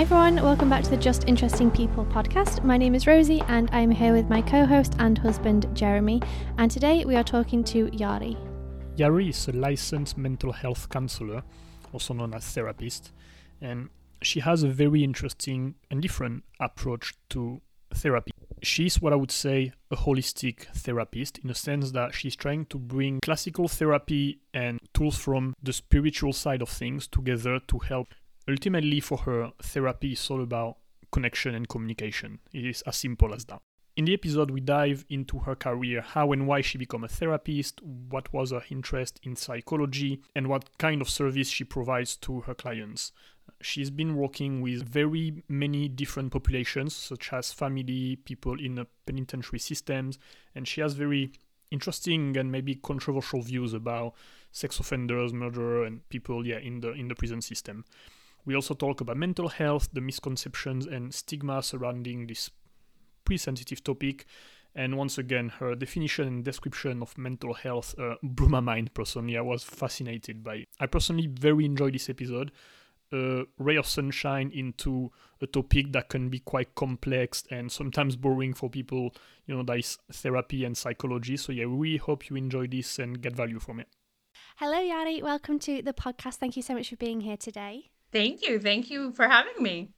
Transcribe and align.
Hi, 0.00 0.04
everyone. 0.04 0.36
Welcome 0.36 0.70
back 0.70 0.82
to 0.84 0.88
the 0.88 0.96
Just 0.96 1.28
Interesting 1.28 1.70
People 1.70 2.06
podcast. 2.06 2.64
My 2.64 2.78
name 2.78 2.94
is 2.94 3.06
Rosie, 3.06 3.42
and 3.48 3.68
I'm 3.70 3.90
here 3.90 4.14
with 4.14 4.30
my 4.30 4.40
co 4.40 4.64
host 4.64 4.94
and 4.98 5.18
husband, 5.18 5.66
Jeremy. 5.74 6.22
And 6.56 6.70
today 6.70 7.04
we 7.04 7.16
are 7.16 7.22
talking 7.22 7.62
to 7.64 7.88
Yari. 7.88 8.34
Yari 8.96 9.28
is 9.28 9.46
a 9.48 9.52
licensed 9.52 10.16
mental 10.16 10.52
health 10.52 10.88
counselor, 10.88 11.42
also 11.92 12.14
known 12.14 12.32
as 12.32 12.46
therapist, 12.46 13.12
and 13.60 13.90
she 14.22 14.40
has 14.40 14.62
a 14.62 14.68
very 14.68 15.04
interesting 15.04 15.74
and 15.90 16.00
different 16.00 16.44
approach 16.58 17.12
to 17.28 17.60
therapy. 17.92 18.30
She's 18.62 19.02
what 19.02 19.12
I 19.12 19.16
would 19.16 19.30
say 19.30 19.74
a 19.90 19.96
holistic 19.96 20.64
therapist 20.74 21.36
in 21.40 21.48
the 21.48 21.54
sense 21.54 21.90
that 21.90 22.14
she's 22.14 22.36
trying 22.36 22.64
to 22.66 22.78
bring 22.78 23.20
classical 23.20 23.68
therapy 23.68 24.40
and 24.54 24.80
tools 24.94 25.18
from 25.18 25.54
the 25.62 25.74
spiritual 25.74 26.32
side 26.32 26.62
of 26.62 26.70
things 26.70 27.06
together 27.06 27.60
to 27.68 27.78
help. 27.80 28.14
Ultimately, 28.48 29.00
for 29.00 29.18
her, 29.18 29.52
therapy 29.62 30.12
is 30.12 30.30
all 30.30 30.42
about 30.42 30.78
connection 31.12 31.54
and 31.54 31.68
communication. 31.68 32.38
It 32.52 32.64
is 32.64 32.82
as 32.82 32.96
simple 32.96 33.34
as 33.34 33.44
that. 33.46 33.60
In 33.96 34.04
the 34.04 34.14
episode, 34.14 34.50
we 34.50 34.60
dive 34.60 35.04
into 35.08 35.40
her 35.40 35.54
career, 35.54 36.00
how 36.00 36.32
and 36.32 36.46
why 36.46 36.60
she 36.60 36.78
became 36.78 37.04
a 37.04 37.08
therapist, 37.08 37.82
what 37.82 38.32
was 38.32 38.50
her 38.52 38.62
interest 38.70 39.20
in 39.24 39.36
psychology, 39.36 40.22
and 40.34 40.46
what 40.46 40.78
kind 40.78 41.02
of 41.02 41.10
service 41.10 41.48
she 41.48 41.64
provides 41.64 42.16
to 42.18 42.40
her 42.42 42.54
clients. 42.54 43.12
She's 43.60 43.90
been 43.90 44.16
working 44.16 44.62
with 44.62 44.88
very 44.88 45.42
many 45.48 45.88
different 45.88 46.32
populations, 46.32 46.94
such 46.94 47.32
as 47.32 47.52
family, 47.52 48.16
people 48.16 48.58
in 48.58 48.76
the 48.76 48.86
penitentiary 49.06 49.58
systems, 49.58 50.18
and 50.54 50.66
she 50.66 50.80
has 50.80 50.94
very 50.94 51.32
interesting 51.70 52.36
and 52.36 52.50
maybe 52.50 52.76
controversial 52.76 53.42
views 53.42 53.74
about 53.74 54.14
sex 54.52 54.78
offenders, 54.78 55.32
murderer, 55.32 55.84
and 55.84 56.08
people, 56.08 56.46
yeah, 56.46 56.58
in 56.58 56.80
the 56.80 56.92
in 56.92 57.08
the 57.08 57.14
prison 57.14 57.42
system. 57.42 57.84
We 58.44 58.54
also 58.54 58.74
talk 58.74 59.00
about 59.00 59.16
mental 59.16 59.48
health, 59.48 59.88
the 59.92 60.00
misconceptions 60.00 60.86
and 60.86 61.12
stigma 61.12 61.62
surrounding 61.62 62.26
this 62.26 62.50
pre 63.24 63.36
sensitive 63.36 63.82
topic. 63.84 64.26
And 64.74 64.96
once 64.96 65.18
again, 65.18 65.48
her 65.58 65.74
definition 65.74 66.28
and 66.28 66.44
description 66.44 67.02
of 67.02 67.18
mental 67.18 67.54
health 67.54 67.94
uh, 67.98 68.14
blew 68.22 68.48
my 68.48 68.60
mind 68.60 68.94
personally. 68.94 69.36
I 69.36 69.40
was 69.40 69.64
fascinated 69.64 70.44
by 70.44 70.54
it. 70.54 70.68
I 70.78 70.86
personally 70.86 71.26
very 71.26 71.64
enjoyed 71.64 71.94
this 71.94 72.08
episode 72.08 72.52
a 73.12 73.44
ray 73.58 73.76
of 73.76 73.86
sunshine 73.86 74.50
into 74.54 75.10
a 75.40 75.46
topic 75.46 75.92
that 75.92 76.08
can 76.08 76.28
be 76.28 76.38
quite 76.38 76.74
complex 76.74 77.44
and 77.50 77.70
sometimes 77.72 78.16
boring 78.16 78.54
for 78.54 78.70
people, 78.70 79.14
you 79.46 79.56
know, 79.56 79.62
that 79.62 79.78
is 79.78 79.98
therapy 80.12 80.64
and 80.64 80.76
psychology. 80.76 81.36
So, 81.36 81.52
yeah, 81.52 81.66
we 81.66 81.96
hope 81.96 82.28
you 82.30 82.36
enjoy 82.36 82.66
this 82.66 82.98
and 82.98 83.20
get 83.20 83.34
value 83.34 83.58
from 83.58 83.80
it. 83.80 83.88
Hello, 84.56 84.76
Yari. 84.76 85.22
Welcome 85.22 85.58
to 85.60 85.82
the 85.82 85.92
podcast. 85.92 86.36
Thank 86.36 86.56
you 86.56 86.62
so 86.62 86.74
much 86.74 86.90
for 86.90 86.96
being 86.96 87.22
here 87.22 87.36
today. 87.36 87.90
Thank 88.12 88.46
you. 88.46 88.58
Thank 88.58 88.90
you 88.90 89.12
for 89.12 89.28
having 89.28 89.62
me. 89.62 89.90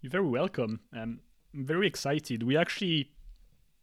You're 0.00 0.10
very 0.10 0.28
welcome. 0.28 0.80
Um, 0.92 1.20
I'm 1.54 1.64
very 1.64 1.86
excited. 1.86 2.42
We 2.42 2.56
actually 2.56 3.12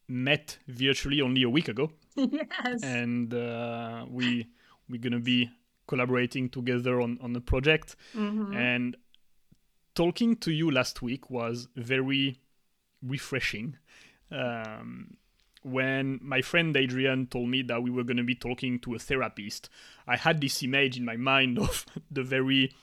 met 0.08 0.58
virtually 0.68 1.22
only 1.22 1.44
a 1.44 1.50
week 1.50 1.68
ago. 1.70 1.92
yes. 2.16 2.84
And 2.84 3.34
uh, 3.34 4.06
we 4.10 4.48
we're 4.90 5.00
gonna 5.02 5.20
be 5.20 5.50
collaborating 5.88 6.50
together 6.50 7.02
on, 7.02 7.18
on 7.22 7.36
a 7.36 7.42
project. 7.42 7.96
Mm-hmm. 8.16 8.54
And 8.54 8.98
talking 9.96 10.36
to 10.38 10.52
you 10.52 10.70
last 10.70 11.02
week 11.02 11.30
was 11.30 11.68
very 11.76 12.40
refreshing. 13.02 13.78
Um, 14.32 15.18
when 15.64 16.20
my 16.22 16.42
friend 16.42 16.76
Adrian 16.76 17.28
told 17.28 17.50
me 17.50 17.62
that 17.64 17.84
we 17.84 17.92
were 17.92 18.04
going 18.04 18.18
to 18.18 18.24
be 18.24 18.36
talking 18.36 18.80
to 18.80 18.96
a 18.96 19.00
therapist, 19.00 19.70
I 20.08 20.18
had 20.18 20.42
this 20.42 20.64
image 20.64 20.98
in 20.98 21.06
my 21.06 21.18
mind 21.18 21.60
of 21.60 21.86
the 22.12 22.24
very, 22.24 22.74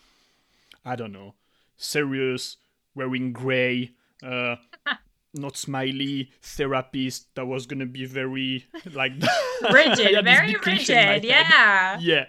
I 0.84 0.96
don't 0.96 1.12
know, 1.12 1.34
serious, 1.76 2.56
wearing 2.94 3.32
gray, 3.32 3.92
uh, 4.22 4.56
not 5.34 5.56
smiley 5.56 6.30
therapist 6.40 7.34
that 7.34 7.46
was 7.46 7.66
gonna 7.66 7.86
be 7.86 8.06
very 8.06 8.66
like 8.92 9.12
rigid, 9.72 10.24
very 10.24 10.54
rigid. 10.64 11.24
Yeah. 11.24 11.98
Yeah. 12.00 12.26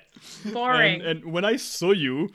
Boring. 0.51 1.01
And, 1.01 1.23
and, 1.23 1.31
when 1.31 1.45
I 1.45 1.55
saw 1.55 1.91
you, 1.91 2.29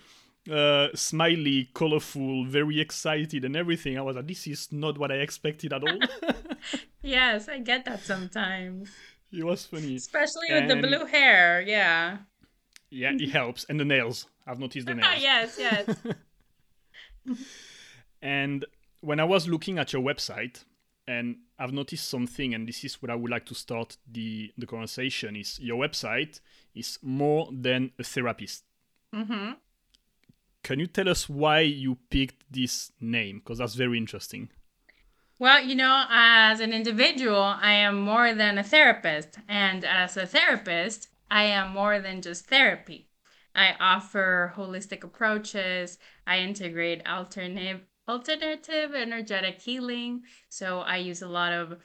uh, 0.51 0.89
smiley, 0.95 1.71
colorful, 1.75 2.47
very 2.47 2.81
excited, 2.81 3.45
and 3.45 3.57
everything, 3.57 3.99
I 3.99 4.03
was 4.03 4.17
like, 4.17 4.27
this 4.27 4.47
is 4.47 4.73
not 4.73 4.99
what 4.99 5.13
I 5.13 5.17
expected 5.17 5.73
at 5.73 5.83
all. 5.83 5.99
Yes, 7.05 7.49
I 7.49 7.59
get 7.59 7.85
that 7.85 8.03
sometimes. 8.03 8.91
He 9.31 9.43
was 9.43 9.67
funny, 9.67 9.97
especially 9.97 10.49
and... 10.51 10.67
with 10.67 10.77
the 10.77 10.87
blue 10.87 11.07
hair. 11.07 11.61
Yeah. 11.61 12.19
Yeah, 12.91 13.13
he 13.19 13.29
helps, 13.29 13.65
and 13.65 13.81
the 13.81 13.85
nails. 13.85 14.27
I've 14.47 14.59
noticed 14.59 14.87
the 14.87 14.95
nails. 14.97 15.21
yes, 15.21 15.57
yes. 15.59 15.97
and 18.23 18.65
when 19.01 19.21
I 19.21 19.25
was 19.25 19.49
looking 19.49 19.79
at 19.79 19.93
your 19.93 20.03
website, 20.03 20.65
and 21.07 21.37
I've 21.59 21.73
noticed 21.73 22.09
something, 22.09 22.55
and 22.55 22.67
this 22.67 22.85
is 22.85 23.03
what 23.03 23.11
I 23.11 23.15
would 23.15 23.31
like 23.31 23.47
to 23.47 23.55
start 23.55 23.97
the 24.11 24.53
the 24.57 24.67
conversation: 24.67 25.37
is 25.37 25.59
your 25.61 25.79
website 25.79 26.41
is 26.75 26.99
more 27.03 27.49
than 27.53 27.93
a 27.99 28.05
therapist. 28.05 28.65
Mm-hmm. 29.15 29.53
Can 30.63 30.81
you 30.81 30.87
tell 30.87 31.09
us 31.09 31.29
why 31.29 31.61
you 31.61 31.99
picked 32.09 32.45
this 32.51 32.91
name? 33.01 33.39
Because 33.39 33.59
that's 33.59 33.75
very 33.75 33.99
interesting. 33.99 34.49
Well, 35.39 35.61
you 35.65 35.75
know, 35.75 36.07
as 36.11 36.61
an 36.61 36.73
individual, 36.73 37.43
I 37.43 37.73
am 37.73 38.01
more 38.01 38.35
than 38.35 38.57
a 38.57 38.63
therapist, 38.63 39.39
and 39.49 39.85
as 39.85 40.17
a 40.17 40.27
therapist, 40.27 41.09
I 41.31 41.45
am 41.45 41.73
more 41.73 41.99
than 42.01 42.23
just 42.23 42.47
therapy. 42.47 43.09
I 43.55 43.75
offer 43.81 44.53
holistic 44.57 45.03
approaches. 45.03 45.99
I 46.27 46.39
integrate 46.39 47.07
alternative 47.07 47.81
alternative 48.07 48.95
energetic 48.95 49.61
healing. 49.61 50.23
So 50.49 50.81
I 50.81 50.99
use 50.99 51.23
a 51.23 51.29
lot 51.29 51.53
of 51.53 51.79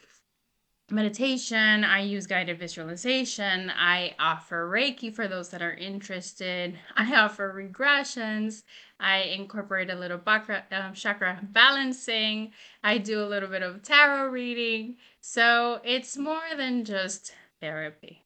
meditation, 0.92 1.84
I 1.84 2.00
use 2.00 2.26
guided 2.26 2.58
visualization, 2.58 3.70
I 3.70 4.14
offer 4.18 4.68
Reiki 4.70 5.14
for 5.14 5.28
those 5.28 5.48
that 5.50 5.62
are 5.62 5.74
interested, 5.74 6.78
I 6.96 7.14
offer 7.20 7.52
regressions, 7.52 8.62
I 8.98 9.18
incorporate 9.18 9.90
a 9.90 9.94
little 9.94 10.18
chakra, 10.18 10.64
um, 10.72 10.94
chakra 10.94 11.38
balancing, 11.42 12.52
I 12.84 12.98
do 12.98 13.22
a 13.22 13.26
little 13.26 13.48
bit 13.48 13.62
of 13.62 13.82
tarot 13.82 14.28
reading. 14.28 14.96
So 15.20 15.80
it's 15.84 16.16
more 16.16 16.54
than 16.56 16.84
just 16.84 17.32
therapy. 17.60 18.24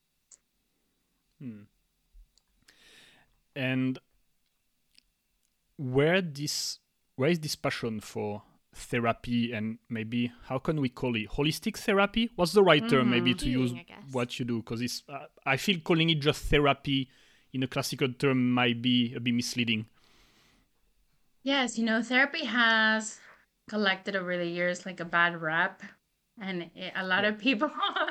Hmm. 1.40 1.62
And 3.56 3.98
where 5.76 6.20
this 6.20 6.78
where 7.16 7.30
is 7.30 7.40
this 7.40 7.56
passion 7.56 8.00
for 8.00 8.42
therapy 8.74 9.52
and 9.52 9.78
maybe 9.88 10.32
how 10.44 10.58
can 10.58 10.80
we 10.80 10.88
call 10.88 11.16
it? 11.16 11.30
Holistic 11.30 11.76
therapy 11.76 12.30
what's 12.36 12.52
the 12.52 12.62
right 12.62 12.86
term 12.88 13.02
mm-hmm. 13.02 13.10
maybe 13.10 13.34
to 13.34 13.46
Healing, 13.46 13.76
use 13.76 14.12
what 14.12 14.38
you 14.38 14.44
do 14.44 14.58
because 14.58 14.80
it's 14.80 15.02
uh, 15.08 15.26
i 15.46 15.56
feel 15.56 15.78
calling 15.80 16.10
it 16.10 16.20
just 16.20 16.44
therapy 16.44 17.08
in 17.52 17.62
a 17.62 17.66
classical 17.66 18.12
term 18.12 18.50
might 18.50 18.82
be 18.82 19.14
a 19.14 19.20
bit 19.20 19.34
misleading. 19.34 19.86
Yes 21.42 21.78
you 21.78 21.84
know 21.84 22.02
therapy 22.02 22.44
has 22.44 23.18
collected 23.68 24.16
over 24.16 24.36
the 24.36 24.46
years 24.46 24.84
like 24.84 25.00
a 25.00 25.04
bad 25.04 25.40
rap 25.40 25.82
and 26.40 26.70
it, 26.74 26.92
a 26.96 27.06
lot 27.06 27.24
of 27.24 27.38
people 27.38 27.70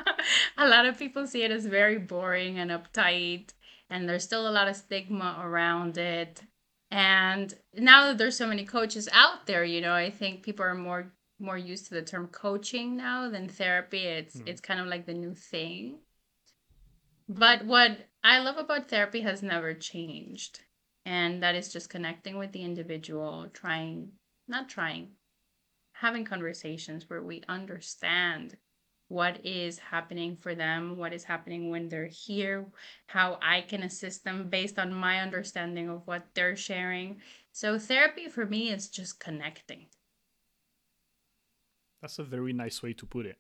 a 0.58 0.68
lot 0.68 0.86
of 0.86 0.98
people 0.98 1.28
see 1.28 1.44
it 1.44 1.52
as 1.52 1.66
very 1.66 1.98
boring 1.98 2.58
and 2.58 2.72
uptight 2.72 3.54
and 3.90 4.08
there's 4.08 4.24
still 4.24 4.48
a 4.48 4.52
lot 4.52 4.68
of 4.68 4.76
stigma 4.76 5.40
around 5.42 5.98
it 5.98 6.42
and 6.94 7.54
now 7.74 8.08
that 8.08 8.18
there's 8.18 8.38
so 8.38 8.48
many 8.48 8.64
coaches 8.64 9.10
out 9.12 9.46
there 9.48 9.64
you 9.64 9.82
know 9.82 9.94
i 9.94 10.10
think 10.10 10.44
people 10.44 10.64
are 10.66 10.76
more 10.76 11.12
more 11.44 11.58
used 11.58 11.88
to 11.88 11.94
the 11.94 12.02
term 12.02 12.28
coaching 12.28 12.96
now 12.96 13.30
than 13.30 13.48
therapy. 13.50 14.06
It's 14.06 14.38
mm. 14.38 14.48
it's 14.48 14.62
kind 14.62 14.80
of 14.80 14.88
like 14.88 15.06
the 15.06 15.14
new 15.14 15.34
thing. 15.34 16.00
But 17.30 17.66
what 17.66 17.98
i 18.24 18.40
love 18.40 18.58
about 18.58 18.90
therapy 18.90 19.22
has 19.22 19.44
never 19.44 19.74
changed. 19.74 20.62
And 21.06 21.44
that 21.44 21.56
is 21.56 21.74
just 21.74 21.90
connecting 21.90 22.38
with 22.38 22.54
the 22.54 22.64
individual 22.64 23.50
trying 23.54 24.14
not 24.48 24.70
trying 24.70 25.10
having 25.94 26.26
conversations 26.26 27.10
where 27.10 27.22
we 27.22 27.44
understand 27.48 28.58
what 29.08 29.46
is 29.46 29.78
happening 29.80 30.36
for 30.36 30.56
them, 30.56 30.98
what 30.98 31.14
is 31.14 31.24
happening 31.24 31.70
when 31.70 31.90
they're 31.90 32.08
here, 32.08 32.66
how 33.08 33.38
I 33.42 33.62
can 33.62 33.84
assist 33.84 34.24
them 34.24 34.50
based 34.50 34.80
on 34.80 34.94
my 34.94 35.20
understanding 35.20 35.90
of 35.90 36.02
what 36.06 36.24
they're 36.34 36.56
sharing. 36.56 37.22
So, 37.52 37.78
therapy 37.78 38.28
for 38.28 38.46
me 38.46 38.72
is 38.72 38.90
just 38.90 39.20
connecting. 39.20 39.88
That's 42.02 42.20
a 42.20 42.24
very 42.24 42.54
nice 42.54 42.82
way 42.82 42.94
to 42.94 43.06
put 43.06 43.26
it. 43.26 43.38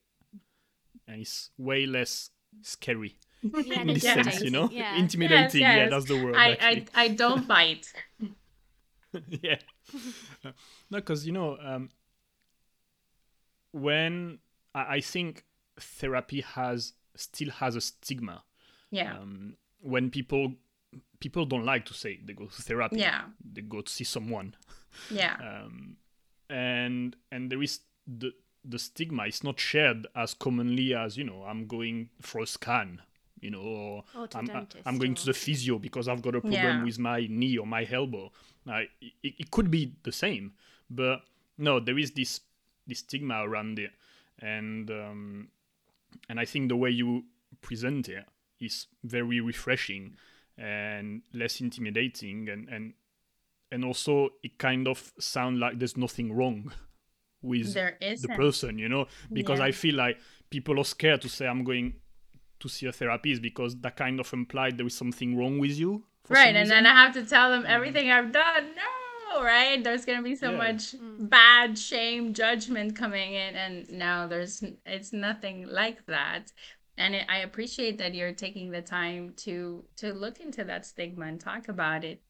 And 1.07 1.21
it's 1.21 1.50
way 1.57 1.86
less 1.86 2.30
scary. 2.62 3.18
Yeah, 3.42 3.81
in 3.81 3.88
this 3.88 4.04
sense, 4.04 4.42
you 4.42 4.51
know, 4.51 4.69
yeah. 4.71 4.95
intimidating. 4.95 5.62
Yes, 5.62 5.75
yes. 5.75 5.77
Yeah, 5.77 5.89
that's 5.89 6.06
the 6.06 6.24
word. 6.24 6.36
I, 6.36 6.57
I, 6.62 6.86
I 6.95 7.07
don't 7.09 7.45
bite. 7.56 7.92
yeah, 9.27 9.57
no, 10.89 11.00
because 11.00 11.25
you 11.25 11.33
know, 11.33 11.57
um, 11.62 11.89
when 13.74 14.39
I, 14.74 14.95
I 14.95 15.01
think 15.01 15.44
therapy 15.80 16.42
has 16.42 16.94
still 17.16 17.50
has 17.52 17.75
a 17.75 17.81
stigma. 17.81 18.44
Yeah. 18.92 19.18
Um, 19.18 19.56
when 19.81 20.10
people 20.10 20.54
people 21.20 21.46
don't 21.46 21.66
like 21.66 21.86
to 21.86 21.94
say 21.94 22.20
they 22.24 22.34
go 22.34 22.46
to 22.46 22.62
therapy. 22.62 23.00
Yeah. 23.00 23.24
They 23.44 23.62
go 23.62 23.81
to 23.81 23.92
see 23.92 24.04
someone. 24.04 24.56
Yeah. 25.10 25.38
Um, 25.42 25.98
and 26.50 27.16
and 27.31 27.52
there 27.52 27.64
is 27.64 27.80
the 28.06 28.31
the 28.64 28.78
stigma 28.78 29.24
is 29.25 29.44
not 29.44 29.60
shared 29.60 30.06
as 30.16 30.34
commonly 30.36 30.94
as 30.94 31.18
you 31.18 31.24
know 31.24 31.44
I'm 31.44 31.66
going 31.66 32.10
for 32.22 32.42
a 32.42 32.46
scan, 32.46 33.02
you 33.42 33.50
know, 33.50 33.60
or, 33.62 34.04
Or 34.16 34.28
to 34.28 34.38
I'm, 34.38 34.46
dentist 34.46 34.84
I'm 34.86 35.00
going 35.00 35.14
or- 35.14 35.16
to 35.16 35.26
the 35.26 35.34
physio 35.34 35.80
because 35.80 36.08
I've 36.08 36.22
got 36.22 36.36
a 36.36 36.42
problem 36.42 36.54
Yeah. 36.54 36.84
with 36.84 37.00
my 37.00 37.26
knee 37.30 37.58
or 37.58 37.66
my 37.66 37.88
elbow. 37.92 38.31
Uh, 38.69 38.81
it, 39.02 39.14
it 39.40 39.52
could 39.52 39.72
be 39.72 39.94
the 40.04 40.12
same, 40.12 40.54
but 40.90 41.22
no, 41.58 41.80
there 41.80 41.98
is 41.98 42.12
this 42.12 42.42
this 42.86 43.00
stigma 43.00 43.42
around 43.48 43.80
it, 43.80 43.92
and 44.40 44.92
um, 44.92 45.48
and 46.30 46.39
I 46.39 46.45
think 46.45 46.69
the 46.69 46.75
way 46.75 46.89
you 46.89 47.24
present 47.62 48.10
it 48.10 48.25
is 48.60 48.88
very 49.04 49.39
refreshing 49.42 50.15
and 50.57 51.21
less 51.33 51.60
intimidating, 51.62 52.50
and 52.50 52.69
and 52.69 52.94
and 53.71 53.83
also 53.86 54.30
it 54.44 54.57
kind 54.57 54.88
of 54.88 55.12
sound 55.19 55.60
like 55.60 55.80
there's 55.80 55.98
nothing 55.98 56.31
wrong 56.33 56.71
with 57.42 57.74
the 57.74 58.27
person, 58.36 58.77
you 58.77 58.88
know, 58.89 59.07
because 59.31 59.60
Yeah. 59.60 59.65
I 59.65 59.71
feel 59.71 59.95
like 59.95 60.18
people 60.50 60.80
are 60.80 60.86
scared 60.86 61.21
to 61.21 61.30
say 61.30 61.48
I'm 61.48 61.63
going 61.63 61.94
to 62.59 62.69
see 62.69 62.86
a 62.86 62.92
therapist 62.92 63.42
because 63.42 63.75
that 63.81 63.95
kind 63.98 64.19
of 64.19 64.31
implied 64.31 64.77
there 64.77 64.88
is 64.88 64.95
something 64.95 65.36
wrong 65.38 65.59
with 65.59 65.77
you. 65.77 66.06
right 66.30 66.56
and 66.56 66.69
then 66.69 66.86
i 66.86 66.94
have 67.04 67.13
to 67.13 67.25
tell 67.25 67.50
them 67.51 67.66
everything 67.68 68.09
i've 68.09 68.31
done 68.31 68.63
no 68.77 68.92
right? 69.41 69.83
There's 69.83 70.06
gonna 70.06 70.21
be 70.21 70.35
so 70.35 70.51
Yeah. 70.51 70.57
much 70.57 70.94
mm. 70.94 71.30
bad 71.30 71.77
shame 71.77 72.33
judgment 72.33 72.95
coming 72.95 73.33
in 73.33 73.56
and 73.56 73.89
now 73.91 74.27
there's 74.27 74.63
it's 74.85 75.13
nothing 75.13 75.68
like 75.68 76.06
that. 76.07 76.51
And 76.97 77.15
it, 77.15 77.25
i 77.30 77.38
appreciate 77.39 77.97
that 77.97 78.13
you're 78.13 78.33
taking 78.33 78.69
the 78.71 78.81
time 78.81 79.33
to 79.38 79.85
to 79.97 80.13
look 80.13 80.39
into 80.39 80.63
that 80.65 80.85
stigma 80.85 81.25
and 81.25 81.39
talk 81.39 81.68
about 81.69 82.03
it. 82.03 82.21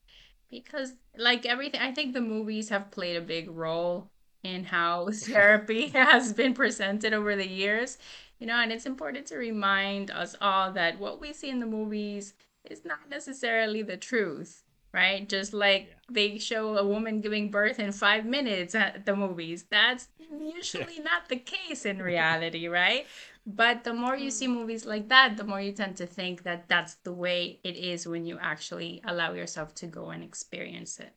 Because 0.49 0.93
like 1.17 1.45
everything 1.45 1.81
i 1.81 1.91
think 1.91 2.13
the 2.13 2.21
movies 2.21 2.69
have 2.69 2.91
played 2.91 3.15
a 3.17 3.21
big 3.21 3.49
role 3.49 4.09
in 4.43 4.63
how 4.65 5.09
therapy 5.13 5.87
has 5.93 6.33
been 6.33 6.53
presented 6.53 7.13
over 7.13 7.35
the 7.35 7.47
years. 7.47 7.97
You 8.39 8.47
know 8.47 8.55
and 8.55 8.71
it's 8.71 8.85
important 8.85 9.25
to 9.27 9.37
remind 9.37 10.11
us 10.11 10.35
all 10.41 10.71
that 10.73 10.99
what 10.99 11.19
we 11.21 11.33
see 11.33 11.49
in 11.49 11.59
the 11.59 11.65
movies 11.65 12.33
is 12.69 12.83
not 12.85 13.09
necessarily 13.09 13.81
the 13.83 13.97
truth 13.97 14.62
right? 14.93 15.27
Just 15.27 15.53
like 15.53 15.87
Yeah. 15.87 15.95
they 16.09 16.37
show 16.37 16.77
a 16.77 16.85
woman 16.85 17.21
giving 17.21 17.49
birth 17.51 17.79
in 17.79 17.91
five 17.91 18.25
minutes 18.25 18.75
at 18.75 19.05
the 19.05 19.15
movies. 19.15 19.63
That's 19.69 20.09
usually 20.19 20.99
not 20.99 21.29
the 21.29 21.37
case 21.37 21.85
in 21.85 22.01
reality 22.13 22.67
right? 22.67 23.07
But 23.45 23.83
the 23.83 23.93
more 23.93 24.15
you 24.15 24.31
see 24.31 24.47
mm. 24.47 24.53
movies 24.55 24.85
like 24.85 25.09
that 25.09 25.37
the 25.37 25.43
more 25.43 25.61
you 25.61 25.71
tend 25.73 25.97
to 25.97 26.05
think 26.07 26.43
that 26.43 26.67
that's 26.69 26.95
the 27.03 27.13
way 27.13 27.59
it 27.63 27.75
is 27.75 28.07
when 28.07 28.25
you 28.25 28.37
actually 28.39 29.01
allow 29.05 29.33
yourself 29.33 29.73
to 29.75 29.87
go 29.87 30.09
and 30.11 30.23
experience 30.23 30.99
it. 30.99 31.13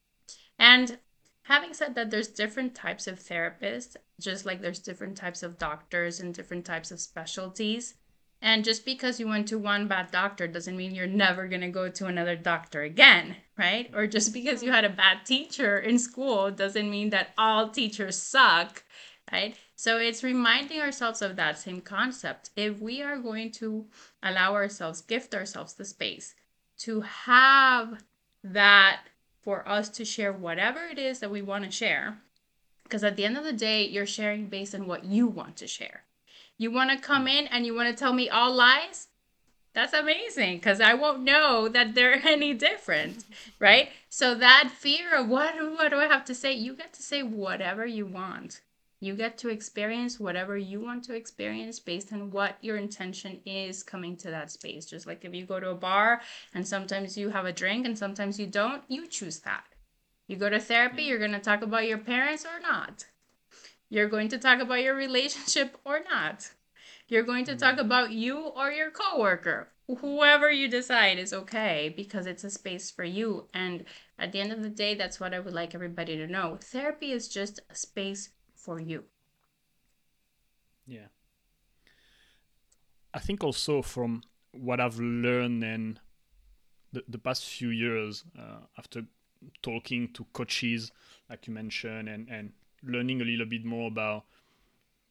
And 0.59 0.99
having 1.43 1.75
said 1.75 1.95
that 1.95 2.11
there's 2.11 2.29
different 2.29 2.75
types 2.75 3.07
of 3.07 3.21
therapists 3.21 3.97
just 4.21 4.47
like 4.47 4.61
there's 4.61 4.79
different 4.79 5.17
types 5.17 5.43
of 5.43 5.59
doctors 5.59 6.21
and 6.21 6.35
different 6.35 6.65
types 6.65 6.91
of 6.91 7.01
specialties 7.01 7.95
and 8.43 8.65
just 8.65 8.85
because 8.85 9.19
you 9.19 9.27
went 9.27 9.49
to 9.49 9.59
one 9.59 9.89
bad 9.89 10.11
doctor 10.11 10.47
doesn't 10.47 10.77
mean 10.77 10.95
you're 10.95 11.07
never 11.07 11.49
going 11.49 11.63
to 11.63 11.69
go 11.69 11.89
to 11.89 12.07
another 12.07 12.37
doctor 12.37 12.83
again, 12.83 13.37
right? 13.59 13.91
Or 13.95 14.07
just 14.07 14.33
because 14.33 14.63
you 14.63 14.71
had 14.71 14.85
a 14.85 14.91
bad 14.91 15.25
teacher 15.25 15.79
in 15.79 15.99
school 15.99 16.51
doesn't 16.51 16.91
mean 16.91 17.11
that 17.11 17.31
all 17.39 17.71
teachers 17.71 18.17
suck, 18.17 18.85
right? 19.33 19.57
So 19.75 19.99
it's 19.99 20.23
reminding 20.23 20.81
ourselves 20.81 21.23
of 21.23 21.37
that 21.37 21.59
same 21.59 21.81
concept. 21.81 22.51
If 22.57 22.81
we 22.81 23.03
are 23.03 23.19
going 23.19 23.53
to 23.53 23.87
allow 24.23 24.55
ourselves, 24.55 25.01
gift 25.01 25.35
ourselves 25.35 25.75
the 25.75 25.85
space 25.85 26.35
to 26.79 27.01
have 27.01 28.03
that 28.45 29.01
for 29.41 29.67
us 29.69 29.89
to 29.91 30.05
share 30.05 30.33
whatever 30.33 30.81
it 30.85 30.99
is 30.99 31.21
that 31.21 31.31
we 31.31 31.43
want 31.43 31.65
to 31.65 31.71
share, 31.71 32.19
because 32.85 33.03
at 33.03 33.17
the 33.17 33.25
end 33.25 33.37
of 33.37 33.45
the 33.45 33.53
day, 33.53 33.87
you're 33.87 34.07
sharing 34.07 34.47
based 34.47 34.75
on 34.75 34.87
what 34.87 35.05
you 35.05 35.27
want 35.27 35.57
to 35.57 35.67
share. 35.67 36.06
You 36.59 36.71
want 36.71 36.91
to 36.91 36.97
come 36.97 37.27
mm. 37.27 37.39
in 37.39 37.47
and 37.49 37.67
you 37.67 37.75
want 37.75 37.89
to 37.89 37.95
tell 37.95 38.13
me 38.13 38.29
all 38.29 38.53
lies? 38.53 39.09
That's 39.75 39.93
amazing 39.93 40.57
because 40.57 40.81
I 40.81 40.95
won't 40.95 41.23
know 41.23 41.69
that 41.69 41.95
they're 41.95 42.21
any 42.27 42.55
different, 42.55 43.25
right? 43.59 43.91
So 44.09 44.35
that 44.35 44.71
fear 44.75 45.15
of 45.15 45.29
what, 45.29 45.55
what 45.57 45.91
do 45.91 45.99
I 45.99 46.07
have 46.07 46.25
to 46.27 46.35
say? 46.35 46.53
You 46.55 46.75
get 46.75 46.95
to 46.95 47.03
say 47.03 47.23
whatever 47.23 47.85
you 47.85 48.07
want. 48.07 48.63
You 49.01 49.15
get 49.15 49.37
to 49.39 49.51
experience 49.51 50.19
whatever 50.19 50.57
you 50.57 50.81
want 50.81 51.05
to 51.05 51.15
experience 51.15 51.79
based 51.79 52.11
on 52.15 52.31
what 52.31 52.57
your 52.63 52.79
intention 52.79 53.41
is 53.45 53.83
coming 53.83 54.17
to 54.17 54.31
that 54.31 54.51
space. 54.51 54.87
Just 54.87 55.07
like 55.07 55.27
if 55.27 55.35
you 55.35 55.45
go 55.45 55.61
to 55.61 55.71
a 55.71 55.75
bar 55.75 56.23
and 56.55 56.67
sometimes 56.67 57.19
you 57.19 57.29
have 57.29 57.45
a 57.45 57.53
drink 57.53 57.85
and 57.85 57.99
sometimes 57.99 58.41
you 58.41 58.47
don't, 58.47 58.83
you 58.89 59.07
choose 59.07 59.41
that. 59.41 59.65
You 60.27 60.37
go 60.37 60.49
to 60.49 60.59
therapy, 60.59 61.03
mm. 61.03 61.09
you're 61.09 61.19
going 61.19 61.33
to 61.33 61.39
talk 61.39 61.61
about 61.61 61.87
your 61.87 61.99
parents 61.99 62.47
or 62.47 62.59
not. 62.61 63.05
You're 63.89 64.09
going 64.09 64.29
to 64.29 64.39
talk 64.39 64.61
about 64.61 64.83
your 64.83 64.95
relationship 64.95 65.79
or 65.85 66.01
not. 66.09 66.51
You're 67.09 67.23
going 67.23 67.45
to 67.45 67.57
talk 67.57 67.79
about 67.79 68.11
you 68.11 68.39
or 68.39 68.71
your 68.71 68.91
coworker. 68.91 69.69
Whoever 70.01 70.51
you 70.51 70.67
decide 70.67 71.19
is 71.19 71.33
okay 71.33 71.93
because 71.97 72.27
it's 72.27 72.43
a 72.43 72.51
space 72.51 72.91
for 72.91 73.05
you. 73.05 73.47
And 73.55 73.85
at 74.19 74.33
the 74.33 74.41
end 74.41 74.51
of 74.51 74.63
the 74.63 74.69
day, 74.69 74.95
that's 74.95 75.21
what 75.21 75.33
I 75.33 75.39
would 75.39 75.55
like 75.55 75.75
everybody 75.75 76.17
to 76.17 76.27
know. 76.27 76.59
Therapy 76.61 77.13
is 77.13 77.29
just 77.29 77.61
a 77.71 77.75
space 77.77 78.31
for 78.57 78.81
you. 78.81 79.05
Yeah. 80.87 81.07
I 83.15 83.21
think 83.21 83.45
also 83.45 83.83
from 83.83 84.23
what 84.51 84.81
I've 84.81 84.99
learned 84.99 85.63
in 85.63 86.01
the, 86.93 87.05
the 87.09 87.19
past 87.19 87.45
few 87.45 87.69
years 87.69 88.25
uh, 88.37 88.67
after 88.77 89.03
talking 89.63 90.13
to 90.15 90.27
coaches, 90.33 90.91
like 91.31 91.47
you 91.47 91.55
mentioned, 91.55 92.09
and, 92.09 92.29
and 92.29 92.53
learning 92.87 93.21
a 93.21 93.25
little 93.25 93.47
bit 93.47 93.65
more 93.65 93.89
about 93.89 94.25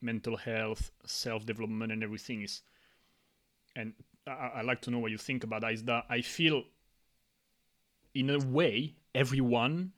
mental 0.01 0.38
health, 0.38 0.92
self 1.06 1.45
development, 1.45 1.92
and 1.92 2.04
everything 2.04 2.42
is, 2.44 2.62
and 3.75 3.94
I, 4.27 4.51
I 4.56 4.62
like 4.62 4.81
to 4.81 4.92
know 4.92 5.00
what 5.00 5.12
you 5.12 5.18
think 5.18 5.44
about 5.44 5.62
that. 5.62 5.74
Is 5.74 5.83
that 5.83 6.06
I 6.10 6.22
feel, 6.22 6.63
in 8.13 8.30
a 8.30 8.39
way, 8.39 8.95
everyone 9.13 9.92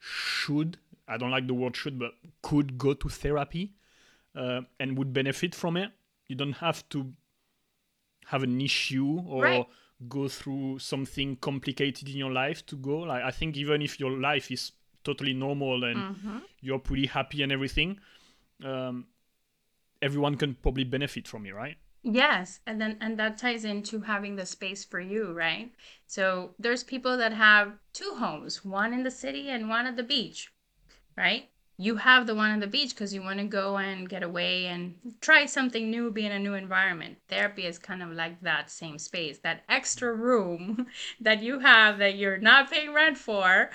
should. 0.00 0.78
I 1.08 1.16
don't 1.16 1.30
like 1.30 1.46
the 1.46 1.54
word 1.54 1.76
should, 1.76 1.98
but 1.98 2.12
could 2.42 2.78
go 2.78 2.94
to 2.94 3.08
therapy 3.08 3.72
uh, 4.34 4.62
and 4.80 4.96
would 4.96 5.12
benefit 5.12 5.54
from 5.54 5.76
it. 5.76 5.90
You 6.28 6.36
don't 6.36 6.54
have 6.54 6.88
to 6.90 7.12
have 8.26 8.42
an 8.42 8.60
issue 8.60 9.20
or 9.26 9.42
Right. 9.42 9.66
go 10.08 10.28
through 10.28 10.78
something 10.78 11.36
complicated 11.36 12.08
in 12.08 12.16
your 12.16 12.30
life 12.32 12.64
to 12.66 12.76
go. 12.76 13.00
Like 13.00 13.22
I 13.22 13.30
think 13.30 13.56
even 13.56 13.82
if 13.82 14.00
your 14.00 14.10
life 14.10 14.50
is 14.50 14.72
totally 15.04 15.34
normal 15.34 15.84
and 15.84 16.04
Mm-hmm. 16.04 16.38
you're 16.60 16.78
pretty 16.78 17.06
happy 17.06 17.42
and 17.42 17.52
everything, 17.52 17.98
um, 18.64 19.06
everyone 20.02 20.36
can 20.36 20.54
probably 20.56 20.84
benefit 20.84 21.28
from 21.28 21.46
it, 21.46 21.54
right? 21.54 21.76
Yes, 22.04 22.60
and 22.66 22.80
then 22.80 22.96
and 23.00 23.18
that 23.18 23.38
ties 23.38 23.64
into 23.64 24.00
having 24.02 24.36
the 24.36 24.46
space 24.46 24.84
for 24.84 25.00
you, 25.00 25.32
right? 25.32 25.72
So 26.06 26.54
there's 26.58 26.84
people 26.84 27.16
that 27.16 27.32
have 27.32 27.78
two 27.92 28.14
homes, 28.18 28.64
one 28.64 28.92
in 28.92 29.02
the 29.04 29.10
city 29.10 29.48
and 29.50 29.68
one 29.68 29.86
at 29.86 29.96
the 29.96 30.02
beach, 30.04 30.52
right? 31.16 31.50
You 31.78 31.96
have 31.96 32.26
the 32.26 32.34
one 32.34 32.50
on 32.50 32.60
the 32.60 32.66
beach 32.68 32.90
because 32.90 33.14
you 33.14 33.22
want 33.22 33.40
to 33.40 33.46
go 33.46 33.78
and 33.78 34.08
get 34.08 34.22
away 34.22 34.66
and 34.66 34.96
try 35.20 35.46
something 35.46 35.90
new, 35.90 36.10
be 36.10 36.26
in 36.26 36.32
a 36.32 36.38
new 36.38 36.54
environment. 36.54 37.18
Therapy 37.28 37.66
is 37.66 37.78
kind 37.78 38.02
of 38.02 38.10
like 38.12 38.40
that 38.42 38.70
same 38.70 38.98
space, 38.98 39.38
that 39.40 39.64
extra 39.68 40.14
room 40.14 40.86
that 41.20 41.42
you 41.42 41.60
have 41.60 41.98
that 41.98 42.16
you're 42.16 42.38
not 42.38 42.70
paying 42.70 42.92
rent 42.94 43.18
for, 43.18 43.70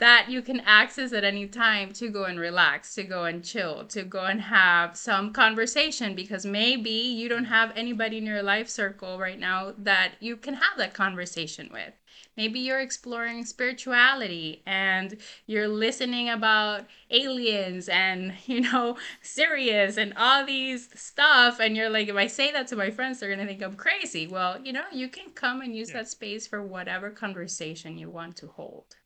that 0.00 0.26
you 0.30 0.42
can 0.42 0.60
access 0.60 1.12
at 1.12 1.24
any 1.24 1.46
time 1.46 1.92
to 1.92 2.08
go 2.08 2.24
and 2.24 2.40
relax, 2.40 2.94
to 2.94 3.04
go 3.04 3.24
and 3.24 3.44
chill, 3.44 3.84
to 3.84 4.02
go 4.02 4.24
and 4.24 4.40
have 4.40 4.96
some 4.96 5.32
conversation 5.32 6.14
because 6.14 6.44
maybe 6.46 6.90
you 6.90 7.28
don't 7.28 7.44
have 7.44 7.72
anybody 7.76 8.18
in 8.18 8.26
your 8.26 8.42
life 8.42 8.68
circle 8.68 9.18
right 9.18 9.38
now 9.38 9.72
that 9.78 10.12
you 10.20 10.36
can 10.36 10.54
have 10.54 10.78
that 10.78 10.94
conversation 10.94 11.68
with. 11.72 11.92
Maybe 12.36 12.60
you're 12.60 12.80
exploring 12.80 13.44
spirituality 13.44 14.62
and 14.66 15.18
you're 15.46 15.68
listening 15.68 16.30
about 16.30 16.86
aliens 17.10 17.88
and, 17.88 18.32
you 18.46 18.60
know, 18.62 18.96
Sirius 19.22 19.96
and 19.98 20.14
all 20.16 20.46
these 20.46 20.88
stuff. 20.94 21.60
And 21.60 21.76
you're 21.76 21.90
like, 21.90 22.08
if 22.08 22.16
I 22.16 22.26
say 22.26 22.50
that 22.52 22.68
to 22.68 22.76
my 22.76 22.90
friends, 22.90 23.20
they're 23.20 23.28
going 23.34 23.40
to 23.40 23.46
think 23.46 23.62
I'm 23.62 23.76
crazy. 23.76 24.26
Well, 24.26 24.60
you 24.64 24.72
know, 24.72 24.84
you 24.92 25.08
can 25.08 25.30
come 25.32 25.60
and 25.60 25.76
use 25.76 25.90
Yeah. 25.90 25.98
that 25.98 26.08
space 26.08 26.46
for 26.46 26.62
whatever 26.62 27.10
conversation 27.10 27.98
you 27.98 28.08
want 28.10 28.36
to 28.38 28.46
hold. 28.48 28.96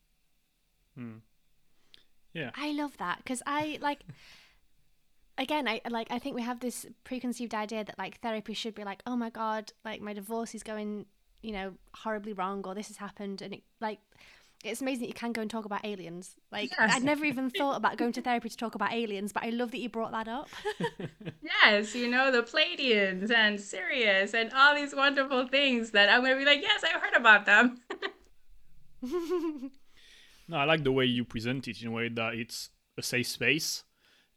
Hmm. 0.96 1.16
Yeah. 2.32 2.50
I 2.56 2.72
love 2.72 2.96
that 2.98 3.18
because 3.18 3.42
I 3.46 3.78
like. 3.80 4.00
Again, 5.36 5.66
I 5.66 5.80
like. 5.88 6.08
I 6.10 6.18
think 6.18 6.36
we 6.36 6.42
have 6.42 6.60
this 6.60 6.86
preconceived 7.02 7.54
idea 7.54 7.84
that 7.84 7.98
like 7.98 8.20
therapy 8.20 8.54
should 8.54 8.74
be 8.74 8.84
like, 8.84 9.02
oh 9.06 9.16
my 9.16 9.30
god, 9.30 9.72
like 9.84 10.00
my 10.00 10.12
divorce 10.12 10.54
is 10.54 10.62
going, 10.62 11.06
you 11.42 11.52
know, 11.52 11.74
horribly 11.94 12.32
wrong, 12.32 12.62
or 12.64 12.74
this 12.74 12.88
has 12.88 12.98
happened, 12.98 13.42
and 13.42 13.54
it 13.54 13.62
like. 13.80 13.98
It's 14.62 14.80
amazing 14.80 15.02
that 15.02 15.08
you 15.08 15.14
can 15.14 15.32
go 15.32 15.42
and 15.42 15.50
talk 15.50 15.66
about 15.66 15.84
aliens. 15.84 16.36
Like 16.50 16.70
Yes. 16.70 16.94
I'd 16.94 17.04
never 17.04 17.26
even 17.26 17.50
thought 17.50 17.76
about 17.76 17.98
going 17.98 18.12
to 18.14 18.22
therapy 18.22 18.48
to 18.48 18.56
talk 18.56 18.74
about 18.74 18.94
aliens, 18.94 19.30
but 19.30 19.42
I 19.42 19.50
love 19.50 19.72
that 19.72 19.78
you 19.78 19.90
brought 19.90 20.12
that 20.12 20.26
up. 20.26 20.48
Yes, 21.42 21.94
you 21.94 22.08
know, 22.08 22.30
the 22.32 22.42
Pleiadians 22.42 23.30
and 23.30 23.60
Sirius 23.60 24.32
and 24.32 24.50
all 24.54 24.74
these 24.74 24.94
wonderful 24.94 25.48
things 25.48 25.90
that 25.90 26.08
I'm 26.08 26.20
going 26.22 26.32
to 26.32 26.38
be 26.38 26.46
like, 26.46 26.62
yes, 26.62 26.82
I've 26.82 26.98
heard 27.02 27.14
about 27.14 27.44
them. 27.44 27.78
no, 30.48 30.56
I 30.56 30.64
like 30.64 30.84
the 30.84 30.92
way 30.92 31.04
you 31.04 31.24
present 31.24 31.68
it 31.68 31.80
in 31.82 31.88
a 31.88 31.90
way 31.90 32.08
that 32.08 32.34
it's 32.34 32.70
a 32.96 33.02
safe 33.02 33.26
space 33.26 33.84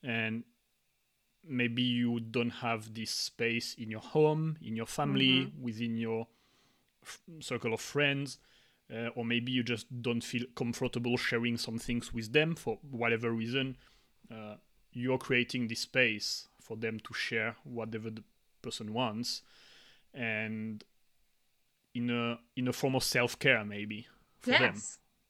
and 0.04 0.44
maybe 1.48 1.82
you 1.82 2.20
don't 2.20 2.50
have 2.50 2.94
this 2.94 3.12
space 3.12 3.76
in 3.78 3.90
your 3.90 4.02
home, 4.02 4.58
in 4.62 4.76
your 4.76 4.86
family, 4.86 5.46
mm-hmm. 5.46 5.64
within 5.64 5.98
your 5.98 6.28
f- 7.04 7.22
circle 7.40 7.74
of 7.74 7.82
friends, 7.82 8.38
uh, 8.94 9.10
or 9.16 9.26
maybe 9.26 9.52
you 9.52 9.64
just 9.64 10.02
don't 10.02 10.24
feel 10.24 10.44
comfortable 10.56 11.18
sharing 11.18 11.58
some 11.58 11.78
things 11.78 12.14
with 12.14 12.34
them 12.34 12.56
for 12.56 12.80
whatever 12.90 13.32
reason. 13.32 13.78
Uh, 14.32 14.56
you're 14.92 15.18
creating 15.18 15.68
this 15.68 15.82
space 15.82 16.48
for 16.62 16.76
them 16.76 17.00
to 17.00 17.14
share 17.14 17.56
whatever 17.64 18.10
the 18.10 18.24
person 18.62 18.94
wants, 18.94 19.42
and 20.14 20.84
in 21.94 22.10
a 22.10 22.40
in 22.56 22.68
a 22.68 22.74
form 22.74 22.96
of 22.96 23.04
self 23.04 23.38
care, 23.40 23.64
maybe 23.64 24.08
for 24.40 24.52
yes. 24.52 24.60
them. 24.60 24.82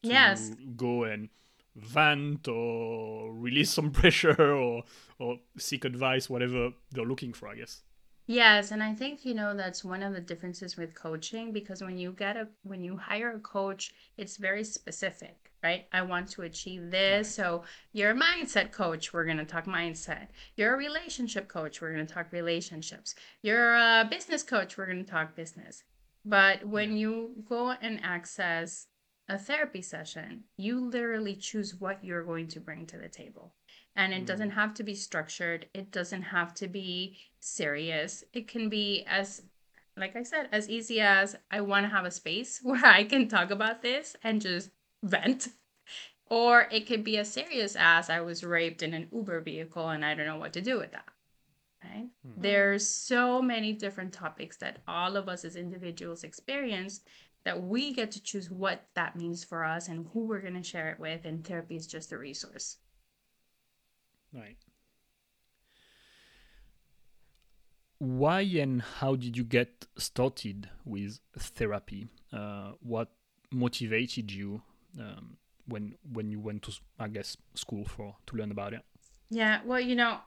Yes. 0.04 0.51
Go 0.75 1.04
and 1.04 1.30
vent 1.75 2.48
or 2.48 3.34
release 3.34 3.72
some 3.72 3.92
pressure 4.00 4.54
or 4.54 4.84
or 5.20 5.38
seek 5.58 5.86
advice 5.86 6.30
whatever 6.30 6.72
they're 6.92 7.06
looking 7.06 7.34
for 7.34 7.48
i 7.48 7.56
guess. 7.56 7.84
Yes 8.25 8.72
and 8.72 8.82
i 8.84 8.94
think 8.94 9.24
you 9.24 9.34
know 9.34 9.56
that's 9.56 9.86
one 9.86 10.04
of 10.04 10.13
the 10.13 10.20
differences 10.20 10.75
with 10.75 10.96
coaching 10.96 11.54
because 11.54 11.82
when 11.82 11.98
you 11.98 12.12
get 12.12 12.36
a 12.36 12.48
when 12.63 12.84
you 12.84 12.98
hire 12.98 13.32
a 13.36 13.39
coach 13.39 13.94
it's 14.18 14.38
very 14.38 14.63
specific 14.63 15.48
right? 15.63 15.88
I 15.92 16.04
want 16.04 16.30
to 16.30 16.44
achieve 16.44 16.92
this 16.92 17.34
so 17.34 17.63
you're 17.92 18.12
a 18.12 18.16
mindset 18.16 18.72
coach 18.72 19.12
we're 19.13 19.25
going 19.25 19.38
to 19.38 19.46
talk 19.46 19.66
mindset. 19.66 20.27
You're 20.56 20.75
a 20.75 20.77
relationship 20.77 21.48
coach 21.48 21.82
we're 21.82 21.94
going 21.94 22.06
to 22.06 22.13
talk 22.13 22.32
relationships. 22.32 23.16
You're 23.42 23.75
a 23.75 24.08
business 24.10 24.44
coach 24.44 24.77
we're 24.77 24.86
going 24.86 25.04
to 25.04 25.12
talk 25.12 25.36
business. 25.36 25.84
But 26.24 26.66
when 26.66 26.96
you 26.96 27.32
go 27.48 27.72
and 27.72 28.00
access 28.04 28.88
a 29.29 29.38
therapy 29.38 29.81
session, 29.81 30.43
you 30.57 30.79
literally 30.79 31.36
choose 31.36 31.75
what 31.75 32.03
you're 32.03 32.24
going 32.24 32.48
to 32.48 32.60
bring 32.60 32.86
to 32.88 32.98
the 32.98 33.10
table. 33.10 33.53
And 33.96 34.13
it 34.13 34.24
mm. 34.24 34.27
doesn't 34.27 34.51
have 34.51 34.74
to 34.75 34.84
be 34.84 34.96
structured, 34.96 35.67
it 35.74 35.91
doesn't 35.91 36.22
have 36.22 36.53
to 36.55 36.67
be 36.67 37.17
serious. 37.39 38.24
It 38.34 38.48
can 38.48 38.69
be 38.69 39.03
as 39.07 39.41
like 39.98 40.15
I 40.15 40.24
said, 40.24 40.48
as 40.51 40.69
easy 40.69 41.01
as 41.01 41.36
I 41.50 41.62
want 41.62 41.86
to 41.86 41.89
have 41.89 42.05
a 42.05 42.12
space 42.12 42.60
where 42.63 42.86
I 42.86 43.03
can 43.03 43.27
talk 43.27 43.51
about 43.51 43.81
this 43.81 44.15
and 44.24 44.41
just 44.41 44.69
vent. 45.03 45.50
Or 46.29 46.67
it 46.72 46.88
could 46.88 47.03
be 47.03 47.17
as 47.17 47.31
serious 47.31 47.75
as 47.79 48.10
I 48.10 48.19
was 48.19 48.43
raped 48.43 48.84
in 48.84 48.93
an 48.93 49.07
Uber 49.13 49.41
vehicle 49.41 49.89
and 49.89 50.03
I 50.03 50.13
don't 50.13 50.25
know 50.25 50.38
what 50.38 50.53
to 50.53 50.62
do 50.62 50.77
with 50.77 50.91
that. 50.91 51.05
Right? 51.84 52.10
Mm-hmm. 52.27 52.41
There's 52.41 52.88
so 52.88 53.41
many 53.41 53.72
different 53.72 54.12
topics 54.12 54.57
that 54.57 54.79
all 54.88 55.15
of 55.15 55.29
us 55.29 55.46
as 55.46 55.55
individuals 55.55 56.24
experience 56.24 57.01
that 57.44 57.63
we 57.63 57.94
get 57.94 58.12
to 58.12 58.22
choose 58.22 58.51
what 58.51 58.86
that 58.96 59.15
means 59.15 59.44
for 59.44 59.63
us 59.63 59.88
and 59.88 60.08
who 60.13 60.25
we're 60.25 60.41
going 60.41 60.53
to 60.53 60.63
share 60.63 60.89
it 60.89 61.00
with 61.00 61.25
and 61.25 61.46
therapy 61.46 61.75
is 61.75 61.88
just 61.88 62.12
a 62.12 62.17
resource. 62.17 62.77
Right. 64.34 64.58
Why 68.00 68.41
and 68.41 68.82
how 68.82 69.15
did 69.15 69.38
you 69.38 69.44
get 69.44 69.88
started 69.98 70.70
with 70.86 71.20
therapy? 71.36 72.08
Uh, 72.32 72.74
what 72.82 73.10
motivated 73.51 74.32
you 74.32 74.62
um, 75.00 75.38
when 75.67 75.96
when 76.12 76.32
you 76.32 76.39
went 76.39 76.63
to 76.63 76.72
i 77.00 77.08
guess 77.08 77.38
school 77.53 77.86
for 77.86 78.15
to 78.25 78.36
learn 78.36 78.51
about 78.51 78.74
it? 78.74 78.82
Yeah 79.29 79.62
well 79.65 79.79
you 79.79 79.96
know 79.96 80.20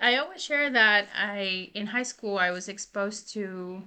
i 0.00 0.16
always 0.16 0.42
share 0.42 0.70
that 0.70 1.08
i 1.14 1.70
in 1.74 1.86
high 1.86 2.04
school 2.04 2.38
i 2.38 2.50
was 2.50 2.68
exposed 2.68 3.32
to 3.32 3.82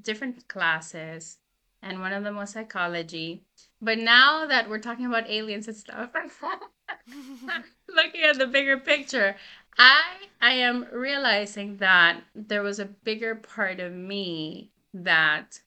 different 0.00 0.46
classes 0.48 1.38
and 1.84 2.00
one 2.00 2.12
of 2.12 2.24
them 2.24 2.36
was 2.36 2.50
psychology. 2.50 3.44
But 3.80 3.98
now 3.98 4.46
that 4.46 4.68
we're 4.68 4.78
talking 4.78 5.06
about 5.06 5.28
aliens 5.28 5.68
and 5.68 5.76
stuff, 5.76 6.10
looking 7.94 8.22
at 8.22 8.38
the 8.38 8.46
bigger 8.46 8.78
picture, 8.78 9.36
I 9.78 10.02
I 10.40 10.52
am 10.52 10.86
realizing 10.92 11.76
that 11.78 12.22
there 12.34 12.62
was 12.62 12.78
a 12.78 12.86
bigger 12.86 13.34
part 13.34 13.80
of 13.80 13.92
me 13.92 14.70
that 14.94 15.60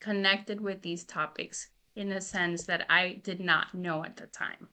connected 0.00 0.60
with 0.60 0.82
these 0.82 1.04
topics 1.04 1.68
in 1.94 2.12
a 2.12 2.20
sense 2.20 2.64
that 2.64 2.86
I 2.88 3.20
did 3.22 3.40
not 3.40 3.74
know 3.74 4.04
at 4.04 4.16
the 4.16 4.26
time, 4.26 4.68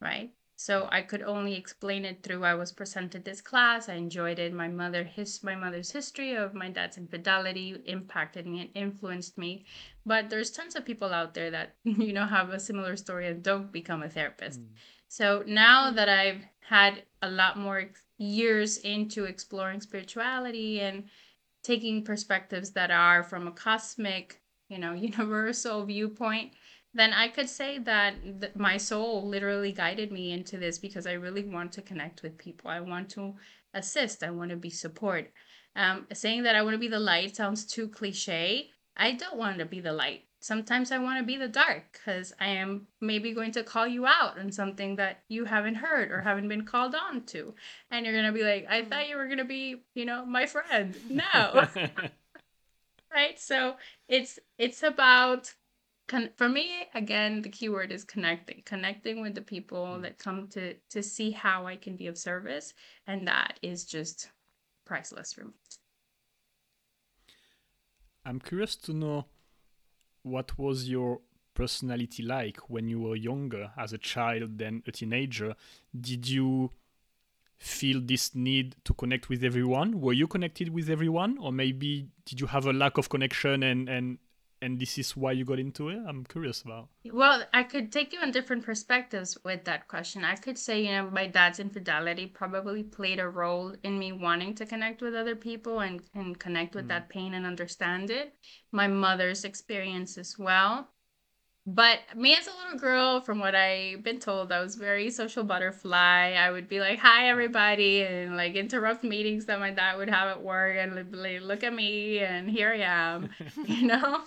right? 0.00 0.32
So 0.64 0.88
I 0.90 1.02
could 1.02 1.20
only 1.20 1.56
explain 1.56 2.06
it 2.06 2.22
through 2.22 2.42
I 2.42 2.54
was 2.54 2.72
presented 2.72 3.22
this 3.22 3.42
class. 3.42 3.90
I 3.90 3.96
enjoyed 3.96 4.38
it. 4.38 4.54
My 4.54 4.66
mother 4.66 5.04
his 5.04 5.42
my 5.42 5.54
mother's 5.54 5.90
history 5.90 6.34
of 6.34 6.54
my 6.54 6.70
dad's 6.70 6.96
infidelity 6.96 7.76
impacted 7.84 8.46
me 8.46 8.62
and 8.62 8.70
influenced 8.74 9.36
me. 9.36 9.66
But 10.06 10.30
there's 10.30 10.50
tons 10.50 10.74
of 10.74 10.86
people 10.86 11.12
out 11.12 11.34
there 11.34 11.50
that 11.50 11.74
you 11.84 12.14
know 12.14 12.24
have 12.24 12.48
a 12.48 12.58
similar 12.58 12.96
story 12.96 13.28
and 13.28 13.42
don't 13.42 13.72
become 13.72 14.02
a 14.02 14.08
therapist. 14.08 14.62
Mm. 14.62 14.68
So 15.08 15.44
now 15.46 15.90
that 15.90 16.08
I've 16.08 16.42
had 16.60 17.02
a 17.20 17.28
lot 17.28 17.58
more 17.58 17.90
years 18.16 18.78
into 18.78 19.26
exploring 19.26 19.82
spirituality 19.82 20.80
and 20.80 21.04
taking 21.62 22.04
perspectives 22.04 22.70
that 22.70 22.90
are 22.90 23.22
from 23.22 23.48
a 23.48 23.52
cosmic, 23.52 24.40
you 24.70 24.78
know, 24.78 24.94
universal 25.10 25.84
viewpoint, 25.84 26.52
then 26.94 27.12
I 27.12 27.28
could 27.28 27.48
say 27.48 27.78
that 27.78 28.14
th- 28.40 28.54
my 28.54 28.76
soul 28.76 29.26
literally 29.28 29.72
guided 29.72 30.12
me 30.12 30.32
into 30.32 30.56
this 30.56 30.78
because 30.78 31.06
I 31.06 31.12
really 31.14 31.44
want 31.44 31.72
to 31.72 31.82
connect 31.82 32.22
with 32.22 32.38
people. 32.38 32.70
I 32.70 32.80
want 32.80 33.10
to 33.10 33.34
assist. 33.74 34.22
I 34.22 34.30
want 34.30 34.50
to 34.50 34.56
be 34.56 34.70
support. 34.70 35.30
Um, 35.76 36.06
saying 36.12 36.44
that 36.44 36.54
I 36.54 36.62
want 36.62 36.74
to 36.74 36.78
be 36.78 36.88
the 36.88 37.00
light 37.00 37.34
sounds 37.34 37.64
too 37.64 37.88
cliche. 37.88 38.70
I 38.96 39.12
don't 39.12 39.36
want 39.36 39.58
to 39.58 39.64
be 39.64 39.80
the 39.80 39.92
light. 39.92 40.22
Sometimes 40.38 40.92
I 40.92 40.98
want 40.98 41.18
to 41.18 41.24
be 41.24 41.36
the 41.36 41.48
dark 41.48 41.84
because 41.92 42.32
I 42.38 42.48
am 42.48 42.86
maybe 43.00 43.32
going 43.32 43.50
to 43.52 43.64
call 43.64 43.86
you 43.86 44.06
out 44.06 44.38
on 44.38 44.52
something 44.52 44.96
that 44.96 45.22
you 45.28 45.46
haven't 45.46 45.76
heard 45.76 46.12
or 46.12 46.20
haven't 46.20 46.48
been 46.48 46.66
called 46.66 46.94
on 46.94 47.22
to. 47.26 47.54
And 47.90 48.04
you're 48.04 48.14
going 48.14 48.26
to 48.26 48.32
be 48.32 48.44
like, 48.44 48.66
I 48.68 48.84
thought 48.84 49.08
you 49.08 49.16
were 49.16 49.26
going 49.26 49.38
to 49.38 49.44
be, 49.44 49.82
you 49.94 50.04
know, 50.04 50.24
my 50.24 50.46
friend. 50.46 50.94
No. 51.08 51.66
right? 53.14 53.40
So 53.40 53.76
it's 54.08 54.38
it's 54.58 54.82
about 54.82 55.54
con- 56.06 56.30
for 56.36 56.48
me 56.48 56.86
again 56.94 57.42
the 57.42 57.48
keyword 57.48 57.90
is 57.92 58.04
connecting 58.04 58.62
connecting 58.64 59.20
with 59.22 59.34
the 59.34 59.42
people 59.42 59.96
mm. 59.98 60.02
that 60.02 60.18
come 60.18 60.48
to 60.48 60.74
to 60.90 61.02
see 61.02 61.30
how 61.30 61.66
i 61.66 61.76
can 61.76 61.96
be 61.96 62.06
of 62.06 62.18
service 62.18 62.74
and 63.06 63.26
that 63.26 63.58
is 63.62 63.84
just 63.84 64.30
priceless 64.84 65.32
for 65.32 65.44
me. 65.44 65.52
I'm 68.24 68.40
curious 68.40 68.76
to 68.76 68.92
know 68.92 69.26
what 70.22 70.58
was 70.58 70.88
your 70.88 71.20
personality 71.54 72.22
like 72.22 72.56
when 72.68 72.88
you 72.88 73.00
were 73.00 73.16
younger 73.16 73.70
as 73.76 73.92
a 73.92 73.98
child 73.98 74.58
then 74.58 74.82
a 74.86 74.92
teenager. 74.92 75.54
Did 75.98 76.28
you 76.28 76.70
feel 77.58 78.00
this 78.02 78.34
need 78.34 78.76
to 78.84 78.94
connect 78.94 79.28
with 79.28 79.44
everyone? 79.44 80.00
Were 80.00 80.12
you 80.12 80.26
connected 80.26 80.70
with 80.70 80.88
everyone? 80.88 81.38
Or 81.38 81.52
maybe 81.52 82.08
did 82.24 82.40
you 82.40 82.46
have 82.46 82.66
a 82.66 82.72
lack 82.72 82.98
of 82.98 83.08
connection 83.08 83.62
and 83.62 83.88
and 83.88 84.18
and 84.64 84.80
this 84.80 84.96
is 84.98 85.14
why 85.14 85.32
you 85.32 85.44
got 85.44 85.58
into 85.58 85.90
it? 85.90 85.98
I'm 86.08 86.24
curious 86.24 86.62
about. 86.62 86.88
Well 87.12 87.42
i 87.52 87.62
could 87.62 87.92
take 87.92 88.12
you 88.12 88.20
on 88.20 88.30
different 88.30 88.64
perspectives 88.64 89.36
with 89.44 89.64
that 89.64 89.88
question. 89.88 90.24
I 90.24 90.36
could 90.36 90.58
say 90.58 90.82
you 90.84 90.92
know 90.92 91.10
my 91.10 91.26
dad's 91.26 91.60
infidelity 91.60 92.26
probably 92.26 92.82
played 92.82 93.20
a 93.20 93.28
role 93.28 93.74
in 93.82 93.98
me 93.98 94.12
wanting 94.12 94.54
to 94.56 94.66
connect 94.66 95.02
with 95.02 95.14
other 95.14 95.36
people 95.36 95.80
and, 95.80 96.00
and 96.14 96.38
connect 96.38 96.74
with 96.74 96.86
mm. 96.86 96.88
that 96.88 97.08
pain 97.08 97.34
and 97.34 97.46
understand 97.46 98.10
it. 98.10 98.34
My 98.72 98.88
mother's 98.88 99.44
experience 99.44 100.16
as 100.18 100.38
well 100.38 100.88
but 101.66 102.00
me 102.14 102.34
as 102.34 102.46
a 102.46 102.50
little 102.50 102.78
girl, 102.78 103.22
from 103.22 103.38
what 103.38 103.54
I've 103.54 104.02
been 104.02 104.18
told, 104.18 104.52
I 104.52 104.60
was 104.60 104.74
very 104.74 105.10
social 105.10 105.44
butterfly. 105.44 106.32
I 106.32 106.50
would 106.50 106.68
be 106.68 106.78
like, 106.78 106.98
"Hi, 106.98 107.28
everybody," 107.30 108.02
and 108.02 108.36
like 108.36 108.54
interrupt 108.54 109.02
meetings 109.02 109.46
that 109.46 109.58
my 109.60 109.70
dad 109.70 109.96
would 109.96 110.10
have 110.10 110.28
at 110.28 110.42
work, 110.42 110.76
and 110.76 110.94
like, 111.12 111.40
look 111.40 111.64
at 111.64 111.72
me, 111.72 112.18
and 112.18 112.50
here 112.50 112.70
I 112.70 112.80
am, 112.80 113.30
you 113.66 113.86
know. 113.86 114.24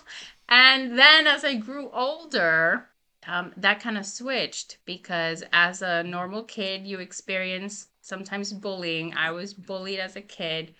And 0.48 0.98
then 0.98 1.28
as 1.28 1.44
I 1.44 1.54
grew 1.54 1.90
older, 1.90 2.88
um, 3.26 3.52
that 3.56 3.80
kind 3.80 3.98
of 3.98 4.06
switched 4.06 4.78
because 4.84 5.44
as 5.52 5.80
a 5.80 6.02
normal 6.02 6.42
kid, 6.42 6.86
you 6.88 6.98
experience 6.98 7.88
sometimes 8.00 8.52
bullying. 8.52 9.14
I 9.14 9.30
was 9.30 9.54
bullied 9.54 10.00
as 10.00 10.16
a 10.16 10.22
kid, 10.22 10.74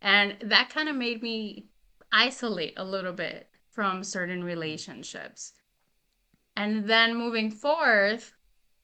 and 0.00 0.36
that 0.40 0.70
kind 0.70 0.88
of 0.88 0.94
made 0.94 1.20
me 1.20 1.66
isolate 2.12 2.74
a 2.76 2.84
little 2.84 3.12
bit 3.12 3.48
from 3.72 4.04
certain 4.04 4.44
relationships 4.44 5.52
and 6.56 6.88
then 6.88 7.14
moving 7.14 7.50
forth, 7.50 8.32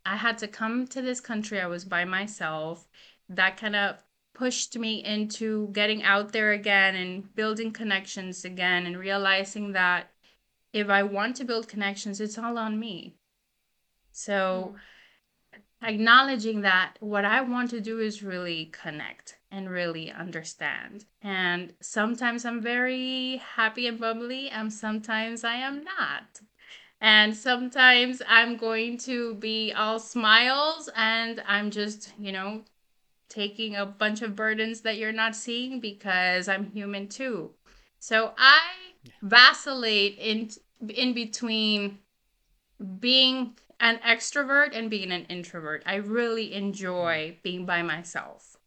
I 0.04 0.16
had 0.16 0.38
to 0.38 0.48
come 0.48 0.86
to 0.88 1.00
this 1.00 1.20
country. 1.20 1.60
I 1.60 1.66
was 1.66 1.84
by 1.84 2.04
myself. 2.04 2.86
That 3.28 3.56
kind 3.56 3.76
of 3.76 4.02
pushed 4.34 4.76
me 4.78 5.04
into 5.04 5.68
getting 5.72 6.02
out 6.02 6.32
there 6.32 6.52
again 6.52 6.94
and 6.94 7.34
building 7.34 7.72
connections 7.72 8.44
again 8.44 8.86
and 8.86 8.98
realizing 8.98 9.72
that 9.72 10.10
if 10.72 10.88
I 10.88 11.02
want 11.02 11.36
to 11.36 11.44
build 11.44 11.68
connections, 11.68 12.20
it's 12.20 12.38
all 12.38 12.58
on 12.58 12.78
me. 12.78 13.14
So, 14.10 14.74
mm-hmm. 14.74 15.86
acknowledging 15.86 16.62
that 16.62 16.94
what 17.00 17.24
I 17.24 17.40
want 17.42 17.70
to 17.70 17.80
do 17.80 18.00
is 18.00 18.22
really 18.22 18.66
connect 18.72 19.36
and 19.50 19.68
really 19.68 20.10
understand. 20.10 21.04
And 21.20 21.74
sometimes 21.80 22.44
I'm 22.44 22.62
very 22.62 23.42
happy 23.54 23.86
and 23.86 24.00
bubbly, 24.00 24.48
and 24.48 24.72
sometimes 24.72 25.44
I 25.44 25.56
am 25.56 25.84
not 25.84 26.40
And 27.02 27.36
sometimes 27.36 28.22
I'm 28.28 28.56
going 28.56 28.96
to 28.98 29.34
be 29.34 29.72
all 29.72 29.98
smiles 29.98 30.88
and 30.94 31.42
I'm 31.48 31.72
just, 31.72 32.12
you 32.16 32.30
know, 32.30 32.62
taking 33.28 33.74
a 33.74 33.84
bunch 33.84 34.22
of 34.22 34.36
burdens 34.36 34.82
that 34.82 34.98
you're 34.98 35.10
not 35.10 35.34
seeing 35.34 35.80
because 35.80 36.46
I'm 36.46 36.70
human 36.70 37.08
too. 37.08 37.50
So 37.98 38.32
I 38.38 38.60
vacillate 39.20 40.16
in 40.18 40.50
in 40.88 41.12
between 41.12 41.98
being 43.00 43.56
an 43.80 43.98
extrovert 44.06 44.70
and 44.72 44.88
being 44.88 45.10
an 45.10 45.24
introvert. 45.24 45.82
I 45.84 45.96
really 45.96 46.54
enjoy 46.54 47.36
being 47.42 47.66
by 47.66 47.82
myself. 47.82 48.58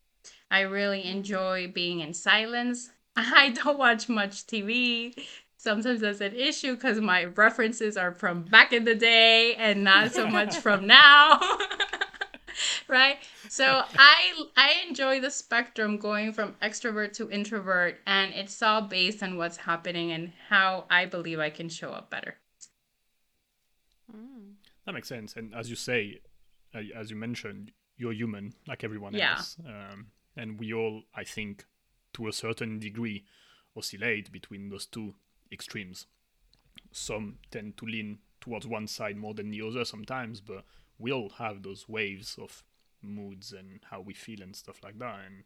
I 0.52 0.62
really 0.62 1.06
enjoy 1.06 1.72
being 1.74 2.02
in 2.02 2.14
silence. 2.14 2.92
I 3.16 3.52
don't 3.52 3.80
watch 3.80 4.10
much 4.10 4.46
TV. 4.46 5.16
Sometimes 5.66 6.02
that's 6.02 6.22
an 6.22 6.36
issue 6.36 6.76
because 6.76 7.02
my 7.02 7.24
references 7.24 7.98
are 7.98 8.12
from 8.12 8.44
back 8.44 8.72
in 8.72 8.84
the 8.84 8.94
day 8.94 9.56
and 9.56 9.84
not 9.84 10.12
so 10.12 10.28
much 10.28 10.56
from 10.66 10.86
now. 10.86 11.40
right? 12.88 13.18
So 13.50 13.82
I 13.98 14.44
I 14.56 14.76
enjoy 14.88 15.22
the 15.22 15.32
spectrum 15.32 15.98
going 15.98 16.34
from 16.34 16.54
extrovert 16.62 17.14
to 17.14 17.32
introvert 17.32 17.98
and 18.06 18.32
it's 18.36 18.62
all 18.62 18.84
based 18.84 19.24
on 19.24 19.38
what's 19.38 19.58
happening 19.58 20.12
and 20.12 20.34
how 20.50 20.86
I 20.88 21.08
believe 21.08 21.40
I 21.40 21.50
can 21.50 21.68
show 21.68 21.90
up 21.90 22.12
better. 22.12 22.36
That 24.86 24.94
makes 24.94 25.08
sense. 25.10 25.36
And 25.36 25.56
as 25.56 25.72
you 25.72 25.76
say, 25.76 26.22
uh, 26.76 26.82
as 26.96 27.10
you 27.10 27.16
mentioned, 27.16 27.72
you're 27.98 28.14
human 28.14 28.54
like 28.68 28.84
everyone 28.84 29.16
Yeah. 29.16 29.32
else. 29.32 29.58
Um, 29.66 30.12
and 30.38 30.60
we 30.60 30.72
all, 30.72 31.06
I 31.16 31.24
think, 31.24 31.66
to 32.14 32.28
a 32.28 32.32
certain 32.34 32.78
degree, 32.78 33.26
oscillate 33.76 34.32
between 34.32 34.70
those 34.70 34.86
two 34.86 35.16
extremes. 35.52 36.08
Some 36.92 37.38
tend 37.52 37.78
to 37.78 37.86
lean 37.86 38.20
towards 38.42 38.68
one 38.68 38.88
side 38.88 39.18
more 39.18 39.34
than 39.34 39.52
the 39.52 39.62
other 39.62 39.86
sometimes, 39.86 40.42
but 40.42 40.64
we 40.98 41.12
all 41.12 41.30
have 41.38 41.64
those 41.64 41.90
waves 41.90 42.38
of 42.42 42.64
moods 43.02 43.52
and 43.52 43.80
how 43.90 44.02
we 44.02 44.14
feel 44.14 44.42
and 44.42 44.56
stuff 44.56 44.82
like 44.84 44.98
that. 45.00 45.20
And 45.26 45.44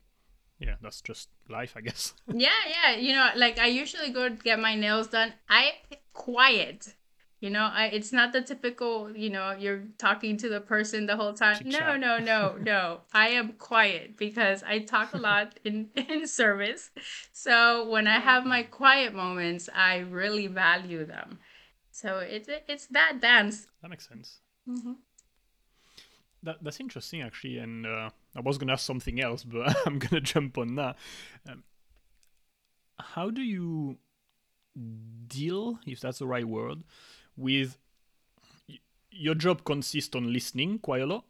yeah, 0.59 0.75
that's 0.81 1.01
just 1.01 1.29
life, 1.47 1.73
I 1.75 1.81
guess. 1.81 2.13
Yeah, 2.27 2.49
yeah. 2.69 2.95
You 2.97 3.13
know, 3.13 3.29
like 3.35 3.59
I 3.59 3.67
usually 3.67 4.11
go 4.11 4.29
get 4.29 4.59
my 4.59 4.75
nails 4.75 5.07
done. 5.07 5.33
I 5.49 5.73
quiet. 6.13 6.93
You 7.39 7.49
know, 7.49 7.69
I 7.71 7.85
it's 7.85 8.11
not 8.11 8.33
the 8.33 8.41
typical, 8.41 9.15
you 9.15 9.29
know, 9.29 9.55
you're 9.57 9.83
talking 9.97 10.35
to 10.37 10.49
the 10.49 10.59
person 10.59 11.05
the 11.05 11.15
whole 11.15 11.33
time. 11.33 11.61
No, 11.65 11.95
no, 11.95 12.19
no, 12.19 12.57
no. 12.61 13.01
I 13.13 13.29
am 13.29 13.53
quiet 13.53 14.17
because 14.17 14.61
I 14.63 14.79
talk 14.79 15.13
a 15.13 15.17
lot 15.17 15.57
in 15.63 15.89
in 15.95 16.27
service. 16.27 16.91
So 17.31 17.89
when 17.89 18.07
I 18.07 18.19
have 18.19 18.45
my 18.45 18.63
quiet 18.63 19.13
moments, 19.13 19.69
I 19.73 19.99
really 19.99 20.47
value 20.47 21.05
them. 21.05 21.39
So 21.91 22.19
it's 22.19 22.49
it's 22.67 22.87
that 22.87 23.21
dance. 23.21 23.67
that 23.81 23.89
makes 23.89 24.07
sense. 24.07 24.41
hmm 24.65 24.93
That, 26.43 26.57
that's 26.63 26.79
interesting, 26.79 27.21
actually. 27.21 27.57
And 27.57 27.85
uh, 27.85 28.09
I 28.35 28.41
was 28.41 28.57
going 28.57 28.67
to 28.67 28.73
ask 28.73 28.85
something 28.85 29.19
else, 29.21 29.43
but 29.43 29.75
I'm 29.85 29.99
going 29.99 30.09
to 30.11 30.21
jump 30.21 30.57
on 30.57 30.75
that. 30.75 30.95
Um, 31.47 31.63
how 32.97 33.29
do 33.29 33.41
you 33.41 33.97
deal, 35.27 35.79
if 35.85 35.99
that's 35.99 36.19
the 36.19 36.27
right 36.27 36.45
word, 36.47 36.83
with 37.39 37.77
your 39.11 39.35
job 39.35 39.63
consists 39.63 40.15
on 40.15 40.31
listening 40.31 40.79
quite 40.79 41.01
a 41.01 41.05
lot, 41.05 41.25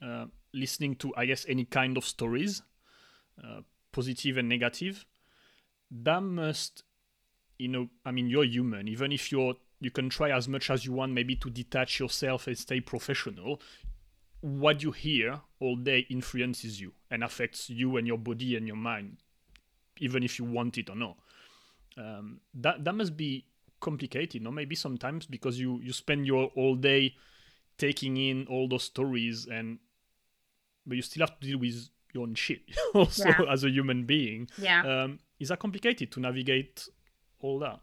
uh, 0.00 0.26
listening 0.54 0.96
to, 0.96 1.12
I 1.16 1.26
guess, 1.26 1.44
any 1.48 1.64
kind 1.64 1.96
of 1.96 2.04
stories, 2.04 2.62
uh, 3.42 3.60
positive 3.90 4.38
and 4.38 4.48
negative. 4.48 5.04
That 5.90 6.22
must, 6.22 6.84
you 7.58 7.68
know, 7.68 7.88
I 8.04 8.12
mean, 8.12 8.28
you're 8.28 8.44
human. 8.44 8.88
Even 8.88 9.12
if 9.12 9.30
you're, 9.30 9.54
you 9.80 9.90
can 9.90 10.08
try 10.08 10.30
as 10.30 10.48
much 10.48 10.70
as 10.70 10.86
you 10.86 10.92
want, 10.92 11.12
maybe 11.12 11.36
to 11.36 11.50
detach 11.50 11.98
yourself 11.98 12.46
and 12.46 12.56
stay 12.56 12.80
professional 12.80 13.60
what 14.42 14.82
you 14.82 14.90
hear 14.90 15.40
all 15.60 15.76
day 15.76 16.04
influences 16.10 16.80
you 16.80 16.92
and 17.10 17.22
affects 17.22 17.70
you 17.70 17.96
and 17.96 18.06
your 18.06 18.18
body 18.18 18.56
and 18.56 18.66
your 18.66 18.76
mind, 18.76 19.18
even 19.98 20.22
if 20.24 20.38
you 20.38 20.44
want 20.44 20.76
it 20.78 20.90
or 20.90 20.96
not. 20.96 21.16
Um, 21.96 22.40
that 22.54 22.84
that 22.84 22.94
must 22.94 23.16
be 23.16 23.44
complicated, 23.82 24.40
no? 24.42 24.50
Maybe 24.50 24.74
sometimes 24.74 25.26
because 25.26 25.58
you 25.60 25.80
you 25.82 25.92
spend 25.92 26.26
your 26.26 26.50
all 26.56 26.74
day 26.76 27.14
taking 27.78 28.16
in 28.16 28.46
all 28.48 28.68
those 28.68 28.84
stories 28.84 29.46
and 29.50 29.78
but 30.86 30.96
you 30.96 31.02
still 31.02 31.26
have 31.26 31.38
to 31.40 31.46
deal 31.46 31.58
with 31.58 31.88
your 32.14 32.22
own 32.24 32.34
shit 32.34 32.60
also 32.94 33.28
Yeah. 33.28 33.42
as 33.52 33.64
a 33.64 33.70
human 33.70 34.04
being. 34.04 34.48
Yeah. 34.58 34.82
Um, 35.04 35.18
is 35.38 35.48
that 35.48 35.58
complicated 35.58 36.10
to 36.12 36.20
navigate 36.20 36.88
all 37.40 37.58
that? 37.60 37.80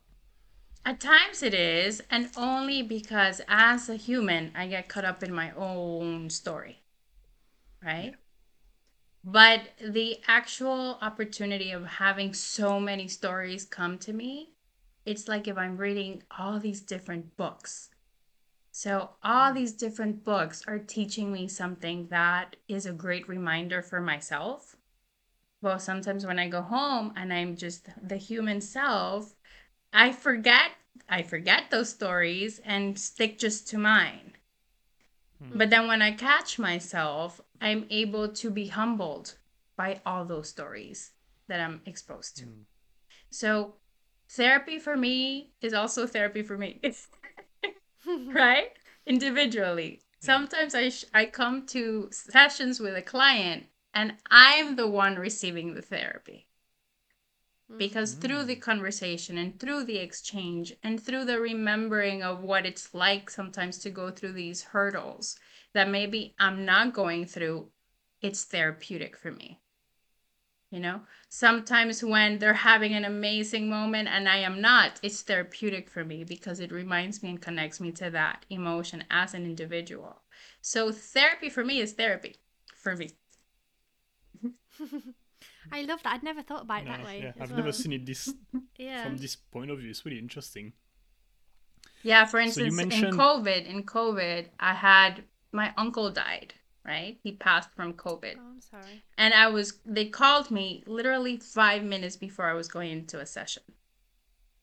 At 0.85 0.99
times 1.01 1.43
it 1.43 1.53
is, 1.53 2.01
and 2.09 2.29
only 2.37 2.81
because 2.81 3.41
as 3.49 3.89
a 3.89 3.95
human, 3.95 4.51
I 4.55 4.67
get 4.67 4.87
caught 4.87 5.03
up 5.05 5.23
in 5.23 5.33
my 5.33 5.51
own 5.51 6.29
story. 6.29 6.79
Right? 7.83 8.15
But 9.23 9.61
the 9.85 10.17
actual 10.27 10.97
opportunity 11.01 11.71
of 11.71 11.85
having 11.85 12.33
so 12.33 12.79
many 12.79 13.07
stories 13.09 13.65
come 13.65 13.97
to 13.99 14.13
me, 14.13 14.53
it's 15.05 15.27
like 15.27 15.47
if 15.47 15.57
I'm 15.57 15.77
reading 15.77 16.23
all 16.37 16.59
these 16.59 16.81
different 16.81 17.35
books. 17.37 17.89
So, 18.71 19.09
all 19.23 19.51
mm. 19.51 19.55
these 19.55 19.73
different 19.73 20.23
books 20.23 20.63
are 20.67 20.79
teaching 20.79 21.31
me 21.31 21.47
something 21.47 22.07
that 22.09 22.55
is 22.67 22.85
a 22.85 22.93
great 22.93 23.27
reminder 23.27 23.81
for 23.81 23.99
myself. 23.99 24.75
Well, 25.61 25.79
sometimes 25.79 26.25
when 26.25 26.39
I 26.39 26.47
go 26.47 26.61
home 26.61 27.13
and 27.17 27.33
I'm 27.33 27.55
just 27.55 27.89
the 28.01 28.17
human 28.17 28.61
self, 28.61 29.35
I 29.91 30.11
forget 30.11 30.71
I 31.07 31.23
forget 31.23 31.71
those 31.71 31.89
stories 31.89 32.59
and 32.63 32.97
stick 32.97 33.39
just 33.39 33.67
to 33.69 33.77
mine. 33.77 34.33
Hmm. 35.41 35.57
But 35.57 35.69
then 35.69 35.87
when 35.87 36.01
I 36.01 36.11
catch 36.11 36.59
myself, 36.59 37.41
I'm 37.61 37.85
able 37.89 38.29
to 38.29 38.49
be 38.49 38.67
humbled 38.67 39.35
by 39.75 40.01
all 40.05 40.25
those 40.25 40.49
stories 40.49 41.11
that 41.47 41.59
I'm 41.59 41.81
exposed 41.85 42.37
to. 42.37 42.45
Hmm. 42.45 42.61
So 43.29 43.75
therapy 44.29 44.79
for 44.79 44.95
me 44.95 45.51
is 45.61 45.73
also 45.73 46.05
therapy 46.05 46.43
for 46.43 46.57
me. 46.57 46.79
right? 48.33 48.71
Individually. 49.05 50.01
Sometimes 50.19 50.75
I 50.75 50.89
sh- 50.89 51.05
I 51.13 51.25
come 51.25 51.65
to 51.67 52.09
sessions 52.11 52.79
with 52.79 52.95
a 52.95 53.01
client 53.01 53.67
and 53.93 54.15
I'm 54.29 54.75
the 54.75 54.87
one 54.87 55.15
receiving 55.15 55.73
the 55.73 55.81
therapy 55.81 56.47
because 57.77 58.15
mm. 58.15 58.21
through 58.21 58.43
the 58.43 58.55
conversation 58.55 59.37
and 59.37 59.59
through 59.59 59.83
the 59.83 59.97
exchange 59.97 60.73
and 60.83 61.01
through 61.01 61.25
the 61.25 61.39
remembering 61.39 62.23
of 62.23 62.43
what 62.43 62.65
it's 62.65 62.93
like 62.93 63.29
sometimes 63.29 63.77
to 63.79 63.89
go 63.89 64.09
through 64.09 64.33
these 64.33 64.63
hurdles 64.63 65.37
that 65.73 65.89
maybe 65.89 66.35
I'm 66.39 66.65
not 66.65 66.93
going 66.93 67.25
through, 67.25 67.69
it's 68.21 68.43
therapeutic 68.43 69.15
for 69.15 69.31
me. 69.31 69.59
You 70.71 70.79
know, 70.79 71.01
sometimes 71.29 72.03
when 72.03 72.37
they're 72.37 72.53
having 72.53 72.93
an 72.93 73.03
amazing 73.03 73.69
moment 73.69 74.07
and 74.07 74.29
I 74.29 74.37
am 74.37 74.61
not, 74.61 74.99
it's 75.01 75.23
therapeutic 75.23 75.89
for 75.89 76.05
me 76.05 76.23
because 76.23 76.59
it 76.59 76.71
reminds 76.71 77.23
me 77.23 77.29
and 77.31 77.41
connects 77.41 77.79
me 77.79 77.91
to 77.93 78.11
that 78.11 78.45
emotion 78.51 79.03
as 79.09 79.33
an 79.33 79.45
individual. 79.45 80.21
So, 80.61 80.91
therapy 80.91 81.49
for 81.49 81.63
me 81.65 81.79
is 81.79 81.93
therapy 81.93 82.35
for 82.75 82.95
me. 82.95 83.09
I 85.71 85.81
love 85.83 86.03
that. 86.03 86.13
I'd 86.13 86.23
never 86.23 86.41
thought 86.43 86.63
about 86.63 86.83
it 86.83 86.87
that 86.87 87.03
way. 87.03 87.21
yeah. 87.23 87.31
I've 87.39 87.49
well. 87.49 87.59
never 87.59 87.71
seen 87.71 87.93
it 87.93 88.05
this 88.05 88.31
Yeah. 88.77 89.03
from 89.03 89.17
this 89.17 89.35
point 89.35 89.71
of 89.71 89.79
view. 89.79 89.89
It's 89.89 90.05
really 90.05 90.19
interesting. 90.19 90.73
Yeah, 92.03 92.25
for 92.25 92.45
So 92.47 92.61
you 92.61 92.67
instance, 92.67 92.93
in 92.95 93.11
COVID, 93.11 93.65
in 93.65 93.83
COVID, 93.83 94.45
I 94.59 94.73
had 94.73 95.23
my 95.51 95.73
uncle 95.77 96.09
died, 96.11 96.53
right? 96.89 97.17
He 97.23 97.33
passed 97.33 97.69
from 97.75 97.93
COVID. 97.93 98.35
Oh, 98.37 98.51
I'm 98.51 98.61
sorry. 98.61 99.03
And 99.17 99.33
I 99.33 99.47
was 99.47 99.79
they 99.85 100.05
called 100.05 100.49
me 100.49 100.83
literally 100.87 101.37
5 101.37 101.83
minutes 101.83 102.17
before 102.17 102.49
I 102.49 102.53
was 102.53 102.67
going 102.67 102.91
into 102.91 103.19
a 103.19 103.25
session. 103.25 103.63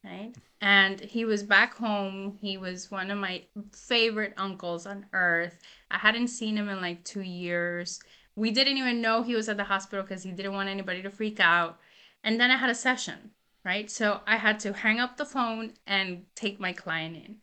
Right? 0.05 0.35
And 0.61 1.01
he 1.01 1.25
was 1.25 1.43
back 1.43 1.75
home. 1.75 2.39
He 2.41 2.57
was 2.57 2.91
one 2.91 3.11
of 3.11 3.19
my 3.19 3.45
favorite 3.73 4.35
uncles 4.37 4.87
on 4.87 5.07
earth. 5.13 5.59
I 5.91 5.99
hadn't 5.99 6.29
seen 6.29 6.57
him 6.57 6.69
in 6.69 6.81
like 6.81 7.05
2 7.05 7.23
years. 7.23 8.01
We 8.35 8.51
didn't 8.51 8.77
even 8.77 9.01
know 9.01 9.23
he 9.23 9.35
was 9.35 9.49
at 9.49 9.57
the 9.57 9.65
hospital 9.65 10.05
because 10.05 10.23
he 10.23 10.31
didn't 10.33 10.53
want 10.53 10.69
anybody 10.69 11.03
to 11.03 11.11
freak 11.11 11.41
out. 11.41 11.79
And 12.23 12.41
then 12.41 12.51
I 12.51 12.57
had 12.57 12.71
a 12.71 12.75
session, 12.75 13.31
right? 13.65 13.91
So 13.91 14.21
I 14.27 14.37
had 14.37 14.61
to 14.61 14.73
hang 14.73 15.01
up 15.01 15.17
the 15.17 15.25
phone 15.25 15.73
and 15.87 16.27
take 16.35 16.61
my 16.61 16.73
client 16.73 17.17
in 17.17 17.37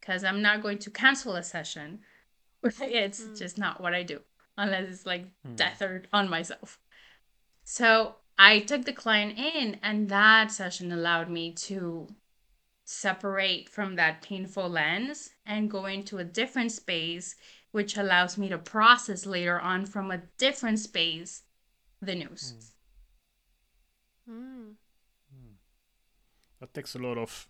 because 0.00 0.22
I'm 0.24 0.42
not 0.42 0.62
going 0.62 0.78
to 0.78 0.90
cancel 0.90 1.34
a 1.34 1.42
session. 1.42 2.00
It's 2.80 3.20
mm. 3.22 3.38
just 3.38 3.58
not 3.58 3.80
what 3.80 3.94
I 3.94 4.02
do 4.02 4.20
unless 4.56 4.88
it's 4.90 5.06
like 5.06 5.26
hmm. 5.44 5.54
death 5.54 5.80
or 5.82 6.04
on 6.12 6.28
myself. 6.28 6.78
So 7.64 8.16
I 8.38 8.60
took 8.60 8.84
the 8.84 8.92
client 8.92 9.38
in, 9.38 9.78
and 9.82 10.08
that 10.08 10.50
session 10.50 10.92
allowed 10.92 11.30
me 11.30 11.52
to 11.52 12.08
separate 12.84 13.68
from 13.68 13.96
that 13.96 14.22
painful 14.22 14.68
lens 14.68 15.30
and 15.46 15.70
go 15.70 15.86
into 15.86 16.18
a 16.18 16.24
different 16.24 16.72
space, 16.72 17.36
which 17.70 17.96
allows 17.96 18.36
me 18.36 18.48
to 18.48 18.58
process 18.58 19.24
later 19.26 19.60
on 19.60 19.86
from 19.86 20.10
a 20.10 20.22
different 20.38 20.78
space 20.78 21.42
the 22.00 22.14
news. 22.14 22.72
Mm. 24.28 24.74
That 26.60 26.74
takes 26.74 26.94
a 26.94 26.98
lot 26.98 27.18
of 27.18 27.48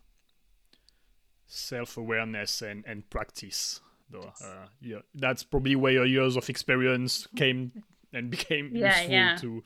self-awareness 1.47 2.63
and 2.63 2.85
and 2.87 3.09
practice 3.11 3.81
though 4.13 4.33
uh, 4.43 4.67
yeah 4.81 4.99
that's 5.15 5.43
probably 5.43 5.77
where 5.77 5.93
your 5.93 6.07
years 6.07 6.37
of 6.37 6.49
experience 6.49 7.27
came 7.37 7.73
and 8.13 8.31
became 8.37 8.71
Yeah, 8.75 8.87
useful 8.87 9.15
yeah. 9.15 9.37
to 9.37 9.63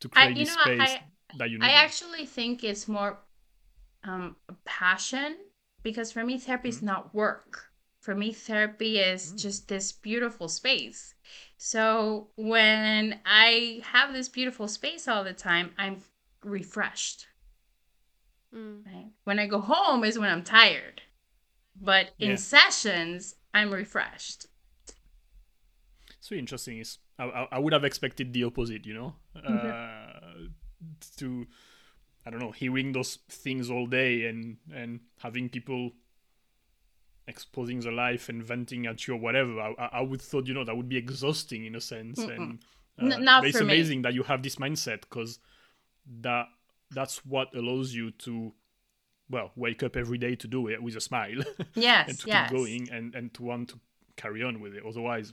to 0.00 0.08
create 0.08 0.36
you 0.36 0.44
this 0.44 0.54
know, 0.54 0.62
space 0.62 0.80
I- 0.80 1.02
that 1.38 1.50
you 1.50 1.58
need. 1.58 1.64
I 1.64 1.70
actually 1.72 2.26
think 2.26 2.64
it's 2.64 2.88
more 2.88 3.18
um, 4.04 4.36
passion 4.64 5.36
because 5.82 6.10
for 6.12 6.24
me, 6.24 6.38
therapy 6.38 6.70
is 6.70 6.82
not 6.82 7.14
work. 7.14 7.66
For 8.00 8.14
me, 8.14 8.32
therapy 8.32 8.98
is 8.98 9.32
just 9.32 9.68
this 9.68 9.92
beautiful 9.92 10.48
space. 10.48 11.14
So 11.58 12.28
when 12.36 13.20
I 13.26 13.82
have 13.84 14.12
this 14.12 14.28
beautiful 14.28 14.68
space 14.68 15.06
all 15.08 15.24
the 15.24 15.32
time, 15.34 15.72
I'm 15.76 16.02
refreshed. 16.42 17.26
Mm. 18.54 18.86
Right? 18.86 19.10
When 19.24 19.38
I 19.38 19.46
go 19.46 19.60
home 19.60 20.04
is 20.04 20.18
when 20.18 20.30
I'm 20.30 20.44
tired. 20.44 21.02
But 21.80 22.10
in 22.18 22.30
Yeah. 22.30 22.36
sessions, 22.36 23.34
I'm 23.54 23.70
refreshed. 23.72 24.46
so 26.20 26.34
interesting 26.34 26.78
is 26.78 26.98
I, 27.18 27.46
I, 27.52 27.58
would 27.58 27.72
have 27.72 27.84
expected 27.84 28.32
the 28.34 28.44
opposite 28.44 28.84
you 28.84 28.92
know 28.94 29.14
Mm-hmm. 29.34 29.66
uh, 29.66 30.48
to 31.16 31.46
i 32.26 32.30
don't 32.30 32.40
know 32.40 32.50
hearing 32.52 32.92
those 32.92 33.16
things 33.30 33.70
all 33.70 33.86
day 33.86 34.26
and 34.26 34.58
and 34.72 35.00
having 35.20 35.48
people 35.48 35.92
exposing 37.26 37.80
their 37.80 37.92
life 37.92 38.28
and 38.28 38.42
venting 38.42 38.86
at 38.86 39.06
you 39.06 39.14
or 39.14 39.16
whatever 39.20 39.58
i, 39.60 39.74
I- 39.92 40.00
would 40.02 40.20
thought 40.20 40.46
you 40.46 40.54
know 40.54 40.64
that 40.64 40.76
would 40.76 40.88
be 40.88 40.96
exhausting 40.96 41.64
in 41.64 41.74
a 41.74 41.80
sense 41.80 42.18
and 42.18 42.58
N- 43.00 43.12
uh, 43.12 43.18
not 43.18 43.42
but 43.42 43.48
it's 43.48 43.58
for 43.58 43.64
me. 43.64 43.74
amazing 43.74 44.02
that 44.02 44.12
you 44.14 44.22
have 44.24 44.42
this 44.42 44.56
mindset 44.56 45.02
because 45.02 45.38
that 46.20 46.46
that's 46.90 47.24
what 47.24 47.54
allows 47.54 47.94
you 47.94 48.10
to 48.26 48.52
well 49.30 49.50
wake 49.56 49.82
up 49.82 49.96
every 49.96 50.18
day 50.18 50.34
to 50.34 50.48
do 50.48 50.68
it 50.68 50.82
with 50.82 50.96
a 50.96 51.00
smile 51.00 51.40
Yes, 51.74 52.08
and 52.08 52.18
to 52.20 52.26
yes. 52.26 52.48
keep 52.50 52.58
going 52.58 52.88
and 52.90 53.14
and 53.14 53.32
to 53.34 53.42
want 53.42 53.68
to 53.70 53.78
carry 54.16 54.42
on 54.42 54.60
with 54.60 54.74
it 54.74 54.82
otherwise 54.86 55.32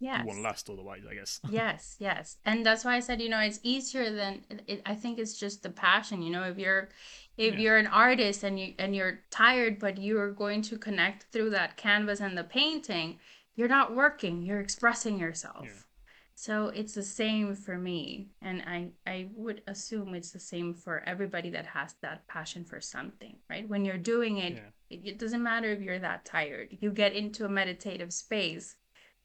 Yes. 0.00 0.20
it 0.20 0.26
won't 0.26 0.42
last 0.42 0.68
otherwise 0.68 1.02
i 1.08 1.14
guess 1.14 1.40
yes 1.48 1.94
yes 2.00 2.36
and 2.44 2.66
that's 2.66 2.84
why 2.84 2.96
i 2.96 3.00
said 3.00 3.22
you 3.22 3.28
know 3.28 3.38
it's 3.38 3.60
easier 3.62 4.10
than 4.12 4.44
it, 4.66 4.82
i 4.84 4.94
think 4.96 5.18
it's 5.20 5.38
just 5.38 5.62
the 5.62 5.70
passion 5.70 6.22
you 6.22 6.30
know 6.32 6.42
if 6.42 6.58
you're 6.58 6.88
if 7.36 7.54
Yeah. 7.54 7.60
you're 7.60 7.76
an 7.78 7.86
artist 7.86 8.42
and 8.42 8.58
you 8.58 8.74
and 8.80 8.96
you're 8.96 9.20
tired 9.30 9.78
but 9.78 9.98
you're 9.98 10.32
going 10.32 10.60
to 10.62 10.76
connect 10.76 11.26
through 11.32 11.50
that 11.50 11.76
canvas 11.76 12.20
and 12.20 12.36
the 12.36 12.42
painting 12.42 13.20
you're 13.54 13.68
not 13.68 13.94
working 13.94 14.42
you're 14.42 14.60
expressing 14.60 15.18
yourself 15.20 15.66
Yeah. 15.66 15.82
So 16.34 16.68
it's 16.68 16.94
the 16.94 17.02
same 17.02 17.54
for 17.54 17.76
me 17.78 18.28
and 18.40 18.62
i 18.66 18.88
i 19.06 19.28
would 19.34 19.62
assume 19.66 20.14
it's 20.14 20.30
the 20.32 20.40
same 20.40 20.72
for 20.74 21.02
everybody 21.06 21.50
that 21.50 21.66
has 21.66 21.94
that 22.00 22.26
passion 22.26 22.64
for 22.64 22.80
something 22.80 23.36
right 23.50 23.68
when 23.68 23.84
you're 23.84 23.98
doing 23.98 24.38
it 24.38 24.54
Yeah. 24.54 24.70
it, 24.90 25.00
it 25.04 25.18
doesn't 25.18 25.42
matter 25.42 25.70
if 25.70 25.80
you're 25.80 25.98
that 25.98 26.24
tired 26.24 26.68
you 26.80 26.90
get 26.90 27.12
into 27.12 27.44
a 27.44 27.48
meditative 27.48 28.12
space 28.12 28.76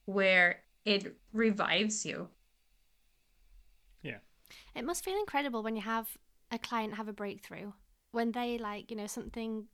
where 0.05 0.63
it 0.85 1.17
revives 1.33 2.05
you 2.05 2.29
Yeah. 4.03 4.19
It 4.75 4.85
must 4.85 5.03
feel 5.03 5.17
incredible 5.19 5.63
when 5.63 5.75
you 5.75 5.81
have 5.81 6.07
a 6.51 6.57
client 6.59 6.93
have 6.95 7.07
a 7.09 7.13
breakthrough 7.13 7.73
when 8.11 8.31
they 8.31 8.57
like 8.57 8.89
you 8.89 8.95
know 8.97 9.07
something 9.07 9.65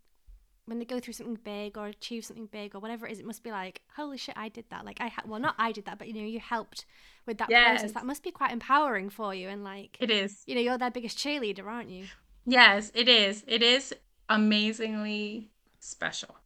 when 0.65 0.80
they 0.80 0.86
go 0.86 0.99
through 0.99 1.13
something 1.13 1.38
big 1.43 1.78
or 1.78 1.88
achieve 1.88 2.23
something 2.26 2.45
big 2.47 2.73
or 2.76 2.80
whatever 2.80 3.06
it 3.08 3.12
is. 3.12 3.19
It 3.19 3.26
must 3.26 3.43
be 3.43 3.52
like 3.52 3.82
holy 3.95 4.17
shit, 4.17 4.36
I 4.38 4.49
did 4.49 4.65
that. 4.69 4.86
Like 4.86 4.99
I 5.02 5.08
ha- 5.10 5.23
well 5.26 5.39
not 5.39 5.56
I 5.58 5.71
did 5.71 5.86
that, 5.86 5.97
but 5.97 6.08
you 6.08 6.13
know 6.13 6.21
you 6.21 6.39
helped 6.39 6.86
with 7.26 7.38
that 7.39 7.49
Yes. 7.49 7.82
process. 7.82 7.91
That 7.93 8.06
must 8.06 8.23
be 8.23 8.32
quite 8.32 8.52
empowering 8.52 9.10
for 9.10 9.34
you 9.36 9.49
and 9.49 9.63
like 9.63 9.97
it 9.99 10.10
is 10.10 10.43
you 10.45 10.56
know 10.56 10.62
you're 10.62 10.78
their 10.78 10.91
biggest 10.91 11.17
cheerleader, 11.17 11.65
aren't 11.65 11.89
you? 11.89 12.06
Yes, 12.45 12.91
it 12.93 13.08
is. 13.08 13.43
It 13.47 13.62
is 13.63 13.93
amazingly 14.30 15.52
special. 15.80 16.38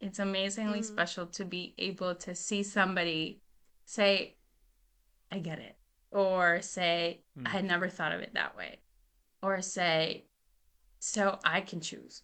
It's 0.00 0.18
amazingly 0.18 0.80
Mm. 0.80 0.84
special 0.84 1.26
to 1.26 1.44
be 1.44 1.74
able 1.78 2.14
to 2.16 2.34
see 2.34 2.62
somebody 2.62 3.40
say, 3.84 4.36
I 5.32 5.38
get 5.40 5.58
it. 5.58 5.76
Or 6.10 6.62
say, 6.62 7.22
I 7.44 7.48
had 7.50 7.64
never 7.64 7.88
thought 7.88 8.12
of 8.12 8.20
it 8.20 8.34
that 8.34 8.56
way. 8.56 8.78
Or 9.42 9.60
say, 9.60 10.24
so 11.00 11.38
I 11.44 11.60
can 11.60 11.80
choose. 11.80 12.22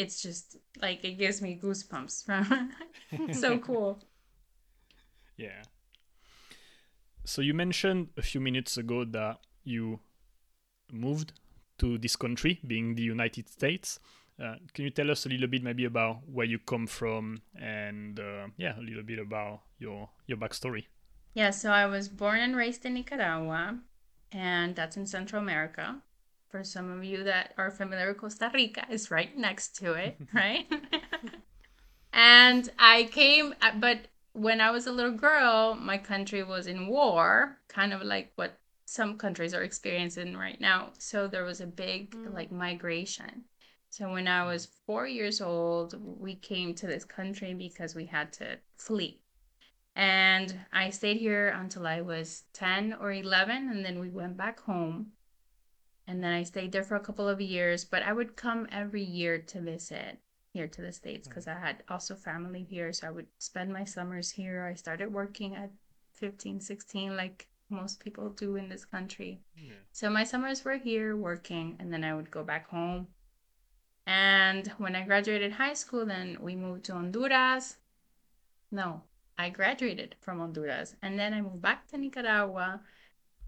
It's 0.00 0.22
just 0.22 0.56
like 0.80 1.04
it 1.04 1.18
gives 1.18 1.42
me 1.42 1.60
goosebumps 1.62 2.24
from 2.24 2.72
so 3.32 3.58
cool. 3.68 4.02
Yeah. 5.36 5.62
So 7.24 7.42
you 7.42 7.54
mentioned 7.54 8.08
a 8.16 8.22
few 8.22 8.40
minutes 8.40 8.78
ago 8.78 9.04
that 9.04 9.40
you 9.64 10.00
moved 10.90 11.32
to 11.78 11.98
this 11.98 12.16
country, 12.16 12.60
being 12.66 12.94
the 12.94 13.02
United 13.02 13.48
States. 13.48 14.00
Uh, 14.42 14.56
can 14.72 14.84
you 14.84 14.90
tell 14.90 15.10
us 15.10 15.26
a 15.26 15.28
little 15.28 15.48
bit, 15.48 15.62
maybe, 15.62 15.84
about 15.84 16.20
where 16.26 16.46
you 16.46 16.58
come 16.58 16.86
from, 16.86 17.42
and 17.60 18.18
uh, 18.18 18.46
yeah, 18.56 18.78
a 18.78 18.80
little 18.80 19.02
bit 19.02 19.18
about 19.18 19.60
your 19.78 20.08
your 20.26 20.38
backstory? 20.38 20.84
Yeah, 21.34 21.50
so 21.50 21.70
I 21.70 21.84
was 21.86 22.08
born 22.08 22.40
and 22.40 22.56
raised 22.56 22.86
in 22.86 22.94
Nicaragua, 22.94 23.78
and 24.32 24.74
that's 24.74 24.96
in 24.96 25.06
Central 25.06 25.42
America. 25.42 26.00
For 26.50 26.64
some 26.64 26.90
of 26.90 27.04
you 27.04 27.24
that 27.24 27.54
are 27.56 27.70
familiar 27.70 28.08
with 28.08 28.18
Costa 28.18 28.50
Rica, 28.52 28.84
is 28.90 29.10
right 29.10 29.36
next 29.36 29.76
to 29.76 29.94
it, 29.94 30.16
right? 30.34 30.66
and 32.12 32.68
I 32.78 33.04
came, 33.04 33.54
uh, 33.62 33.72
but 33.78 33.98
when 34.32 34.60
I 34.60 34.70
was 34.70 34.86
a 34.86 34.92
little 34.92 35.12
girl, 35.12 35.74
my 35.74 35.96
country 35.96 36.42
was 36.42 36.66
in 36.66 36.88
war, 36.88 37.58
kind 37.68 37.92
of 37.92 38.02
like 38.02 38.32
what 38.34 38.58
some 38.84 39.16
countries 39.16 39.54
are 39.54 39.62
experiencing 39.62 40.36
right 40.36 40.60
now. 40.60 40.90
So 40.98 41.28
there 41.28 41.44
was 41.44 41.60
a 41.60 41.66
big 41.66 42.16
like 42.34 42.50
migration. 42.50 43.44
So 43.90 44.10
when 44.10 44.28
I 44.28 44.44
was 44.44 44.68
four 44.86 45.06
years 45.06 45.40
old, 45.40 45.94
we 46.00 46.34
came 46.34 46.74
to 46.74 46.86
this 46.86 47.04
country 47.04 47.54
because 47.54 47.94
we 47.94 48.06
had 48.06 48.32
to 48.34 48.58
flee. 48.76 49.20
And 49.96 50.54
I 50.72 50.90
stayed 50.90 51.16
here 51.16 51.48
until 51.48 51.86
I 51.86 52.00
was 52.00 52.44
10 52.52 52.94
or 53.00 53.12
11, 53.12 53.68
and 53.68 53.84
then 53.84 53.98
we 53.98 54.08
went 54.08 54.36
back 54.36 54.60
home. 54.60 55.12
And 56.10 56.24
then 56.24 56.32
I 56.32 56.42
stayed 56.42 56.72
there 56.72 56.82
for 56.82 56.96
a 56.96 57.06
couple 57.08 57.28
of 57.28 57.40
years, 57.40 57.84
but 57.84 58.02
I 58.02 58.12
would 58.12 58.34
come 58.34 58.66
every 58.72 59.04
year 59.04 59.38
to 59.38 59.60
visit 59.60 60.18
here 60.52 60.66
to 60.66 60.82
the 60.82 60.90
States 60.90 61.28
mm. 61.28 61.30
because 61.30 61.46
I 61.46 61.54
had 61.54 61.84
also 61.88 62.16
family 62.16 62.66
here. 62.68 62.92
So 62.92 63.06
I 63.06 63.12
would 63.12 63.28
spend 63.38 63.72
my 63.72 63.84
summers 63.84 64.32
here. 64.32 64.66
I 64.66 64.74
started 64.74 65.12
working 65.12 65.54
at 65.54 65.70
15, 66.14 66.58
16, 66.58 67.16
like 67.16 67.46
most 67.68 68.00
people 68.00 68.30
do 68.30 68.56
in 68.56 68.68
this 68.68 68.84
country. 68.84 69.40
So 69.92 70.10
my 70.10 70.24
summers 70.24 70.64
were 70.64 70.78
here 70.78 71.16
working, 71.16 71.76
and 71.78 71.92
then 71.92 72.02
I 72.02 72.12
would 72.12 72.32
go 72.32 72.42
back 72.42 72.68
home. 72.68 73.06
And 74.04 74.66
when 74.78 74.96
I 74.96 75.04
graduated 75.04 75.52
high 75.52 75.74
school, 75.74 76.04
then 76.04 76.38
we 76.40 76.56
moved 76.56 76.86
to 76.86 76.94
Honduras. 76.94 77.76
No, 78.72 79.02
I 79.38 79.48
graduated 79.50 80.16
from 80.18 80.40
Honduras, 80.40 80.96
and 81.02 81.16
then 81.16 81.32
I 81.32 81.40
moved 81.40 81.62
back 81.62 81.86
to 81.88 81.98
Nicaragua. 81.98 82.80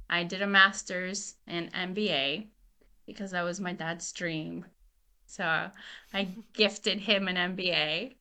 I 0.09 0.23
did 0.23 0.43
a 0.43 0.47
master's 0.47 1.37
in 1.49 1.71
MBA 1.71 2.52
because 3.13 3.31
that 3.33 3.43
was 3.43 3.61
my 3.61 3.73
dad's 3.73 4.11
dream. 4.13 4.65
So 5.27 5.71
I 6.13 6.29
gifted 6.53 7.01
him 7.01 7.29
an 7.29 7.57
MBA. 7.57 8.15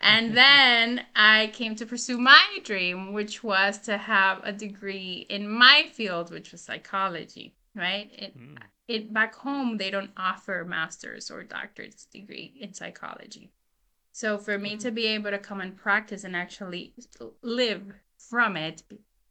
And 0.00 0.36
then 0.42 1.04
I 1.14 1.50
came 1.52 1.74
to 1.76 1.86
pursue 1.86 2.18
my 2.18 2.58
dream, 2.62 3.12
which 3.12 3.42
was 3.42 3.78
to 3.82 3.96
have 3.96 4.40
a 4.44 4.52
degree 4.52 5.26
in 5.28 5.48
my 5.48 5.88
field, 5.92 6.30
which 6.30 6.52
was 6.52 6.60
psychology, 6.62 7.54
right? 7.74 8.10
It, 8.12 8.38
Mm. 8.38 8.58
it 8.88 9.12
back 9.12 9.34
home 9.34 9.78
they 9.78 9.90
don't 9.90 10.10
offer 10.16 10.64
master's 10.66 11.30
or 11.30 11.42
doctorate 11.42 12.04
degree 12.12 12.54
in 12.60 12.74
psychology. 12.74 13.50
So 14.12 14.38
for 14.38 14.58
me 14.58 14.76
to 14.76 14.90
be 14.90 15.06
able 15.06 15.30
to 15.30 15.38
come 15.38 15.60
and 15.60 15.76
practice 15.76 16.22
and 16.24 16.36
actually 16.36 16.94
live 17.42 17.82
from 18.16 18.56
it, 18.56 18.82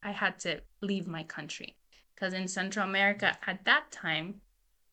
I 0.03 0.11
had 0.11 0.39
to 0.39 0.61
leave 0.81 1.07
my 1.07 1.23
country. 1.23 1.77
Because 2.13 2.33
in 2.33 2.47
Central 2.47 2.87
America 2.87 3.37
at 3.47 3.63
that 3.65 3.91
time, 3.91 4.41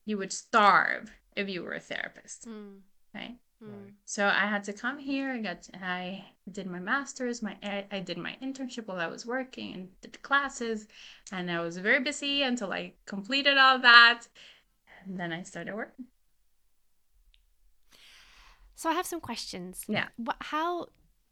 you 0.04 0.18
would 0.18 0.32
starve 0.32 1.10
if 1.36 1.48
you 1.48 1.62
were 1.62 1.72
a 1.74 1.80
therapist, 1.80 2.46
Mm. 2.48 2.80
right? 3.14 3.36
Mm. 3.62 3.92
So 4.06 4.26
I 4.26 4.46
had 4.46 4.64
to 4.64 4.72
come 4.72 4.98
here. 4.98 5.30
I 5.32 5.38
got 5.38 5.68
I 5.74 6.24
did 6.50 6.66
my 6.66 6.78
masters. 6.80 7.42
My 7.42 7.56
I, 7.62 7.84
I 7.92 8.00
did 8.00 8.16
my 8.16 8.36
internship 8.42 8.86
while 8.86 8.98
I 8.98 9.06
was 9.06 9.26
working 9.26 9.74
and 9.74 10.00
did 10.00 10.20
classes, 10.22 10.88
and 11.30 11.50
I 11.50 11.60
was 11.60 11.76
very 11.76 12.00
busy 12.00 12.42
until 12.42 12.72
I 12.72 12.94
completed 13.04 13.58
all 13.58 13.78
that, 13.80 14.22
and 15.04 15.20
then 15.20 15.30
I 15.32 15.42
started 15.42 15.74
working. 15.74 16.06
So 18.74 18.88
I 18.88 18.94
have 18.94 19.06
some 19.06 19.20
questions. 19.20 19.84
Yeah. 19.88 20.08
What 20.16 20.36
how 20.40 20.86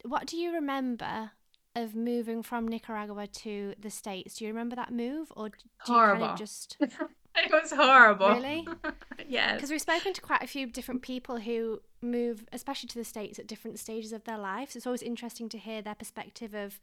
what 0.05 0.27
do 0.27 0.37
you 0.37 0.53
remember 0.53 1.33
of 1.75 1.95
moving 1.95 2.43
from 2.43 2.69
Nicaragua 2.69 3.27
to 3.27 3.75
the 3.79 3.91
States? 3.91 4.35
Do 4.37 4.45
you 4.45 4.51
remember 4.51 4.77
that 4.77 4.93
move 4.93 5.33
or 5.37 5.49
d- 5.49 5.55
do 5.87 5.93
you 5.93 5.99
kind 5.99 6.23
of 6.23 6.39
just 6.39 6.77
It 7.45 7.53
was 7.53 7.73
horrible. 7.73 8.31
Really? 8.31 8.67
yes. 9.29 9.55
because 9.55 9.71
we've 9.71 9.81
spoken 9.81 10.13
to 10.13 10.21
quite 10.21 10.43
a 10.43 10.47
few 10.47 10.67
different 10.67 11.03
people 11.03 11.39
who 11.39 11.81
move 12.03 12.47
especially 12.53 12.89
to 12.89 12.99
the 12.99 13.05
states 13.05 13.39
at 13.39 13.47
different 13.47 13.79
stages 13.79 14.13
of 14.13 14.25
their 14.25 14.39
lives 14.39 14.77
it's 14.77 14.87
always 14.87 15.03
interesting 15.03 15.49
to 15.49 15.59
hear 15.59 15.83
their 15.83 15.95
perspective 15.95 16.55
of 16.55 16.79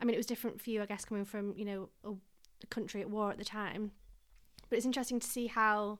i 0.00 0.04
mean 0.04 0.14
it 0.14 0.16
was 0.16 0.26
different 0.26 0.60
for 0.60 0.70
you 0.70 0.82
i 0.82 0.86
guess 0.86 1.04
coming 1.04 1.24
from 1.24 1.54
you 1.56 1.64
know 1.64 1.88
a 2.04 2.66
country 2.66 3.00
at 3.00 3.08
war 3.08 3.30
at 3.30 3.38
the 3.38 3.44
time 3.44 3.92
but 4.68 4.76
it's 4.76 4.86
interesting 4.86 5.20
to 5.20 5.26
see 5.26 5.48
how 5.48 5.98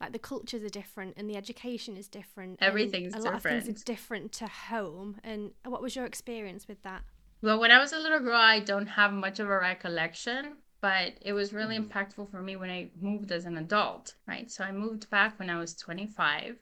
like 0.00 0.12
the 0.12 0.18
cultures 0.18 0.62
are 0.62 0.68
different 0.68 1.14
and 1.16 1.28
the 1.28 1.36
education 1.36 1.96
is 1.96 2.06
different. 2.06 2.58
Everything's 2.60 3.14
a 3.14 3.18
lot 3.18 3.34
of 3.34 3.42
things 3.42 3.68
are 3.68 3.84
different 3.84 4.32
to 4.32 4.46
home. 4.46 5.16
And 5.24 5.52
what 5.64 5.80
was 5.82 5.96
your 5.96 6.04
experience 6.04 6.68
with 6.68 6.82
that? 6.82 7.02
Well, 7.42 7.58
when 7.58 7.70
I 7.70 7.78
was 7.78 7.92
a 7.92 7.98
little 7.98 8.20
girl, 8.20 8.36
I 8.36 8.60
don't 8.60 8.86
have 8.86 9.12
much 9.12 9.40
of 9.40 9.48
a 9.48 9.58
recollection, 9.58 10.56
but 10.86 11.14
it 11.20 11.32
was 11.32 11.52
really 11.52 11.76
Mm. 11.76 11.88
impactful 11.88 12.30
for 12.30 12.40
me 12.40 12.54
when 12.54 12.70
I 12.70 12.90
moved 13.00 13.32
as 13.32 13.44
an 13.44 13.56
adult, 13.58 14.14
right? 14.24 14.48
So 14.48 14.62
I 14.62 14.70
moved 14.70 15.10
back 15.10 15.36
when 15.36 15.50
I 15.50 15.58
was 15.58 15.74
25, 15.74 16.60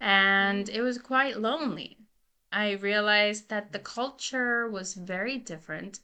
and 0.00 0.68
it 0.68 0.82
was 0.82 0.98
quite 0.98 1.36
lonely. 1.48 1.98
I 2.52 2.66
realized 2.90 3.48
that 3.48 3.72
the 3.72 3.80
culture 3.80 4.68
was 4.68 4.94
very 4.94 5.36
different. 5.36 5.98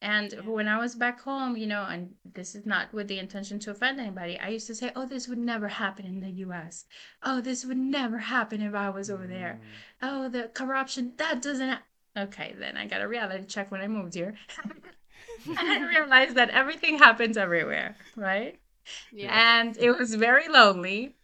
And 0.00 0.32
when 0.46 0.66
I 0.66 0.78
was 0.78 0.94
back 0.94 1.20
home, 1.20 1.58
you 1.58 1.66
know, 1.66 1.84
and 1.84 2.14
this 2.24 2.54
is 2.54 2.64
not 2.64 2.90
with 2.94 3.08
the 3.08 3.18
intention 3.18 3.58
to 3.60 3.70
offend 3.72 4.00
anybody, 4.00 4.38
I 4.38 4.48
used 4.48 4.66
to 4.68 4.74
say, 4.74 4.92
oh, 4.96 5.04
this 5.06 5.28
would 5.28 5.38
never 5.52 5.68
happen 5.68 6.06
in 6.06 6.20
the 6.20 6.30
US. 6.46 6.86
Oh, 7.22 7.42
this 7.42 7.66
would 7.66 7.76
never 7.98 8.18
happen 8.18 8.62
if 8.62 8.74
I 8.74 8.88
was 8.88 9.10
over 9.10 9.26
there. 9.26 9.60
Oh, 10.00 10.30
the 10.30 10.44
corruption, 10.54 11.12
that 11.18 11.42
doesn't. 11.42 11.68
Ha-. 11.68 11.82
Okay, 12.16 12.54
then 12.58 12.78
I 12.78 12.86
got 12.86 13.02
a 13.02 13.08
reality 13.08 13.44
check 13.44 13.70
when 13.70 13.82
I 13.82 13.88
moved 13.88 14.14
here. 14.14 14.34
and 15.46 15.58
I 15.58 15.88
realized 15.88 16.36
that 16.36 16.50
everything 16.50 16.98
happens 16.98 17.36
everywhere, 17.36 17.96
right? 18.16 18.58
Yeah. 19.12 19.60
And 19.60 19.76
it 19.76 19.92
was 19.92 20.14
very 20.14 20.48
lonely. 20.48 21.16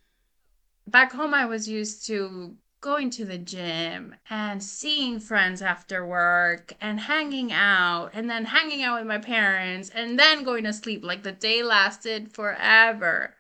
Back 0.87 1.13
home, 1.13 1.33
I 1.35 1.47
was 1.47 1.69
used 1.69 2.07
to 2.07 2.57
going 2.83 3.09
to 3.09 3.25
the 3.25 3.39
gym 3.39 4.17
and 4.29 4.63
seeing 4.63 5.21
friends 5.21 5.63
after 5.63 6.05
work 6.05 6.75
and 6.81 6.99
hanging 6.99 7.53
out 7.53 8.11
and 8.13 8.29
then 8.29 8.45
hanging 8.45 8.83
out 8.83 8.99
with 8.99 9.07
my 9.07 9.19
parents 9.19 9.89
and 9.95 10.19
then 10.19 10.43
going 10.43 10.65
to 10.65 10.73
sleep. 10.73 11.05
Like 11.05 11.23
the 11.23 11.33
day 11.33 11.63
lasted 11.63 12.33
forever. 12.33 13.35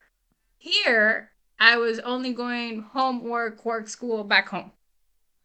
Here, 0.56 1.32
I 1.58 1.76
was 1.76 1.98
only 2.00 2.32
going 2.32 2.82
home, 2.82 3.24
work, 3.24 3.64
work, 3.64 3.88
school, 3.88 4.22
back 4.22 4.48
home. 4.48 4.70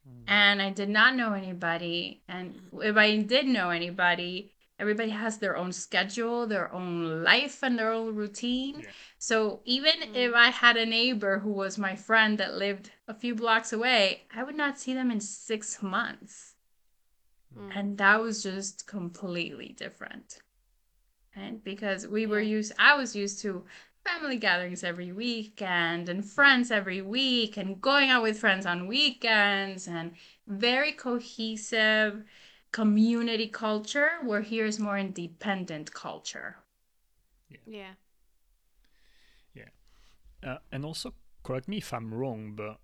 Hmm. 0.07 0.23
And 0.27 0.61
I 0.61 0.69
did 0.69 0.89
not 0.89 1.15
know 1.15 1.33
anybody. 1.33 2.21
And 2.27 2.61
if 2.81 2.95
I 2.97 3.17
did 3.17 3.47
know 3.47 3.71
anybody, 3.71 4.51
everybody 4.79 5.09
has 5.09 5.37
their 5.37 5.57
own 5.57 5.71
schedule, 5.71 6.45
their 6.47 6.71
own 6.73 7.23
life, 7.23 7.63
and 7.63 7.77
their 7.77 7.91
own 7.91 8.15
routine. 8.15 8.81
Yeah. 8.81 8.89
So 9.17 9.61
even 9.65 10.15
if 10.15 10.33
I 10.33 10.49
had 10.49 10.77
a 10.77 10.85
neighbor 10.85 11.39
who 11.39 11.51
was 11.51 11.77
my 11.77 11.95
friend 11.95 12.37
that 12.37 12.55
lived 12.55 12.91
a 13.07 13.13
few 13.13 13.35
blocks 13.35 13.73
away, 13.73 14.23
I 14.35 14.43
would 14.43 14.55
not 14.55 14.79
see 14.79 14.93
them 14.93 15.11
in 15.11 15.19
six 15.19 15.81
months. 15.81 16.55
Mm. 17.57 17.75
And 17.75 17.97
that 17.97 18.21
was 18.21 18.43
just 18.43 18.85
completely 18.87 19.75
different. 19.77 20.39
And 21.35 21.63
because 21.63 22.07
we 22.07 22.25
were 22.25 22.41
used, 22.41 22.73
I 22.79 22.95
was 22.95 23.15
used 23.15 23.41
to 23.41 23.63
family 24.05 24.37
gatherings 24.37 24.83
every 24.83 25.11
weekend 25.11 26.07
and 26.07 26.23
friends 26.23 26.71
every 26.71 27.01
week 27.01 27.57
and 27.57 27.81
going 27.81 28.09
out 28.09 28.23
with 28.23 28.39
friends 28.39 28.65
on 28.65 28.87
weekends 28.87 29.87
and 29.87 30.13
very 30.47 30.93
cohesive 30.93 32.23
community 32.71 33.47
culture 33.47 34.09
where 34.23 34.41
here 34.41 34.65
is 34.65 34.79
more 34.79 34.97
independent 34.97 35.93
culture. 35.93 36.57
Yeah. 37.65 37.93
Yeah. 39.53 39.69
Uh, 40.43 40.57
and 40.71 40.85
also, 40.85 41.13
correct 41.43 41.67
me 41.67 41.77
if 41.77 41.93
I'm 41.93 42.13
wrong, 42.13 42.53
but 42.55 42.79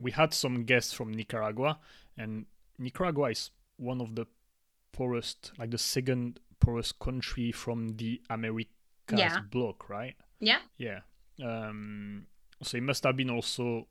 we 0.00 0.10
had 0.10 0.34
some 0.34 0.64
guests 0.64 0.92
from 0.92 1.12
Nicaragua, 1.12 1.78
and 2.16 2.46
Nicaragua 2.78 3.30
is 3.30 3.50
one 3.76 4.00
of 4.00 4.14
the 4.16 4.26
poorest, 4.92 5.52
like 5.58 5.70
the 5.70 5.78
second 5.78 6.40
poorest 6.60 6.98
country 6.98 7.52
from 7.52 7.96
the 7.96 8.20
Americas 8.30 8.68
Yeah. 9.12 9.40
bloc, 9.50 9.88
right? 9.88 10.16
Yeah. 10.40 10.60
Yeah. 10.78 11.00
Um, 11.42 12.26
so 12.62 12.76
it 12.76 12.82
must 12.82 13.04
have 13.04 13.16
been 13.16 13.30
also 13.30 13.86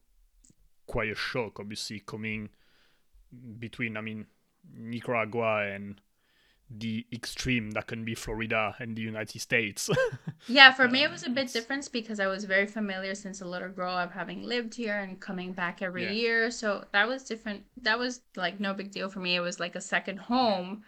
quite 0.85 1.09
a 1.09 1.15
shock, 1.15 1.59
obviously, 1.59 1.99
coming 1.99 2.49
between, 3.59 3.95
I 3.97 4.01
mean, 4.01 4.27
Nicaragua 4.75 5.67
and 5.67 5.99
the 6.75 7.05
extreme 7.13 7.71
that 7.71 7.87
can 7.87 8.03
be 8.03 8.15
Florida 8.15 8.75
and 8.79 8.95
the 8.95 9.01
United 9.01 9.39
States. 9.39 9.89
Yeah, 10.47 10.73
for 10.73 10.87
me 10.89 11.03
it 11.03 11.05
Um, 11.05 11.11
was 11.11 11.23
a 11.23 11.29
bit 11.29 11.53
different 11.53 11.89
because 11.91 12.19
I 12.19 12.27
was 12.27 12.43
very 12.45 12.65
familiar 12.67 13.15
since 13.15 13.39
a 13.41 13.45
little 13.47 13.69
girl 13.69 13.95
of 13.97 14.11
having 14.11 14.43
lived 14.43 14.75
here 14.75 14.97
and 14.99 15.19
coming 15.19 15.53
back 15.53 15.81
every 15.81 16.03
Yeah. 16.03 16.11
year. 16.11 16.51
So 16.51 16.85
that 16.91 17.07
was 17.07 17.23
different. 17.23 17.63
That 17.77 17.99
was 17.99 18.21
like 18.35 18.59
no 18.59 18.73
big 18.73 18.91
deal 18.91 19.09
for 19.09 19.19
me. 19.19 19.35
It 19.35 19.41
was 19.41 19.59
like 19.59 19.75
a 19.75 19.81
second 19.81 20.17
home. 20.17 20.83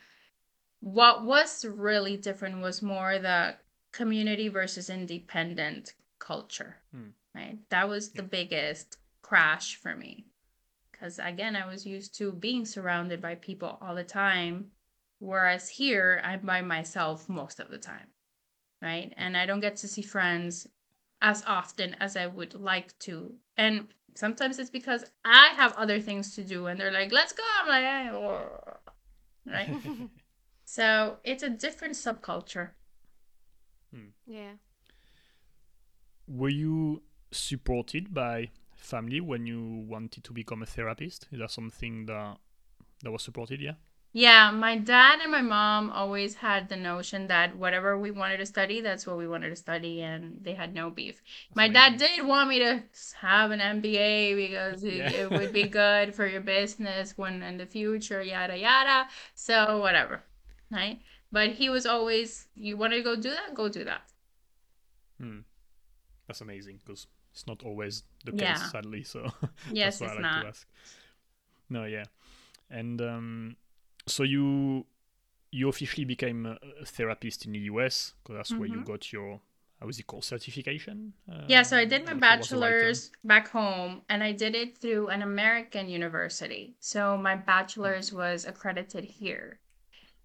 What 0.82 1.24
was 1.24 1.64
really 1.66 2.18
different 2.18 2.62
was 2.62 2.82
more 2.82 3.18
the 3.20 3.56
community 3.92 4.50
versus 4.50 4.90
independent 4.90 5.94
culture. 6.20 6.78
Hmm. 6.92 7.10
Right? 7.34 7.60
That 7.70 7.88
was 7.90 8.12
the 8.12 8.24
biggest 8.24 8.98
crash 9.22 9.76
for 9.76 9.96
me. 9.96 10.26
Cuz 11.00 11.20
again, 11.20 11.56
I 11.56 11.66
was 11.66 11.86
used 11.86 12.16
to 12.18 12.32
being 12.32 12.66
surrounded 12.66 13.22
by 13.22 13.36
people 13.36 13.78
all 13.82 13.96
the 13.96 14.04
time 14.04 14.72
whereas 15.20 15.70
here 15.70 16.22
I'm 16.24 16.42
by 16.42 16.62
myself 16.62 17.30
most 17.30 17.60
of 17.60 17.70
the 17.70 17.78
time 17.78 18.10
right? 18.82 19.14
And 19.18 19.36
I 19.36 19.46
don't 19.46 19.60
get 19.60 19.76
to 19.78 19.88
see 19.88 20.02
friends 20.02 20.68
as 21.22 21.44
often 21.48 21.96
as 22.00 22.16
I 22.16 22.28
would 22.28 22.54
like 22.54 22.98
to. 23.00 23.34
And 23.58 23.88
sometimes 24.16 24.60
it's 24.60 24.70
because 24.70 25.06
I 25.24 25.48
have 25.56 25.74
other 25.74 26.00
things 26.00 26.36
to 26.36 26.44
do 26.44 26.68
and 26.68 26.80
they're 26.80 26.92
like, 26.92 27.12
let's 27.12 27.34
go. 27.34 27.44
I'm 27.62 27.68
like, 27.68 27.84
"Eh, 27.84 28.10
oh," 28.12 28.78
right? 29.46 30.10
so 30.66 31.18
it's 31.24 31.44
a 31.44 31.50
different 31.50 31.96
subculture. 31.96 32.70
Yeah. 34.28 34.54
Were 36.28 36.50
you 36.50 37.02
supported 37.32 38.14
by 38.14 38.50
family 38.86 39.20
when 39.22 39.46
you 39.46 39.86
wanted 39.88 40.24
to 40.24 40.34
become 40.34 40.62
a 40.64 40.66
therapist? 40.66 41.28
Is 41.32 41.40
that 41.40 41.52
something 41.52 42.06
that 42.06 42.38
that 43.04 43.12
was 43.12 43.24
supported? 43.24 43.62
Yeah. 43.62 43.74
Yeah, 44.18 44.50
my 44.52 44.78
dad 44.78 45.20
and 45.22 45.30
my 45.30 45.42
mom 45.42 45.90
always 45.92 46.36
had 46.36 46.70
the 46.70 46.78
notion 46.78 47.28
that 47.28 47.58
whatever 47.58 47.98
we 48.00 48.12
wanted 48.12 48.38
to 48.38 48.46
study, 48.46 48.80
that's 48.80 49.06
what 49.06 49.18
we 49.18 49.28
wanted 49.28 49.50
to 49.50 49.58
study, 49.58 50.02
and 50.02 50.38
they 50.42 50.54
had 50.54 50.74
no 50.74 50.90
beef. 50.90 51.22
my 51.54 51.68
dad 51.68 51.98
did 51.98 52.26
want 52.26 52.48
me 52.48 52.60
to 52.60 52.82
have 53.20 53.52
an 53.52 53.60
MBA 53.60 54.34
because 54.38 54.86
it, 54.86 54.94
Yeah. 54.94 55.12
it 55.12 55.32
would 55.32 55.52
be 55.52 55.64
good 55.84 56.16
for 56.16 56.26
your 56.26 56.40
business 56.40 57.18
when 57.18 57.44
in 57.44 57.58
the 57.58 57.66
future, 57.66 58.22
yada 58.24 58.58
yada. 58.58 59.10
So 59.34 59.80
whatever, 59.82 60.24
right? 60.72 61.02
But 61.30 61.50
he 61.60 61.68
was 61.70 61.86
always, 61.86 62.48
you 62.56 62.78
want 62.78 62.94
to 62.94 63.02
go 63.04 63.18
do 63.18 63.32
that, 63.32 63.54
go 63.54 63.68
do 63.68 63.84
that. 63.84 64.04
Hmm. 65.20 65.40
That's 66.28 66.40
amazing 66.40 66.80
because 66.86 67.08
it's 67.36 67.46
not 67.46 67.64
always 67.64 68.04
the 68.24 68.32
Yeah. 68.32 68.54
case, 68.54 68.72
sadly. 68.72 69.04
So 69.04 69.20
Yes, 69.74 70.00
that's 70.00 70.02
it's 70.02 70.02
I 70.02 70.16
like 70.16 70.22
not. 70.22 70.42
to 70.42 70.48
ask. 70.48 70.68
No, 71.70 71.84
yeah, 71.84 72.06
and 72.70 73.02
um, 73.02 73.56
so 74.08 74.24
you 74.24 74.86
you 75.52 75.68
officially 75.68 76.06
became 76.06 76.46
a, 76.46 76.58
therapist 76.86 77.46
in 77.46 77.52
the 77.52 77.60
US 77.72 78.14
because 78.24 78.38
that's 78.38 78.58
where 78.60 78.70
you 78.70 78.80
Mhm. 78.80 78.86
got 78.86 79.12
your 79.12 79.42
how 79.82 79.90
is 79.90 80.00
it 80.00 80.08
called 80.08 80.24
certification? 80.24 81.14
Uh, 81.30 81.46
Yeah, 81.50 81.64
so 81.64 81.76
I 81.78 81.84
did 81.84 82.06
my 82.06 82.14
if 82.14 82.24
it 82.32 82.40
was 82.40 82.50
the 82.50 82.58
right 82.58 82.80
term. 82.80 83.02
bachelor's 83.02 83.12
back 83.26 83.48
home 83.50 84.02
and 84.10 84.24
I 84.24 84.32
did 84.32 84.56
it 84.56 84.78
through 84.78 85.10
an 85.10 85.22
American 85.22 85.90
university. 85.90 86.76
So 86.80 87.18
my 87.18 87.36
bachelor's 87.36 88.14
was 88.14 88.46
accredited 88.46 89.04
here. 89.04 89.60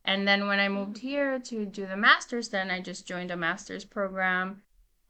And 0.05 0.27
then 0.27 0.47
when 0.47 0.61
I 0.61 0.69
moved 0.69 0.99
here 0.99 1.39
to 1.41 1.67
do 1.67 1.87
the 1.87 1.97
master's, 1.97 2.49
then 2.49 2.71
I 2.71 2.81
just 2.81 3.07
joined 3.07 3.31
a 3.33 3.37
master's 3.37 3.85
program 3.85 4.63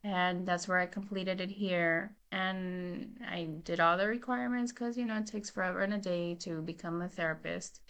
and 0.02 0.46
that's 0.46 0.66
where 0.66 0.78
I 0.78 0.86
completed 0.86 1.40
it 1.40 1.50
here. 1.50 2.14
And 2.32 3.18
I 3.28 3.48
did 3.64 3.80
all 3.80 3.96
the 3.96 4.06
requirements 4.06 4.72
because, 4.72 4.96
you 4.96 5.04
know, 5.04 5.16
it 5.16 5.26
takes 5.26 5.50
forever 5.50 5.80
and 5.80 5.94
a 5.94 5.98
day 5.98 6.36
to 6.40 6.62
become 6.62 7.02
a 7.02 7.08
therapist. 7.08 7.80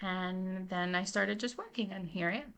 And 0.00 0.68
then 0.68 0.94
I 0.94 1.04
started 1.04 1.40
just 1.40 1.56
working, 1.56 1.90
and 1.90 2.06
here 2.06 2.28
I 2.28 2.36
am. 2.36 2.54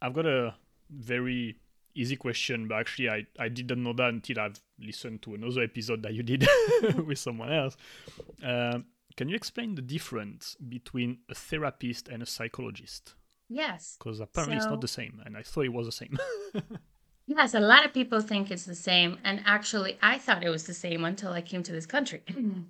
I've 0.00 0.14
got 0.14 0.26
a 0.26 0.54
very 0.90 1.56
easy 1.94 2.16
question, 2.16 2.68
but 2.68 2.78
actually 2.78 3.08
I, 3.10 3.26
I 3.38 3.48
didn't 3.48 3.82
know 3.82 3.92
that 3.94 4.10
until 4.10 4.38
I've 4.38 4.60
listened 4.78 5.22
to 5.22 5.34
another 5.34 5.62
episode 5.62 6.02
that 6.02 6.14
you 6.14 6.22
did 6.22 6.46
with 7.06 7.18
someone 7.18 7.52
else. 7.52 7.76
Um, 8.42 8.84
can 9.16 9.28
you 9.28 9.34
explain 9.34 9.74
the 9.74 9.82
difference 9.82 10.56
between 10.56 11.18
a 11.28 11.34
therapist 11.34 12.08
and 12.08 12.22
a 12.22 12.26
psychologist? 12.26 13.14
Yes. 13.48 13.96
Because 13.98 14.20
apparently 14.20 14.56
it's 14.56 14.66
not 14.66 14.80
the 14.80 14.88
same, 14.88 15.22
and 15.24 15.36
I 15.36 15.42
thought 15.42 15.64
it 15.64 15.72
was 15.72 15.86
the 15.86 15.92
same. 15.92 16.18
Yes, 17.28 17.52
a 17.52 17.60
lot 17.60 17.84
of 17.84 17.92
people 17.92 18.22
think 18.22 18.50
it's 18.50 18.64
the 18.64 18.74
same, 18.74 19.18
and 19.22 19.42
actually, 19.44 19.98
I 20.00 20.16
thought 20.16 20.42
it 20.42 20.48
was 20.48 20.64
the 20.64 20.72
same 20.72 21.04
until 21.04 21.30
I 21.30 21.42
came 21.42 21.62
to 21.62 21.72
this 21.72 21.84
country. 21.84 22.22
in, 22.34 22.64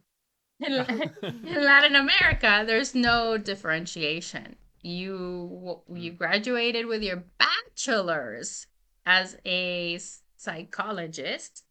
in 1.23 1.65
Latin 1.65 1.95
America, 1.95 2.65
there's 2.67 2.93
no 2.93 3.39
differentiation. 3.39 4.57
You 4.83 5.81
hmm. 5.87 5.97
you 5.97 6.11
graduated 6.11 6.87
with 6.87 7.03
your 7.03 7.23
bachelor's 7.39 8.67
as 9.07 9.37
a 9.47 10.01
psychologist, 10.37 11.63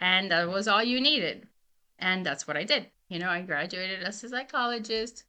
and 0.00 0.30
that 0.30 0.46
hmm. 0.46 0.52
was 0.52 0.66
all 0.66 0.82
you 0.82 0.98
needed, 0.98 1.46
and 1.98 2.24
that's 2.24 2.48
what 2.48 2.56
I 2.56 2.64
did. 2.64 2.86
You 3.10 3.18
know, 3.18 3.28
I 3.28 3.42
graduated 3.42 4.02
as 4.02 4.24
a 4.24 4.30
psychologist, 4.30 5.24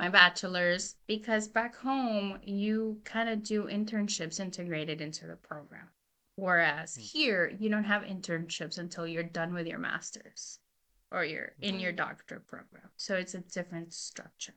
my 0.00 0.08
bachelor's, 0.08 0.96
because 1.06 1.46
back 1.48 1.76
home 1.76 2.38
you 2.42 3.00
kind 3.04 3.28
of 3.28 3.42
do 3.42 3.64
internships 3.64 4.40
integrated 4.40 5.00
into 5.00 5.26
the 5.26 5.36
program 5.36 5.88
Whereas 6.40 6.96
hmm. 6.96 7.02
here, 7.02 7.52
you 7.58 7.68
don't 7.68 7.84
have 7.84 8.02
internships 8.02 8.78
until 8.78 9.06
you're 9.06 9.22
done 9.22 9.52
with 9.52 9.66
your 9.66 9.78
master's 9.78 10.58
or 11.12 11.24
you're 11.24 11.52
in 11.60 11.80
your 11.80 11.92
doctorate 11.92 12.46
program. 12.46 12.88
So 12.96 13.16
it's 13.16 13.34
a 13.34 13.40
different 13.40 13.92
structure. 13.92 14.54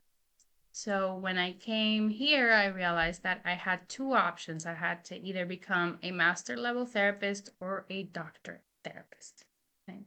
So 0.72 1.16
when 1.16 1.36
I 1.36 1.52
came 1.52 2.08
here, 2.08 2.52
I 2.52 2.66
realized 2.66 3.22
that 3.24 3.42
I 3.44 3.52
had 3.52 3.88
two 3.88 4.12
options. 4.12 4.64
I 4.64 4.74
had 4.74 5.04
to 5.06 5.20
either 5.20 5.44
become 5.44 5.98
a 6.02 6.10
master 6.10 6.56
level 6.56 6.86
therapist 6.86 7.50
or 7.60 7.84
a 7.90 8.04
doctorate 8.04 8.64
therapist. 8.82 9.44
Okay? 9.88 9.98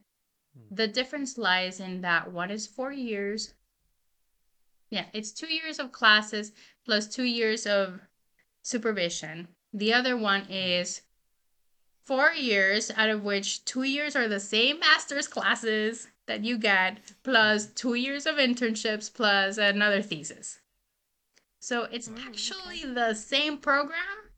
Hmm. 0.54 0.74
The 0.74 0.88
difference 0.88 1.38
lies 1.38 1.80
in 1.80 2.00
that 2.00 2.32
one 2.32 2.50
is 2.50 2.66
four 2.66 2.92
years. 2.92 3.54
Yeah, 4.90 5.04
it's 5.12 5.32
two 5.32 5.52
years 5.52 5.78
of 5.78 5.92
classes 5.92 6.52
plus 6.84 7.06
two 7.06 7.24
years 7.24 7.66
of 7.66 8.00
supervision. 8.62 9.48
The 9.72 9.92
other 9.92 10.16
one 10.16 10.46
is 10.48 11.02
four 12.04 12.30
years, 12.32 12.90
out 12.96 13.10
of 13.10 13.22
which 13.22 13.64
two 13.66 13.82
years 13.82 14.16
are 14.16 14.28
the 14.28 14.40
same 14.40 14.80
master's 14.80 15.28
classes 15.28 16.08
that 16.26 16.42
you 16.44 16.56
get, 16.58 16.98
plus 17.22 17.66
two 17.66 17.94
years 17.94 18.24
of 18.26 18.36
internships, 18.36 19.12
plus 19.12 19.58
another 19.58 20.00
thesis. 20.02 20.58
So 21.60 21.82
it's 21.84 22.08
Mm, 22.08 22.26
actually 22.26 22.84
the 22.84 23.12
same 23.14 23.58
program, 23.58 24.30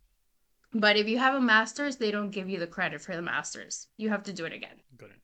but 0.73 0.97
if 0.97 1.07
you 1.07 1.19
have 1.19 1.35
a 1.35 1.41
master's, 1.41 1.97
they 1.97 2.11
don't 2.11 2.31
give 2.31 2.49
you 2.49 2.59
the 2.59 2.67
credit 2.67 3.01
for 3.01 3.15
the 3.15 3.23
master's. 3.23 3.87
You 3.97 4.09
have 4.09 4.25
to 4.25 4.33
do 4.33 4.45
it 4.47 4.53
again. 4.53 4.81
Got 4.97 5.11
it. 5.11 5.21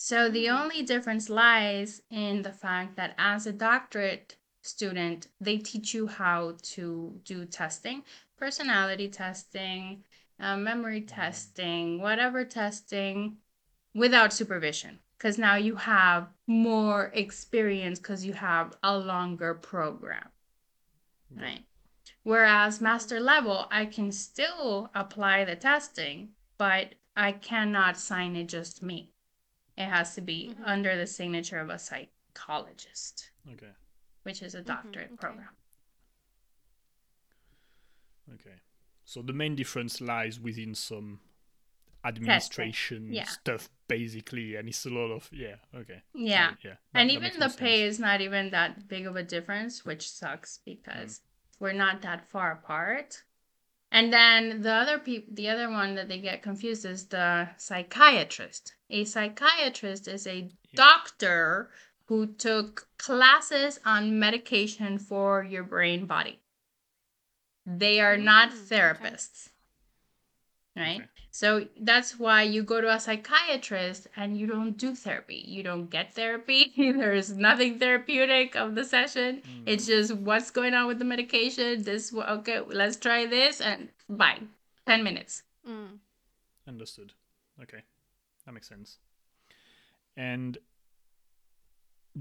So 0.00 0.30
the 0.30 0.46
Mm. 0.46 0.60
only 0.60 0.82
difference 0.84 1.28
lies 1.28 2.02
in 2.08 2.42
the 2.42 2.52
fact 2.52 2.94
that 2.94 3.16
as 3.18 3.48
a 3.48 3.52
doctorate 3.52 4.36
student, 4.62 5.26
they 5.40 5.58
teach 5.58 5.92
you 5.92 6.06
how 6.06 6.56
to 6.62 7.20
do 7.24 7.44
testing, 7.44 8.04
personality 8.36 9.08
testing, 9.08 10.04
uh, 10.38 10.56
memory 10.56 11.00
testing, 11.00 12.00
whatever 12.00 12.44
testing, 12.44 13.38
without 13.92 14.32
supervision. 14.32 15.00
Because 15.16 15.36
now 15.36 15.56
you 15.56 15.74
have 15.74 16.32
more 16.46 17.10
experience 17.12 17.98
because 17.98 18.24
you 18.24 18.34
have 18.34 18.76
a 18.84 18.96
longer 18.96 19.52
program, 19.52 20.30
right? 21.34 21.64
Whereas 22.22 22.80
master 22.80 23.18
level, 23.18 23.66
I 23.72 23.84
can 23.84 24.12
still 24.12 24.90
apply 24.94 25.44
the 25.44 25.56
testing, 25.56 26.36
but 26.56 26.94
I 27.16 27.32
cannot 27.32 27.96
sign 27.98 28.36
it 28.36 28.46
just 28.48 28.80
me. 28.80 29.12
It 29.78 29.86
has 29.88 30.14
to 30.16 30.20
be 30.20 30.48
Mhm. 30.54 30.62
under 30.66 30.96
the 30.96 31.06
signature 31.06 31.60
of 31.60 31.70
a 31.70 31.78
psychologist, 31.78 33.30
Okay. 33.52 33.72
which 34.24 34.42
is 34.42 34.54
a 34.56 34.60
Mhm, 34.62 34.66
doctorate 34.66 35.06
okay. 35.12 35.16
program. 35.16 35.56
Okay. 38.34 38.60
So 39.04 39.22
the 39.22 39.32
main 39.32 39.54
difference 39.54 40.00
lies 40.00 40.38
within 40.40 40.74
some 40.74 41.20
administration 42.04 43.12
yeah. 43.12 43.24
stuff, 43.24 43.68
basically, 43.86 44.56
and 44.56 44.68
it's 44.68 44.84
a 44.84 44.90
lot 44.90 45.10
of 45.12 45.28
yeah. 45.32 45.56
Okay. 45.74 46.02
Yeah. 46.12 46.48
Sorry, 46.48 46.58
yeah. 46.64 46.70
That- 46.92 47.00
and 47.00 47.10
that 47.10 47.14
even 47.14 47.40
the 47.40 47.48
pay 47.48 47.78
sense. 47.82 47.94
is 47.94 48.00
not 48.00 48.20
even 48.20 48.50
that 48.50 48.88
big 48.88 49.06
of 49.06 49.16
a 49.16 49.22
difference, 49.22 49.84
which 49.84 50.10
sucks 50.10 50.58
because 50.58 51.22
we're 51.60 51.72
not 51.72 52.02
that 52.02 52.28
far 52.28 52.52
apart. 52.52 53.24
And 53.90 54.12
then 54.12 54.62
the 54.62 54.72
other 54.72 54.98
people, 54.98 55.32
the 55.34 55.48
other 55.48 55.70
one 55.70 55.94
that 55.94 56.08
they 56.08 56.18
get 56.18 56.42
confused 56.42 56.84
is 56.84 57.06
the 57.06 57.48
psychiatrist. 57.56 58.74
A 58.90 59.04
psychiatrist 59.04 60.06
is 60.08 60.26
a 60.26 60.50
doctor 60.74 61.70
who 62.06 62.26
took 62.26 62.88
classes 62.98 63.80
on 63.84 64.18
medication 64.18 64.98
for 64.98 65.42
your 65.42 65.62
brain 65.64 66.06
body. 66.06 66.40
They 67.66 68.00
are 68.00 68.16
not 68.16 68.50
Mm, 68.50 68.52
okay. 68.52 68.76
therapists. 68.76 69.48
Right? 70.76 71.02
Okay. 71.42 71.64
So 71.64 71.68
that's 71.80 72.18
why 72.18 72.42
you 72.42 72.62
go 72.62 72.80
to 72.80 72.92
a 72.92 72.98
psychiatrist 72.98 74.08
and 74.16 74.36
you 74.36 74.46
don't 74.46 74.76
do 74.76 74.94
therapy. 74.94 75.44
You 75.46 75.62
don't 75.62 75.88
get 75.88 76.14
therapy. 76.14 76.72
There's 76.76 77.32
nothing 77.32 77.78
therapeutic 77.78 78.56
of 78.56 78.74
the 78.74 78.84
session. 78.84 79.42
It's 79.66 79.86
just 79.86 80.14
what's 80.14 80.50
going 80.50 80.74
on 80.74 80.88
with 80.88 80.98
the 80.98 81.04
medication. 81.04 81.82
This 81.82 82.12
okay, 82.14 82.60
let's 82.66 82.96
try 82.96 83.26
this 83.26 83.60
and 83.60 83.88
bye. 84.08 84.40
10 84.86 85.04
minutes. 85.04 85.42
Mm. 85.68 85.98
Understood. 86.66 87.12
Okay, 87.62 87.82
that 88.46 88.52
makes 88.52 88.68
sense. 88.68 88.98
And 90.16 90.58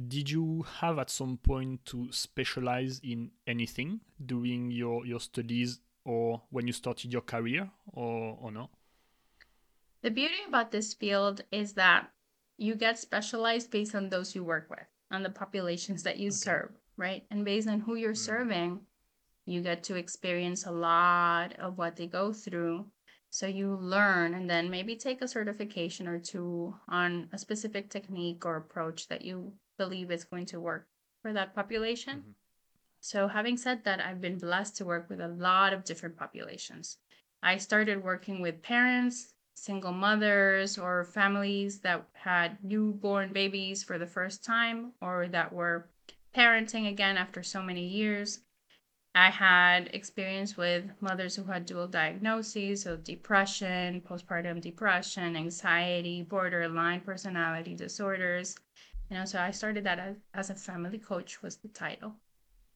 did 0.07 0.29
you 0.29 0.65
have 0.79 0.99
at 0.99 1.09
some 1.09 1.37
point 1.37 1.85
to 1.85 2.11
specialize 2.11 2.99
in 3.03 3.31
anything 3.47 4.01
during 4.23 4.69
your 4.69 5.05
your 5.05 5.19
studies 5.19 5.79
or 6.05 6.41
when 6.49 6.67
you 6.67 6.73
started 6.73 7.11
your 7.11 7.21
career, 7.21 7.69
or 7.93 8.37
or 8.41 8.51
no? 8.51 8.69
The 10.07 10.13
beauty 10.13 10.39
about 10.47 10.71
this 10.71 10.93
field 10.93 11.41
is 11.51 11.73
that 11.73 12.13
you 12.55 12.75
get 12.75 12.97
specialized 12.97 13.69
based 13.69 13.93
on 13.93 14.07
those 14.07 14.35
you 14.35 14.41
work 14.41 14.69
with, 14.69 14.87
on 15.11 15.21
the 15.21 15.29
populations 15.29 16.03
that 16.03 16.17
you 16.17 16.29
Okay. 16.29 16.37
serve, 16.47 16.71
right? 16.95 17.25
And 17.29 17.43
based 17.43 17.67
on 17.67 17.81
who 17.81 17.95
you're 17.95 18.13
Mm. 18.13 18.25
serving, 18.31 18.87
you 19.45 19.61
get 19.61 19.83
to 19.83 19.97
experience 19.97 20.65
a 20.65 20.71
lot 20.71 21.59
of 21.59 21.77
what 21.77 21.97
they 21.97 22.07
go 22.07 22.31
through. 22.31 22.89
So 23.29 23.47
you 23.47 23.75
learn 23.75 24.33
and 24.33 24.49
then 24.49 24.69
maybe 24.69 24.95
take 24.95 25.21
a 25.21 25.27
certification 25.27 26.07
or 26.07 26.19
two 26.19 26.79
on 26.87 27.27
a 27.33 27.37
specific 27.37 27.89
technique 27.89 28.45
or 28.45 28.55
approach 28.55 29.09
that 29.09 29.23
you 29.23 29.59
believe 29.77 30.09
is 30.09 30.23
going 30.23 30.45
to 30.45 30.61
work 30.61 30.87
for 31.21 31.33
that 31.33 31.53
population. 31.53 32.19
Mhm. 32.19 32.35
So, 33.01 33.27
having 33.27 33.57
said 33.57 33.83
that, 33.83 33.99
I've 33.99 34.21
been 34.21 34.37
blessed 34.37 34.77
to 34.77 34.85
work 34.85 35.09
with 35.09 35.19
a 35.19 35.27
lot 35.27 35.73
of 35.73 35.83
different 35.83 36.15
populations. 36.15 36.97
I 37.43 37.57
started 37.57 38.01
working 38.01 38.39
with 38.39 38.61
parents, 38.61 39.33
single 39.57 39.91
mothers, 39.91 40.77
or 40.77 41.03
families 41.03 41.79
that 41.79 42.05
had 42.13 42.63
newborn 42.63 43.33
babies 43.33 43.83
for 43.83 43.97
the 43.97 44.05
first 44.05 44.43
time 44.43 44.93
or 45.01 45.27
that 45.27 45.51
were 45.51 45.89
parenting 46.35 46.87
again 46.87 47.17
after 47.17 47.41
so 47.41 47.61
many 47.61 47.85
years. 47.87 48.41
I 49.15 49.31
had 49.31 49.89
experience 49.95 50.55
with 50.55 50.85
mothers 51.01 51.35
who 51.35 51.43
had 51.45 51.65
dual 51.65 51.87
diagnoses, 51.87 52.83
so 52.83 52.97
depression, 52.97 54.01
postpartum 54.01 54.61
depression, 54.61 55.35
anxiety, 55.35 56.21
borderline 56.21 57.01
personality 57.01 57.73
disorders. 57.73 58.55
You 59.09 59.17
know, 59.17 59.25
so 59.25 59.39
I 59.39 59.49
started 59.49 59.83
that 59.85 59.97
as, 59.97 60.15
as 60.35 60.49
a 60.51 60.55
family 60.55 60.99
coach 60.99 61.41
was 61.41 61.57
the 61.57 61.69
title. 61.69 62.13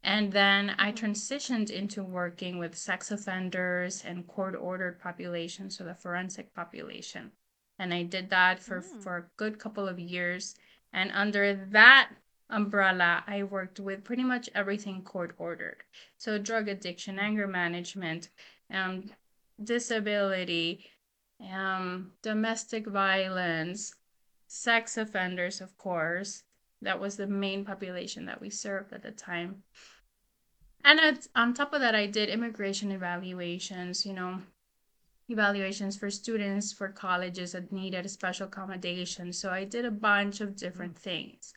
And 0.04 0.32
then 0.32 0.72
I 0.80 0.92
Mhm. 0.92 0.96
transitioned 0.96 1.70
into 1.70 2.04
working 2.04 2.58
with 2.58 2.76
sex 2.76 3.12
offenders 3.12 4.04
and 4.04 4.28
court 4.28 4.56
ordered 4.56 5.00
populations, 5.00 5.78
so 5.78 5.84
the 5.84 5.94
forensic 5.94 6.54
population. 6.54 7.32
And 7.78 7.94
I 7.94 8.04
did 8.04 8.30
that 8.30 8.60
for, 8.60 8.82
Mm. 8.82 9.04
for 9.04 9.18
a 9.18 9.30
good 9.38 9.60
couple 9.60 9.88
of 9.88 10.00
years. 10.00 10.56
And 10.92 11.12
under 11.12 11.56
that 11.72 12.12
umbrella, 12.50 13.24
I 13.28 13.44
worked 13.44 13.80
with 13.80 14.04
pretty 14.04 14.24
much 14.24 14.50
everything 14.54 15.04
court 15.04 15.36
ordered. 15.38 15.84
So 16.18 16.38
drug 16.38 16.68
addiction, 16.68 17.20
anger 17.20 17.48
management, 17.48 18.30
um, 18.70 19.12
disability, 19.64 20.92
um, 21.40 22.14
domestic 22.22 22.88
violence, 22.88 23.96
sex 24.48 24.98
offenders, 24.98 25.62
of 25.62 25.78
course. 25.78 26.44
That 26.82 27.00
was 27.00 27.16
the 27.18 27.28
main 27.28 27.64
population 27.64 28.26
that 28.26 28.42
we 28.42 28.50
served 28.50 28.92
at 28.92 29.04
the 29.04 29.12
time. 29.12 29.64
And 30.84 31.20
on 31.36 31.54
top 31.54 31.74
of 31.74 31.82
that, 31.82 31.96
I 31.96 32.08
did 32.08 32.30
immigration 32.30 32.91
evaluations, 32.91 34.06
you 34.06 34.13
know, 34.13 34.41
evaluations 35.30 35.96
for 35.98 36.10
students 36.10 36.74
for 36.74 36.89
colleges 36.89 37.54
that 37.54 37.72
needed 37.72 38.10
special 38.10 38.48
accommodation. 38.48 39.32
So 39.32 39.50
I 39.50 39.63
did 39.63 39.86
a 39.86 39.91
bunch 39.91 40.41
of 40.41 40.56
different 40.56 40.98
things. 40.98 41.54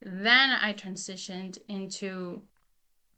Then 0.00 0.50
I 0.50 0.72
transitioned 0.72 1.58
into 1.68 2.42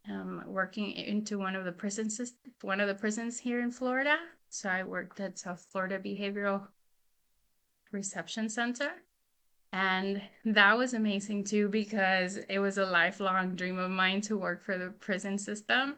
um, 0.09 0.43
working 0.47 0.93
into 0.93 1.39
one 1.39 1.57
of 1.57 1.65
the 1.65 1.73
prisons, 1.73 2.21
one 2.61 2.81
of 2.81 2.89
the 2.89 2.95
prisons 2.95 3.39
here 3.39 3.61
in 3.61 3.71
Florida. 3.71 4.17
So 4.51 4.69
I 4.69 4.85
worked 4.85 5.19
at 5.21 5.39
South 5.39 5.67
Florida 5.71 5.99
Behavioral 5.99 6.69
Reception 7.91 8.49
Center. 8.49 8.91
And 9.75 10.23
that 10.45 10.79
was 10.79 10.95
amazing 10.95 11.43
too 11.45 11.69
because 11.69 12.37
it 12.49 12.61
was 12.61 12.79
a 12.79 12.87
lifelong 12.87 13.57
dream 13.57 13.77
of 13.77 13.91
mine 13.91 14.21
to 14.23 14.37
work 14.37 14.65
for 14.65 14.79
the 14.79 14.91
prison 14.91 15.37
system. 15.37 15.97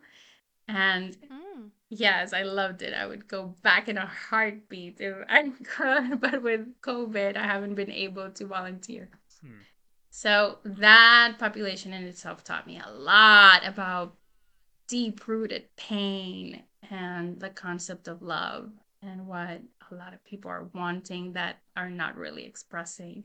And 0.66 1.14
Mm. 1.14 1.70
yes, 1.90 2.32
I 2.32 2.42
loved 2.42 2.80
it. 2.80 2.94
I 2.94 3.06
would 3.06 3.28
go 3.28 3.54
back 3.62 3.88
in 3.90 3.98
a 3.98 4.06
heartbeat 4.06 4.98
if 5.00 5.16
I 5.28 5.50
could, 5.64 6.20
but 6.22 6.42
with 6.42 6.80
COVID, 6.80 7.36
I 7.36 7.44
haven't 7.44 7.74
been 7.74 7.90
able 7.90 8.30
to 8.30 8.46
volunteer. 8.46 9.10
Hmm. 9.42 9.60
So 10.08 10.58
that 10.64 11.36
population 11.38 11.92
in 11.92 12.04
itself 12.04 12.42
taught 12.44 12.66
me 12.66 12.80
a 12.82 12.90
lot 12.90 13.60
about 13.66 14.16
deep 14.88 15.28
rooted 15.28 15.76
pain 15.76 16.62
and 16.90 17.38
the 17.38 17.50
concept 17.50 18.08
of 18.08 18.22
love 18.22 18.72
and 19.02 19.26
what 19.26 19.60
a 19.90 19.94
lot 19.94 20.14
of 20.14 20.24
people 20.24 20.50
are 20.50 20.64
wanting 20.72 21.34
that 21.34 21.58
are 21.76 21.90
not 21.90 22.16
really 22.16 22.46
expressing. 22.46 23.24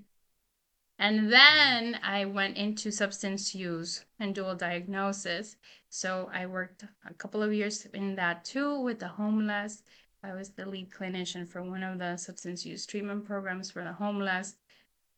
And 1.01 1.33
then 1.33 1.99
I 2.03 2.25
went 2.25 2.55
into 2.57 2.91
substance 2.91 3.53
use 3.53 4.05
and 4.19 4.33
dual 4.33 4.55
diagnosis. 4.55 5.57
So 5.89 6.29
I 6.33 6.45
worked 6.45 6.85
a 7.05 7.13
couple 7.15 7.43
of 7.43 7.51
years 7.51 7.85
in 7.93 8.15
that 8.15 8.45
too 8.45 8.79
with 8.79 8.99
the 8.99 9.07
homeless 9.09 9.83
I 10.23 10.33
was 10.33 10.51
the 10.51 10.65
lead 10.65 10.91
clinician 10.91 11.47
for 11.47 11.63
one 11.63 11.83
of 11.83 11.97
the 11.97 12.15
substance 12.17 12.65
use 12.65 12.85
treatment 12.85 13.25
programs 13.25 13.71
for 13.71 13.83
the 13.83 13.93
homeless. 13.93 14.55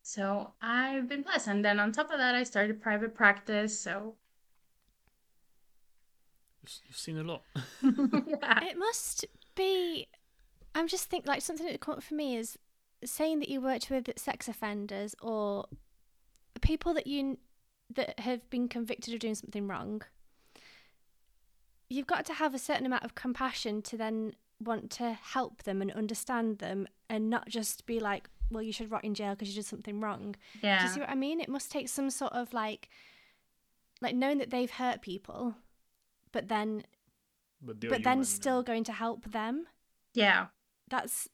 So 0.02 0.54
I've 0.62 1.10
been 1.10 1.24
blessed. 1.24 1.48
And 1.48 1.66
then 1.66 1.80
on 1.80 1.92
top 1.92 2.12
of 2.12 2.20
that, 2.20 2.36
I 2.36 2.44
started 2.44 2.82
private 2.82 3.14
practice. 3.14 3.78
So 3.78 4.16
you've 6.88 6.98
seen 6.98 7.18
a 7.18 7.24
lot. 7.24 7.42
yeah. 7.82 8.64
It 8.64 8.78
must 8.78 9.26
be. 9.56 10.08
I'm 10.74 10.88
just 10.88 11.10
thinking 11.10 11.28
like 11.28 11.42
something 11.42 11.68
that 11.68 11.82
come 11.82 11.96
up 11.96 12.04
for 12.04 12.16
me 12.16 12.38
is 12.38 12.58
saying 13.08 13.40
that 13.40 13.50
you 13.50 13.62
worked 13.62 13.90
with 13.90 14.10
sex 14.18 14.48
offenders 14.48 15.16
or 15.22 15.66
people 16.62 16.94
that 16.94 17.08
you 17.08 17.38
that 17.96 18.20
have 18.20 18.50
been 18.50 18.68
convicted 18.68 19.14
of 19.14 19.20
doing 19.20 19.36
something 19.36 19.68
wrong. 19.68 20.02
You've 21.90 22.08
got 22.08 22.26
to 22.26 22.34
have 22.34 22.56
a 22.56 22.60
certain 22.60 22.86
amount 22.86 23.04
of 23.04 23.14
compassion 23.14 23.82
to 23.84 23.98
then 23.98 24.34
want 24.60 24.90
to 24.92 25.14
help 25.14 25.64
them 25.64 25.82
and 25.82 25.92
understand 25.92 26.60
them 26.60 26.88
and 27.10 27.30
not 27.30 27.48
just 27.48 27.86
be 27.86 28.00
like, 28.00 28.30
well, 28.50 28.64
you 28.64 28.72
should 28.72 28.90
rot 28.90 29.04
in 29.04 29.14
jail 29.14 29.34
because 29.34 29.50
you 29.50 29.56
did 29.56 29.68
something 29.68 30.00
wrong. 30.00 30.36
Yeah. 30.62 30.80
Do 30.80 30.86
you 30.86 30.90
see 30.92 31.00
what 31.02 31.10
I 31.10 31.16
mean? 31.16 31.40
It 31.40 31.50
must 31.50 31.72
take 31.72 31.90
some 31.90 32.10
sort 32.10 32.34
of 32.34 32.54
like, 32.54 32.90
like 34.02 34.16
knowing 34.16 34.38
that 34.40 34.50
they've 34.50 34.72
hurt 34.72 35.02
people, 35.02 35.56
but 36.32 36.48
then, 36.48 36.84
but, 37.62 37.80
but 37.80 38.04
then 38.04 38.24
still 38.24 38.64
going 38.64 38.84
to 38.86 38.94
help 38.94 39.32
them. 39.32 39.68
Yeah. 40.14 40.48
That's 40.90 41.30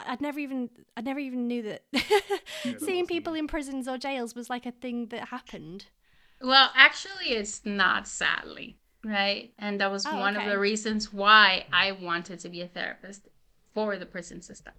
I'd 0.00 0.20
never 0.20 0.38
even 0.38 0.70
I'd 0.96 1.04
never 1.04 1.18
even 1.18 1.46
knew 1.46 1.62
that 1.62 1.82
seeing 2.78 3.06
people 3.06 3.34
in 3.34 3.46
prisons 3.46 3.88
or 3.88 3.98
jails 3.98 4.34
was 4.34 4.50
like 4.50 4.66
a 4.66 4.72
thing 4.72 5.06
that 5.06 5.28
happened. 5.28 5.86
Well, 6.40 6.70
actually, 6.74 7.30
it's 7.30 7.64
not 7.64 8.08
sadly 8.08 8.78
right, 9.04 9.52
and 9.58 9.80
that 9.80 9.90
was 9.90 10.06
oh, 10.06 10.18
one 10.18 10.36
okay. 10.36 10.44
of 10.44 10.50
the 10.50 10.58
reasons 10.58 11.12
why 11.12 11.66
I 11.72 11.92
wanted 11.92 12.40
to 12.40 12.48
be 12.48 12.62
a 12.62 12.68
therapist 12.68 13.28
for 13.74 13.96
the 13.96 14.06
prison 14.06 14.40
system 14.40 14.72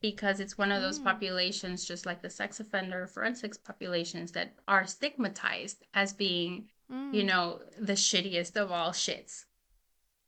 because 0.00 0.40
it's 0.40 0.56
one 0.56 0.70
of 0.70 0.80
those 0.80 1.00
mm. 1.00 1.04
populations 1.04 1.84
just 1.84 2.06
like 2.06 2.22
the 2.22 2.30
sex 2.30 2.60
offender 2.60 3.06
forensics 3.06 3.58
populations 3.58 4.32
that 4.32 4.54
are 4.68 4.86
stigmatized 4.86 5.84
as 5.94 6.12
being 6.12 6.68
mm. 6.90 7.12
you 7.12 7.24
know 7.24 7.60
the 7.78 7.94
shittiest 7.94 8.56
of 8.56 8.70
all 8.70 8.90
shits 8.90 9.44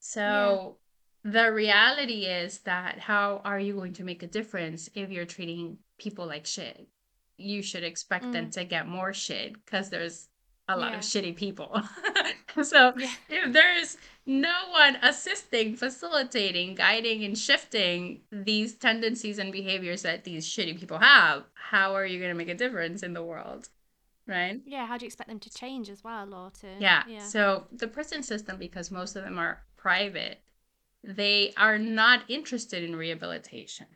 so 0.00 0.76
the 1.24 1.52
reality 1.52 2.24
is 2.24 2.60
that 2.60 2.98
how 2.98 3.40
are 3.44 3.60
you 3.60 3.74
going 3.74 3.92
to 3.94 4.04
make 4.04 4.22
a 4.22 4.26
difference 4.26 4.88
if 4.94 5.10
you're 5.10 5.26
treating 5.26 5.78
people 5.98 6.26
like 6.26 6.46
shit? 6.46 6.88
You 7.36 7.62
should 7.62 7.84
expect 7.84 8.26
mm. 8.26 8.32
them 8.32 8.50
to 8.50 8.64
get 8.64 8.86
more 8.86 9.12
shit 9.12 9.54
because 9.64 9.90
there's 9.90 10.28
a 10.68 10.76
lot 10.76 10.92
yeah. 10.92 10.98
of 10.98 11.02
shitty 11.02 11.36
people. 11.36 11.80
so 12.62 12.92
yeah. 12.96 13.10
if 13.28 13.52
there's 13.52 13.96
no 14.26 14.54
one 14.70 14.96
assisting, 15.02 15.76
facilitating, 15.76 16.74
guiding, 16.74 17.24
and 17.24 17.36
shifting 17.36 18.20
these 18.30 18.74
tendencies 18.74 19.38
and 19.38 19.52
behaviors 19.52 20.02
that 20.02 20.24
these 20.24 20.46
shitty 20.46 20.78
people 20.78 20.98
have, 20.98 21.44
how 21.54 21.94
are 21.94 22.06
you 22.06 22.18
going 22.18 22.30
to 22.30 22.36
make 22.36 22.48
a 22.48 22.54
difference 22.54 23.02
in 23.02 23.12
the 23.12 23.22
world? 23.22 23.68
Right? 24.26 24.60
Yeah, 24.64 24.86
how 24.86 24.96
do 24.96 25.04
you 25.04 25.08
expect 25.08 25.28
them 25.28 25.40
to 25.40 25.50
change 25.50 25.90
as 25.90 26.04
well 26.04 26.32
or 26.32 26.50
to 26.60 26.68
yeah. 26.78 27.02
yeah. 27.08 27.24
So 27.24 27.66
the 27.72 27.88
prison 27.88 28.22
system, 28.22 28.58
because 28.58 28.90
most 28.90 29.16
of 29.16 29.24
them 29.24 29.38
are 29.38 29.62
private, 29.76 30.40
they 31.02 31.52
are 31.56 31.78
not 31.78 32.24
interested 32.28 32.82
in 32.82 32.96
rehabilitation. 32.96 33.86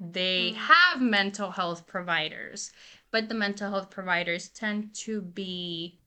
They 0.00 0.52
mm. 0.52 0.56
have 0.56 1.00
mental 1.00 1.50
health 1.50 1.86
providers, 1.86 2.72
but 3.10 3.28
the 3.28 3.34
mental 3.34 3.70
health 3.70 3.90
providers 3.90 4.48
tend 4.48 4.94
to 4.96 5.20
be 5.20 5.98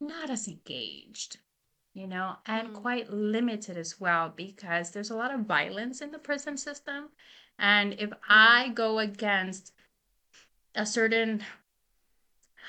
not 0.00 0.30
as 0.30 0.48
engaged, 0.48 1.38
you 1.94 2.06
know, 2.06 2.36
and 2.46 2.68
mm. 2.68 2.74
quite 2.74 3.10
limited 3.10 3.76
as 3.76 4.00
well 4.00 4.32
because 4.34 4.90
there's 4.90 5.10
a 5.10 5.16
lot 5.16 5.32
of 5.32 5.40
violence 5.40 6.00
in 6.00 6.10
the 6.10 6.18
prison 6.18 6.56
system. 6.56 7.10
And 7.58 7.94
if 7.98 8.10
I 8.28 8.70
go 8.74 8.98
against 8.98 9.72
a 10.74 10.84
certain 10.84 11.42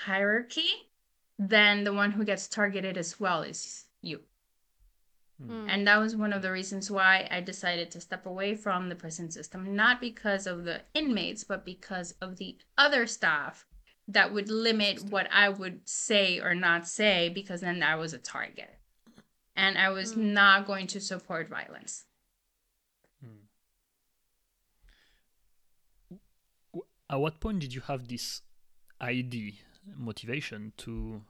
hierarchy, 0.06 0.70
then 1.40 1.84
the 1.84 1.94
one 1.94 2.12
who 2.12 2.24
gets 2.24 2.48
targeted 2.48 2.98
as 2.98 3.20
well 3.20 3.42
is. 3.42 3.87
Mm. 5.42 5.68
And 5.70 5.88
that 5.88 5.98
was 5.98 6.16
one 6.16 6.34
of 6.34 6.42
the 6.42 6.52
reasons 6.52 6.90
why 6.90 7.28
I 7.30 7.42
decided 7.42 7.92
to 7.92 8.02
step 8.02 8.26
away 8.26 8.56
from 8.56 8.90
the 8.90 8.96
prison 8.96 9.30
system, 9.30 9.76
not 9.76 10.02
because 10.02 10.48
of 10.48 10.64
the 10.64 10.82
inmates, 10.94 11.44
but 11.44 11.64
because 11.64 12.14
of 12.22 12.38
the 12.38 12.58
other 12.78 13.06
staff 13.06 13.66
that 14.08 14.34
would 14.34 14.50
limit 14.50 15.04
what 15.04 15.28
I 15.32 15.50
would 15.50 15.88
say 15.88 16.40
or 16.40 16.56
not 16.56 16.88
say, 16.88 17.30
because 17.30 17.62
then 17.62 17.84
I 17.84 17.96
was 17.96 18.14
a 18.14 18.18
target. 18.18 18.80
And 19.56 19.78
I 19.78 19.90
was 19.90 20.14
mm. 20.14 20.18
not 20.18 20.66
going 20.66 20.88
to 20.88 21.02
support 21.02 21.50
violence. 21.50 22.06
Mm. 23.24 23.42
At 27.10 27.20
what 27.20 27.40
point 27.40 27.60
did 27.60 27.74
you 27.74 27.82
have 27.82 28.08
this 28.08 28.42
ID 29.00 29.60
motivation 29.96 30.74
to 30.78 31.22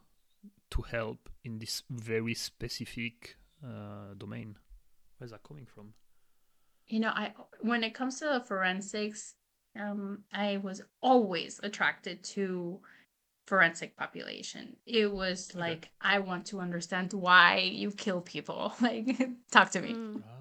to 0.69 0.81
help 0.81 1.29
in 1.43 1.59
this 1.59 1.83
very 1.89 2.33
specific 2.33 3.36
uh, 3.63 4.13
domain? 4.17 4.57
Where's 5.17 5.31
that 5.31 5.43
coming 5.43 5.65
from? 5.65 5.93
You 6.87 6.99
know, 7.01 7.09
I 7.09 7.33
when 7.61 7.83
it 7.83 7.93
comes 7.93 8.19
to 8.19 8.43
forensics, 8.45 9.35
um, 9.79 10.23
I 10.33 10.57
was 10.57 10.81
always 11.01 11.59
attracted 11.63 12.23
to 12.35 12.79
forensic 13.45 13.97
population. 13.97 14.75
It 14.85 15.11
was 15.11 15.51
okay. 15.51 15.59
like 15.59 15.89
I 16.01 16.19
want 16.19 16.45
to 16.47 16.59
understand 16.59 17.13
why 17.13 17.59
you 17.59 17.91
kill 17.91 18.21
people. 18.21 18.73
Like, 18.81 19.17
talk 19.51 19.71
to 19.71 19.81
me. 19.81 19.93
Mm. 19.93 20.21
Oh. 20.23 20.37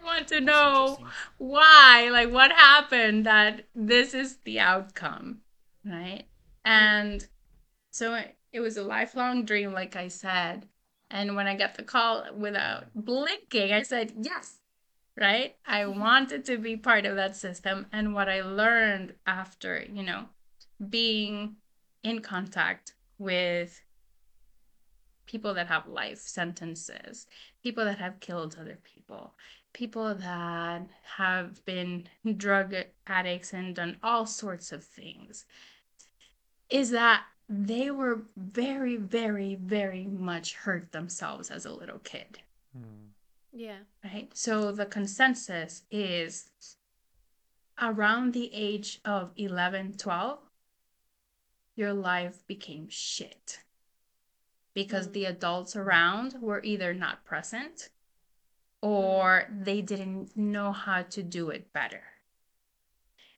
I 0.00 0.04
want 0.04 0.28
to 0.28 0.40
know 0.40 0.98
why, 1.38 2.08
like 2.12 2.30
what 2.30 2.52
happened 2.52 3.26
that 3.26 3.64
this 3.74 4.14
is 4.14 4.36
the 4.44 4.60
outcome, 4.60 5.38
right? 5.84 6.24
And 6.64 7.26
so 7.90 8.14
it, 8.14 8.36
it 8.52 8.60
was 8.60 8.76
a 8.76 8.82
lifelong 8.82 9.44
dream, 9.44 9.72
like 9.72 9.96
I 9.96 10.08
said. 10.08 10.66
And 11.10 11.36
when 11.36 11.46
I 11.46 11.56
got 11.56 11.74
the 11.74 11.82
call 11.82 12.24
without 12.36 12.86
blinking, 12.94 13.72
I 13.72 13.82
said, 13.82 14.12
yes, 14.20 14.58
right? 15.16 15.56
I 15.66 15.80
mm-hmm. 15.80 16.00
wanted 16.00 16.44
to 16.46 16.58
be 16.58 16.76
part 16.76 17.06
of 17.06 17.16
that 17.16 17.36
system. 17.36 17.86
And 17.92 18.14
what 18.14 18.28
I 18.28 18.42
learned 18.42 19.14
after, 19.26 19.84
you 19.90 20.02
know, 20.02 20.26
being 20.88 21.56
in 22.02 22.20
contact 22.20 22.94
with 23.18 23.82
people 25.26 25.54
that 25.54 25.66
have 25.66 25.86
life 25.86 26.18
sentences, 26.18 27.26
people 27.62 27.84
that 27.84 27.98
have 27.98 28.20
killed 28.20 28.56
other 28.58 28.78
people, 28.82 29.34
people 29.72 30.14
that 30.14 30.86
have 31.16 31.64
been 31.64 32.08
drug 32.36 32.74
addicts 33.06 33.52
and 33.52 33.74
done 33.74 33.96
all 34.02 34.24
sorts 34.24 34.72
of 34.72 34.84
things, 34.84 35.44
is 36.70 36.90
that 36.90 37.24
they 37.48 37.90
were 37.90 38.22
very, 38.36 38.96
very, 38.96 39.54
very 39.54 40.06
much 40.06 40.54
hurt 40.54 40.92
themselves 40.92 41.50
as 41.50 41.64
a 41.64 41.72
little 41.72 41.98
kid. 42.00 42.40
Mm. 42.76 43.08
Yeah. 43.52 43.78
Right? 44.04 44.30
So 44.34 44.70
the 44.70 44.86
consensus 44.86 45.82
is 45.90 46.50
around 47.80 48.34
the 48.34 48.50
age 48.52 49.00
of 49.04 49.30
11, 49.36 49.94
12, 49.96 50.38
your 51.74 51.92
life 51.94 52.46
became 52.46 52.88
shit 52.90 53.60
because 54.74 55.08
mm. 55.08 55.12
the 55.12 55.24
adults 55.24 55.74
around 55.74 56.34
were 56.40 56.62
either 56.62 56.92
not 56.92 57.24
present 57.24 57.88
or 58.82 59.48
they 59.50 59.80
didn't 59.80 60.36
know 60.36 60.72
how 60.72 61.02
to 61.02 61.22
do 61.22 61.50
it 61.50 61.72
better. 61.72 62.02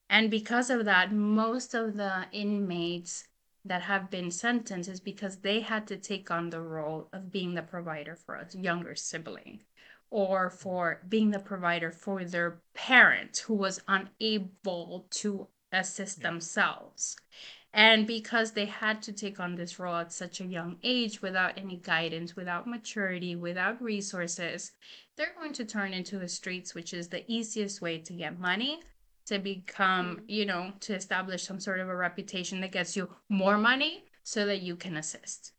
And 0.09 0.31
because 0.31 0.71
of 0.71 0.85
that, 0.87 1.13
most 1.13 1.73
of 1.73 1.97
the 1.97 2.27
inmates 2.33 3.29
that 3.65 3.83
have 3.83 4.11
been 4.11 4.31
sentenced 4.31 4.89
is 4.89 5.01
because 5.01 5.39
they 5.39 5.61
had 5.61 5.87
to 5.87 5.97
take 5.97 6.31
on 6.31 6.51
the 6.51 6.61
role 6.61 7.09
of 7.13 7.31
being 7.31 7.55
the 7.55 7.63
provider 7.63 8.17
for 8.17 8.35
a 8.35 8.47
younger 8.57 8.95
sibling 8.95 9.61
or 10.11 10.51
for 10.51 11.01
being 11.09 11.31
the 11.31 11.39
provider 11.39 11.91
for 11.91 12.25
their 12.25 12.61
parent 12.75 13.39
who 13.47 13.55
was 13.55 13.81
unable 13.87 15.07
to 15.11 15.47
assist 15.73 16.23
themselves. 16.23 17.17
And 17.73 18.07
because 18.07 18.53
they 18.53 18.67
had 18.67 19.01
to 19.03 19.13
take 19.13 19.39
on 19.39 19.55
this 19.55 19.79
role 19.79 19.97
at 19.97 20.13
such 20.13 20.41
a 20.41 20.47
young 20.47 20.79
age 20.83 21.23
without 21.23 21.57
any 21.57 21.77
guidance, 21.77 22.35
without 22.35 22.67
maturity, 22.67 23.37
without 23.37 23.81
resources, 23.81 24.73
they're 25.17 25.35
going 25.39 25.53
to 25.53 25.65
turn 25.65 25.93
into 25.95 26.19
the 26.19 26.29
streets, 26.29 26.75
which 26.75 26.93
is 26.93 27.09
the 27.09 27.31
easiest 27.31 27.81
way 27.81 27.99
to 27.99 28.13
get 28.13 28.41
money 28.41 28.81
to 29.31 29.39
become, 29.39 30.17
mm-hmm. 30.17 30.25
you 30.29 30.45
know, 30.45 30.73
to 30.81 30.95
establish 30.95 31.45
some 31.45 31.61
sort 31.61 31.79
of 31.79 31.89
a 31.89 31.97
reputation 31.97 32.61
that 32.61 32.73
gets 32.73 32.97
you 32.97 33.09
more 33.29 33.57
money 33.57 34.05
so 34.25 34.45
that 34.45 34.61
you 34.61 34.75
can 34.75 34.97
assist. 34.97 35.53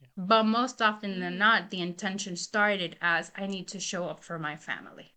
Yeah. 0.00 0.08
But 0.18 0.44
most 0.44 0.82
often 0.82 1.18
than 1.20 1.38
not, 1.38 1.70
the 1.70 1.80
intention 1.80 2.36
started 2.36 2.96
as 3.00 3.32
I 3.34 3.46
need 3.46 3.66
to 3.68 3.80
show 3.80 4.08
up 4.08 4.22
for 4.22 4.38
my 4.38 4.56
family. 4.56 5.14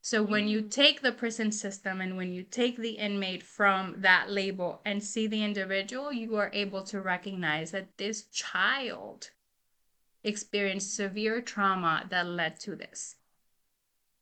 So 0.00 0.22
when 0.22 0.48
you 0.48 0.62
mm. 0.62 0.70
take 0.70 1.02
the 1.02 1.12
prison 1.12 1.52
system 1.52 2.00
and 2.00 2.16
when 2.16 2.32
you 2.32 2.42
take 2.42 2.78
the 2.78 2.92
inmate 2.92 3.42
from 3.42 3.96
that 3.98 4.30
label 4.30 4.80
and 4.86 5.02
see 5.02 5.26
the 5.26 5.44
individual, 5.44 6.12
you 6.12 6.36
are 6.36 6.50
able 6.54 6.82
to 6.84 7.00
recognize 7.00 7.72
that 7.72 7.98
this 7.98 8.24
child 8.24 9.30
experienced 10.22 10.96
severe 10.96 11.42
trauma 11.42 12.06
that 12.08 12.26
led 12.26 12.58
to 12.60 12.74
this 12.74 13.16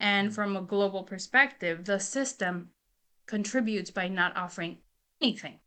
And 0.03 0.35
from 0.35 0.57
a 0.57 0.61
global 0.63 1.05
perspective, 1.05 1.85
the 1.85 2.01
system 2.01 2.71
contributes 3.27 3.93
by 3.93 4.09
not 4.09 4.37
offering 4.37 4.79
anything 5.21 5.61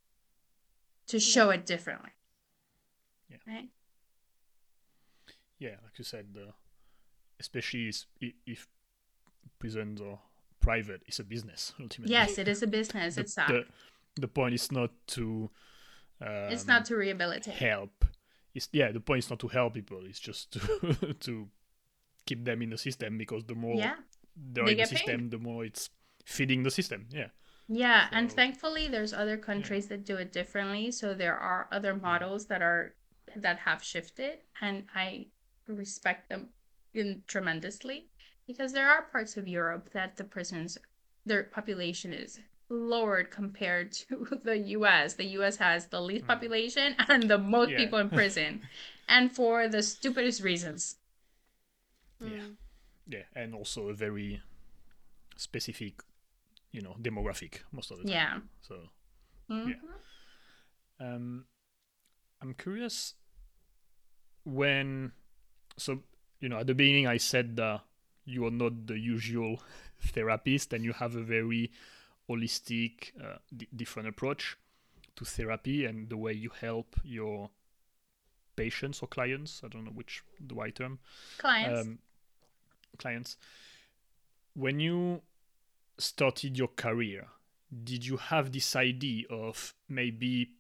to 1.08 1.22
show 1.22 1.52
it 1.52 1.66
differently. 1.66 2.10
Yeah. 3.30 3.38
Right? 3.48 3.70
Yeah, 5.58 5.78
like 5.84 5.98
you 5.98 6.04
said, 6.04 6.36
uh, 6.38 6.52
especially 7.40 7.94
if 8.46 8.68
prisons 9.58 10.02
are 10.02 10.20
private, 10.60 11.02
it's 11.08 11.20
a 11.20 11.24
business 11.24 11.74
ultimately. 11.80 12.12
Yes, 12.12 12.38
it 12.38 12.50
is 12.50 12.62
a 12.62 12.68
business. 12.68 13.16
the, 13.16 13.22
It's 13.22 13.36
the, 13.36 13.64
the 14.20 14.28
point 14.28 14.54
is 14.54 14.70
not 14.70 14.92
to 15.08 15.50
um, 16.22 16.52
it's 16.52 16.68
not 16.68 16.84
to 16.86 16.96
rehabilitate. 16.98 17.54
help. 17.54 18.04
It's 18.54 18.68
yeah, 18.74 18.92
the 18.92 19.00
point 19.00 19.20
is 19.20 19.30
not 19.30 19.40
to 19.40 19.48
help 19.48 19.76
people. 19.76 20.02
It's 20.06 20.20
just 20.20 20.52
to 20.54 21.14
to 21.22 21.48
keep 22.26 22.44
them 22.44 22.62
in 22.62 22.72
the 22.72 22.78
system 22.78 23.18
because 23.18 23.46
the 23.46 23.56
more 23.56 23.76
Yeah. 23.76 23.96
They're 24.36 24.66
They 24.66 24.72
in 24.72 24.78
the 24.78 24.84
get 24.84 24.90
paid. 24.90 24.98
system, 24.98 25.30
the 25.30 25.38
more 25.38 25.66
it's 25.66 25.90
feeding 26.26 26.64
the 26.64 26.72
system. 26.72 27.08
Yeah. 27.12 27.28
Yeah, 27.68 28.08
and 28.12 28.32
thankfully 28.32 28.88
there's 28.88 29.14
other 29.14 29.38
countries 29.38 29.88
that 29.88 30.06
do 30.06 30.18
it 30.18 30.32
differently. 30.32 30.92
So 30.92 31.14
there 31.14 31.38
are 31.38 31.68
other 31.72 31.96
models 31.96 32.46
that 32.48 32.62
are 32.62 32.94
that 33.36 33.60
have 33.60 33.84
shifted 33.84 34.40
and 34.62 34.86
I 34.96 35.28
respect 35.68 36.30
them 36.30 36.50
in 36.94 37.24
tremendously 37.28 38.08
because 38.48 38.72
there 38.72 38.90
are 38.90 39.02
parts 39.12 39.36
of 39.36 39.48
Europe 39.48 39.90
that 39.94 40.16
the 40.16 40.24
prisons 40.24 40.78
their 41.26 41.44
population 41.44 42.14
is 42.14 42.40
lowered 42.70 43.32
compared 43.32 43.92
to 44.10 44.40
the 44.44 44.58
US. 44.78 45.16
The 45.16 45.26
US 45.40 45.58
has 45.58 45.88
the 45.88 46.02
least 46.02 46.26
Mm. 46.26 46.28
population 46.28 46.96
and 47.10 47.24
the 47.30 47.38
most 47.40 47.72
Yeah. 47.72 47.78
people 47.78 48.00
in 48.00 48.10
prison. 48.10 48.62
and 49.10 49.36
for 49.36 49.68
the 49.68 49.82
stupidest 49.82 50.42
reasons. 50.42 50.98
Yeah. 52.20 52.28
Mm. 52.28 52.56
Yeah, 53.08 53.24
and 53.36 53.54
also 53.54 53.90
a 53.90 53.94
very 53.94 54.42
specific, 55.38 56.02
you 56.72 56.82
know, 56.82 56.96
demographic 57.02 57.60
most 57.72 57.92
of 57.92 57.98
the 58.00 58.04
time. 58.06 58.14
Yeah. 58.14 58.40
So 58.62 58.90
Mhm. 59.50 59.76
Um, 61.00 61.46
I'm 62.42 62.54
curious 62.54 63.16
when, 64.44 65.12
so 65.78 66.04
you 66.40 66.50
know, 66.50 66.60
at 66.60 66.68
the 66.68 66.76
beginning 66.76 67.08
I 67.08 67.18
said 67.18 67.56
that 67.58 67.82
you 68.26 68.46
are 68.46 68.52
not 68.52 68.88
the 68.88 68.98
usual 68.98 69.62
therapist 70.02 70.74
and 70.74 70.84
you 70.84 70.94
have 70.94 71.16
a 71.16 71.22
very 71.24 71.72
holistic, 72.30 73.12
uh, 73.22 73.38
d- 73.56 73.68
different 73.76 74.08
approach 74.10 74.58
to 75.16 75.26
therapy 75.26 75.86
and 75.86 76.10
the 76.10 76.18
way 76.18 76.34
you 76.34 76.50
help 76.50 76.96
your 77.04 77.50
patients 78.56 79.02
or 79.02 79.08
clients. 79.08 79.62
I 79.64 79.68
don't 79.68 79.84
know 79.86 79.92
which 79.92 80.24
the 80.40 80.56
right 80.56 80.74
term 80.76 81.00
Clients. 81.38 81.82
um, 81.82 82.00
clients. 82.96 83.38
When 84.54 84.80
you 84.80 85.22
started 85.98 86.58
your 86.58 86.70
career, 86.70 87.28
did 87.84 88.06
you 88.06 88.18
have 88.18 88.52
this 88.52 88.76
idea 88.76 89.26
of 89.30 89.74
maybe, 89.90 90.52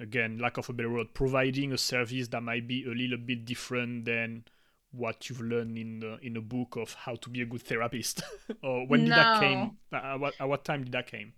again, 0.00 0.38
lack 0.38 0.58
of 0.58 0.68
a 0.68 0.72
better 0.72 0.90
word, 0.90 1.14
providing 1.14 1.72
a 1.72 1.78
service 1.78 2.28
that 2.28 2.42
might 2.42 2.66
be 2.66 2.84
a 2.84 2.94
little 2.94 3.18
bit 3.18 3.44
different 3.44 4.04
than 4.04 4.44
what 4.92 5.28
you've 5.28 5.40
learned 5.40 5.78
in 5.78 6.00
the, 6.00 6.18
in 6.22 6.36
a 6.36 6.40
book 6.40 6.76
of 6.76 6.92
how 6.94 7.14
to 7.16 7.30
be 7.30 7.40
a 7.40 7.46
good 7.46 7.62
therapist, 7.62 8.22
or 8.62 8.86
when 8.86 9.04
did 9.04 9.12
that 9.12 9.40
came? 9.40 9.70
Uh, 9.92 9.96
at 9.96 10.20
what, 10.20 10.34
at 10.38 10.48
what 10.48 10.64
time 10.64 10.84
did 10.84 10.92
that 10.92 11.06
came? 11.06 11.32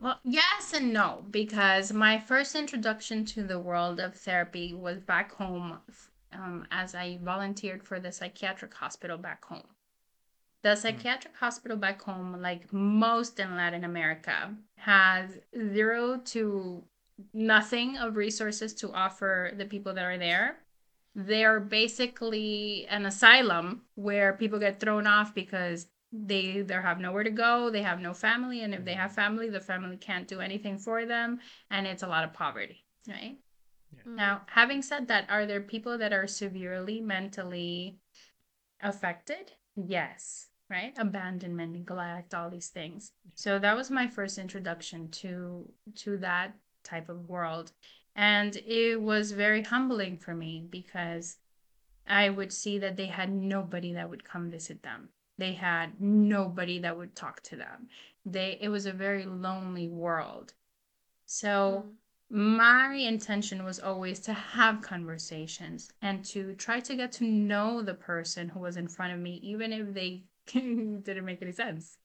Well, 0.00 0.20
yes 0.24 0.74
and 0.74 0.92
no, 0.92 1.24
because 1.30 1.92
my 1.92 2.20
first 2.20 2.54
introduction 2.54 3.24
to 3.26 3.42
the 3.42 3.58
world 3.58 3.98
of 3.98 4.14
therapy 4.14 4.72
was 4.72 5.00
back 5.00 5.32
home 5.32 5.80
um, 6.32 6.66
as 6.70 6.94
I 6.94 7.18
volunteered 7.22 7.82
for 7.82 8.00
the 8.00 8.12
psychiatric 8.12 8.74
hospital 8.74 9.18
back 9.18 9.44
home. 9.44 9.66
The 10.62 10.74
psychiatric 10.74 11.36
hospital 11.36 11.76
back 11.76 12.02
home, 12.02 12.40
like 12.40 12.72
most 12.72 13.38
in 13.38 13.56
Latin 13.56 13.84
America, 13.84 14.54
has 14.76 15.38
zero 15.72 16.20
to 16.26 16.82
nothing 17.32 17.96
of 17.96 18.16
resources 18.16 18.74
to 18.74 18.92
offer 18.92 19.52
the 19.56 19.64
people 19.64 19.94
that 19.94 20.04
are 20.04 20.18
there. 20.18 20.58
They're 21.14 21.60
basically 21.60 22.86
an 22.88 23.06
asylum 23.06 23.82
where 23.94 24.32
people 24.32 24.58
get 24.58 24.80
thrown 24.80 25.06
off 25.06 25.34
because 25.34 25.86
they 26.12 26.40
either 26.40 26.80
have 26.80 27.00
nowhere 27.00 27.24
to 27.24 27.30
go, 27.30 27.70
they 27.70 27.82
have 27.82 28.00
no 28.00 28.14
family, 28.14 28.62
and 28.62 28.74
if 28.74 28.84
they 28.84 28.94
have 28.94 29.12
family, 29.12 29.48
the 29.48 29.60
family 29.60 29.96
can't 29.96 30.28
do 30.28 30.40
anything 30.40 30.78
for 30.78 31.04
them, 31.04 31.38
and 31.70 31.86
it's 31.86 32.02
a 32.02 32.08
lot 32.08 32.24
of 32.24 32.32
poverty, 32.32 32.84
right? 33.06 33.36
Mm. 34.06 34.16
Now, 34.16 34.42
having 34.46 34.82
said 34.82 35.08
that, 35.08 35.28
are 35.30 35.46
there 35.46 35.60
people 35.60 35.98
that 35.98 36.12
are 36.12 36.26
severely 36.26 37.00
mentally 37.00 37.98
affected? 38.80 39.52
Yes, 39.76 40.48
right? 40.68 40.94
Abandonment, 40.98 41.72
neglect, 41.72 42.34
all 42.34 42.50
these 42.50 42.68
things. 42.68 43.12
So 43.34 43.58
that 43.58 43.76
was 43.76 43.90
my 43.90 44.06
first 44.08 44.38
introduction 44.38 45.10
to 45.22 45.70
to 45.96 46.16
that 46.18 46.54
type 46.84 47.08
of 47.08 47.28
world. 47.28 47.72
And 48.16 48.56
it 48.56 49.00
was 49.00 49.32
very 49.32 49.62
humbling 49.62 50.16
for 50.18 50.34
me 50.34 50.66
because 50.68 51.36
I 52.06 52.30
would 52.30 52.52
see 52.52 52.78
that 52.78 52.96
they 52.96 53.06
had 53.06 53.30
nobody 53.30 53.92
that 53.92 54.10
would 54.10 54.24
come 54.24 54.50
visit 54.50 54.82
them. 54.82 55.10
They 55.36 55.52
had 55.52 56.00
nobody 56.00 56.80
that 56.80 56.96
would 56.96 57.14
talk 57.14 57.42
to 57.44 57.56
them. 57.56 57.88
They 58.26 58.58
it 58.60 58.68
was 58.68 58.86
a 58.86 58.92
very 58.92 59.24
lonely 59.24 59.88
world. 59.88 60.54
So 61.26 61.84
Mm. 61.86 61.94
My 62.30 62.94
intention 62.94 63.64
was 63.64 63.80
always 63.80 64.20
to 64.20 64.32
have 64.32 64.82
conversations 64.82 65.90
and 66.02 66.24
to 66.26 66.54
try 66.54 66.78
to 66.80 66.94
get 66.94 67.12
to 67.12 67.24
know 67.24 67.80
the 67.82 67.94
person 67.94 68.48
who 68.50 68.60
was 68.60 68.76
in 68.76 68.86
front 68.88 69.14
of 69.14 69.18
me, 69.18 69.40
even 69.42 69.72
if 69.72 69.94
they 69.94 70.24
didn't 70.46 71.24
make 71.24 71.40
any 71.42 71.52
sense, 71.52 71.96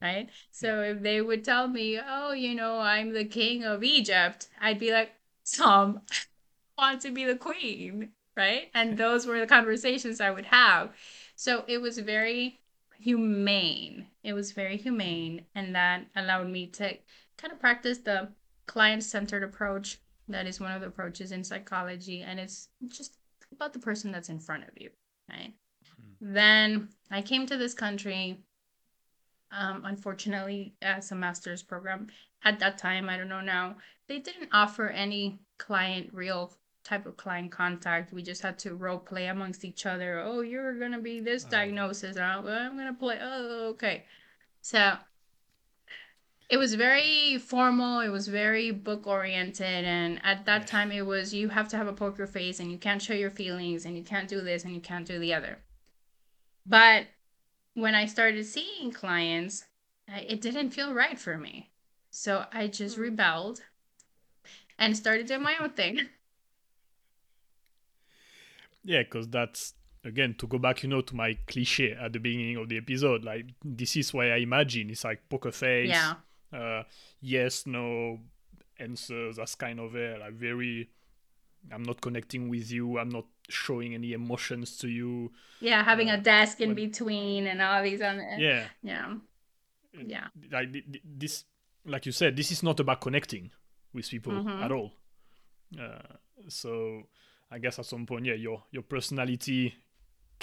right? 0.00 0.28
So 0.50 0.82
if 0.82 1.02
they 1.02 1.20
would 1.20 1.44
tell 1.44 1.68
me, 1.68 1.98
"Oh, 2.04 2.32
you 2.32 2.54
know, 2.54 2.78
I'm 2.78 3.12
the 3.12 3.24
king 3.24 3.64
of 3.64 3.82
Egypt," 3.82 4.48
I'd 4.60 4.78
be 4.78 4.92
like, 4.92 5.12
"Tom, 5.52 6.02
I 6.10 6.14
want 6.78 7.02
to 7.02 7.10
be 7.10 7.24
the 7.24 7.36
queen," 7.36 8.10
right? 8.36 8.70
And 8.74 8.96
those 8.96 9.26
were 9.26 9.40
the 9.40 9.46
conversations 9.46 10.20
I 10.20 10.30
would 10.30 10.46
have. 10.46 10.90
So 11.36 11.64
it 11.66 11.78
was 11.78 11.98
very 11.98 12.60
humane. 13.00 14.06
It 14.22 14.32
was 14.32 14.52
very 14.52 14.76
humane, 14.76 15.46
and 15.54 15.74
that 15.74 16.06
allowed 16.14 16.48
me 16.48 16.68
to 16.68 16.96
kind 17.36 17.52
of 17.52 17.58
practice 17.60 17.98
the 17.98 18.28
client 18.66 19.02
centered 19.04 19.42
approach. 19.42 19.98
That 20.28 20.46
is 20.46 20.60
one 20.60 20.72
of 20.72 20.80
the 20.80 20.86
approaches 20.86 21.32
in 21.32 21.44
psychology, 21.44 22.22
and 22.22 22.38
it's 22.38 22.68
just 22.88 23.16
about 23.52 23.72
the 23.72 23.78
person 23.78 24.12
that's 24.12 24.28
in 24.28 24.38
front 24.38 24.64
of 24.64 24.70
you, 24.76 24.90
right? 25.28 25.52
Then 26.20 26.88
I 27.10 27.22
came 27.22 27.46
to 27.46 27.56
this 27.56 27.74
country, 27.74 28.38
um, 29.50 29.82
unfortunately, 29.84 30.74
as 30.80 31.10
a 31.10 31.14
master's 31.14 31.62
program. 31.62 32.06
At 32.44 32.60
that 32.60 32.78
time, 32.78 33.08
I 33.08 33.16
don't 33.16 33.28
know 33.28 33.40
now, 33.40 33.76
they 34.06 34.20
didn't 34.20 34.50
offer 34.52 34.88
any 34.88 35.40
client, 35.58 36.10
real 36.12 36.54
type 36.84 37.06
of 37.06 37.16
client 37.16 37.52
contact. 37.52 38.12
We 38.12 38.22
just 38.22 38.42
had 38.42 38.58
to 38.60 38.74
role 38.74 38.98
play 38.98 39.26
amongst 39.26 39.64
each 39.64 39.86
other. 39.86 40.20
Oh, 40.20 40.40
you're 40.40 40.78
gonna 40.78 41.00
be 41.00 41.20
this 41.20 41.44
Oh. 41.44 41.50
diagnosis. 41.50 42.16
I'm 42.16 42.46
I'm 42.46 42.76
gonna 42.76 42.94
play. 42.94 43.18
Oh, 43.20 43.68
okay. 43.70 44.04
So 44.60 44.96
it 46.52 46.58
was 46.58 46.74
very 46.74 47.38
formal 47.38 48.00
it 48.00 48.10
was 48.10 48.28
very 48.28 48.70
book 48.70 49.06
oriented 49.06 49.84
and 49.84 50.20
at 50.22 50.44
that 50.44 50.62
Yeah. 50.62 50.66
time 50.66 50.92
it 50.92 51.06
was 51.06 51.32
you 51.34 51.48
have 51.48 51.68
to 51.68 51.76
have 51.78 51.88
a 51.88 51.92
poker 51.94 52.26
face 52.26 52.60
and 52.60 52.70
you 52.70 52.78
can't 52.78 53.02
show 53.02 53.14
your 53.14 53.30
feelings 53.30 53.86
and 53.86 53.96
you 53.96 54.04
can't 54.04 54.28
do 54.28 54.40
this 54.42 54.64
and 54.64 54.74
you 54.74 54.80
can't 54.80 55.06
do 55.06 55.18
the 55.18 55.32
other 55.34 55.58
but 56.66 57.06
when 57.74 57.94
i 57.94 58.06
started 58.06 58.44
seeing 58.44 58.90
clients 58.92 59.64
it 60.08 60.40
didn't 60.40 60.70
feel 60.70 60.92
right 60.92 61.18
for 61.18 61.38
me 61.38 61.70
so 62.10 62.44
i 62.52 62.66
just 62.66 62.96
Hmm. 62.96 63.02
rebelled 63.02 63.62
and 64.78 64.96
started 64.96 65.26
doing 65.26 65.42
my 65.42 65.56
own 65.60 65.70
thing 65.70 66.00
Yeah, 68.84 69.02
because 69.04 69.28
that's 69.28 69.74
again 70.04 70.34
to 70.38 70.46
go 70.46 70.58
back, 70.58 70.82
you 70.82 70.88
know, 70.88 71.00
to 71.02 71.14
my 71.14 71.38
cliche 71.46 71.92
at 71.92 72.12
the 72.12 72.18
beginning 72.18 72.56
of 72.56 72.68
the 72.68 72.78
episode. 72.78 73.22
Like 73.24 73.46
this 73.64 73.96
is 73.96 74.12
why 74.12 74.32
I 74.32 74.36
imagine 74.38 74.90
it's 74.90 75.04
like 75.04 75.28
poker 75.28 75.52
face. 75.52 75.88
yeah 75.90 76.14
Uh, 76.52 76.82
yes, 77.20 77.66
no 77.66 78.20
answers. 78.78 79.36
That's 79.36 79.54
kind 79.54 79.80
of 79.80 79.94
a 79.96 80.18
Like 80.18 80.34
very. 80.34 80.90
I'm 81.70 81.82
not 81.84 82.00
connecting 82.00 82.48
with 82.48 82.70
you. 82.72 82.98
I'm 82.98 83.08
not 83.08 83.26
showing 83.48 83.94
any 83.94 84.12
emotions 84.12 84.76
to 84.78 84.88
you. 84.88 85.30
yeah 85.60 85.82
having 85.84 86.10
a 86.10 86.14
Uh, 86.14 86.16
desk 86.16 86.60
in 86.60 86.70
when- 86.70 86.76
between 86.76 87.46
and 87.46 87.60
all 87.62 87.82
these 87.82 88.02
other 88.02 88.36
Yeah. 88.38 88.68
yeah 88.82 89.14
Yeah. 89.94 90.28
Like 90.50 90.72
th- 90.72 90.84
th- 90.90 91.04
this, 91.04 91.44
like 91.84 92.06
you 92.06 92.12
said, 92.12 92.34
this 92.36 92.50
is 92.50 92.62
not 92.62 92.80
about 92.80 93.00
connecting 93.00 93.50
with 93.92 94.08
people 94.10 94.32
Mhm. 94.32 94.62
at 94.64 94.72
all. 94.72 94.92
Uh, 95.78 96.16
so 96.48 97.02
I 97.50 97.58
guess 97.58 97.78
at 97.78 97.86
some 97.86 98.06
point, 98.06 98.24
yeah, 98.26 98.34
your 98.34 98.64
your 98.72 98.82
personality 98.82 99.74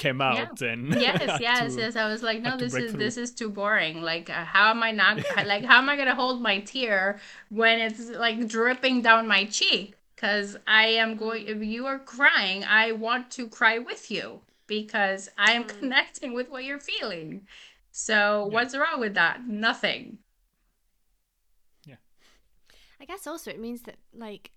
came 0.06 0.20
out 0.22 0.62
and 0.62 0.82
yes 1.08 1.40
yes 1.42 1.76
to- 1.76 1.82
yes 1.82 1.96
i 2.04 2.06
was 2.14 2.22
like 2.30 2.42
no 2.42 2.56
this 2.58 2.74
is 2.74 2.92
through. 2.92 3.00
this 3.04 3.16
is 3.24 3.30
too 3.40 3.50
boring 3.60 4.02
like 4.12 4.28
uh, 4.30 4.46
how 4.56 4.66
am 4.74 4.82
i 4.90 4.92
not 4.92 5.16
like 5.54 5.64
how 5.72 5.78
am 5.82 5.88
i 5.90 5.96
gonna 6.00 6.16
hold 6.24 6.42
my 6.50 6.58
tear 6.72 7.20
when 7.50 7.76
it's 7.88 8.10
like 8.26 8.38
dripping 8.48 9.02
down 9.02 9.28
my 9.36 9.44
cheek 9.58 9.96
because 10.16 10.58
i 10.68 10.86
am 11.04 11.16
going 11.24 11.46
if 11.54 11.62
you 11.74 11.86
are 11.86 12.00
crying 12.00 12.64
i 12.66 12.86
want 13.06 13.30
to 13.38 13.48
cry 13.48 13.78
with 13.90 14.10
you 14.10 14.26
because 14.68 15.30
I 15.36 15.54
am 15.54 15.64
Mm. 15.64 15.80
connecting 15.80 16.32
with 16.38 16.48
what 16.52 16.64
you're 16.64 16.80
feeling. 16.94 17.48
So 17.92 18.18
Yeah. 18.48 18.54
what's 18.54 18.76
wrong 18.78 19.00
with 19.00 19.16
that? 19.16 19.36
Nothing. 19.48 20.20
Yeah. 21.86 21.96
I 23.02 23.06
guess 23.06 23.26
also 23.26 23.50
it 23.50 23.60
means 23.60 23.82
that 23.88 23.98
like 24.14 24.52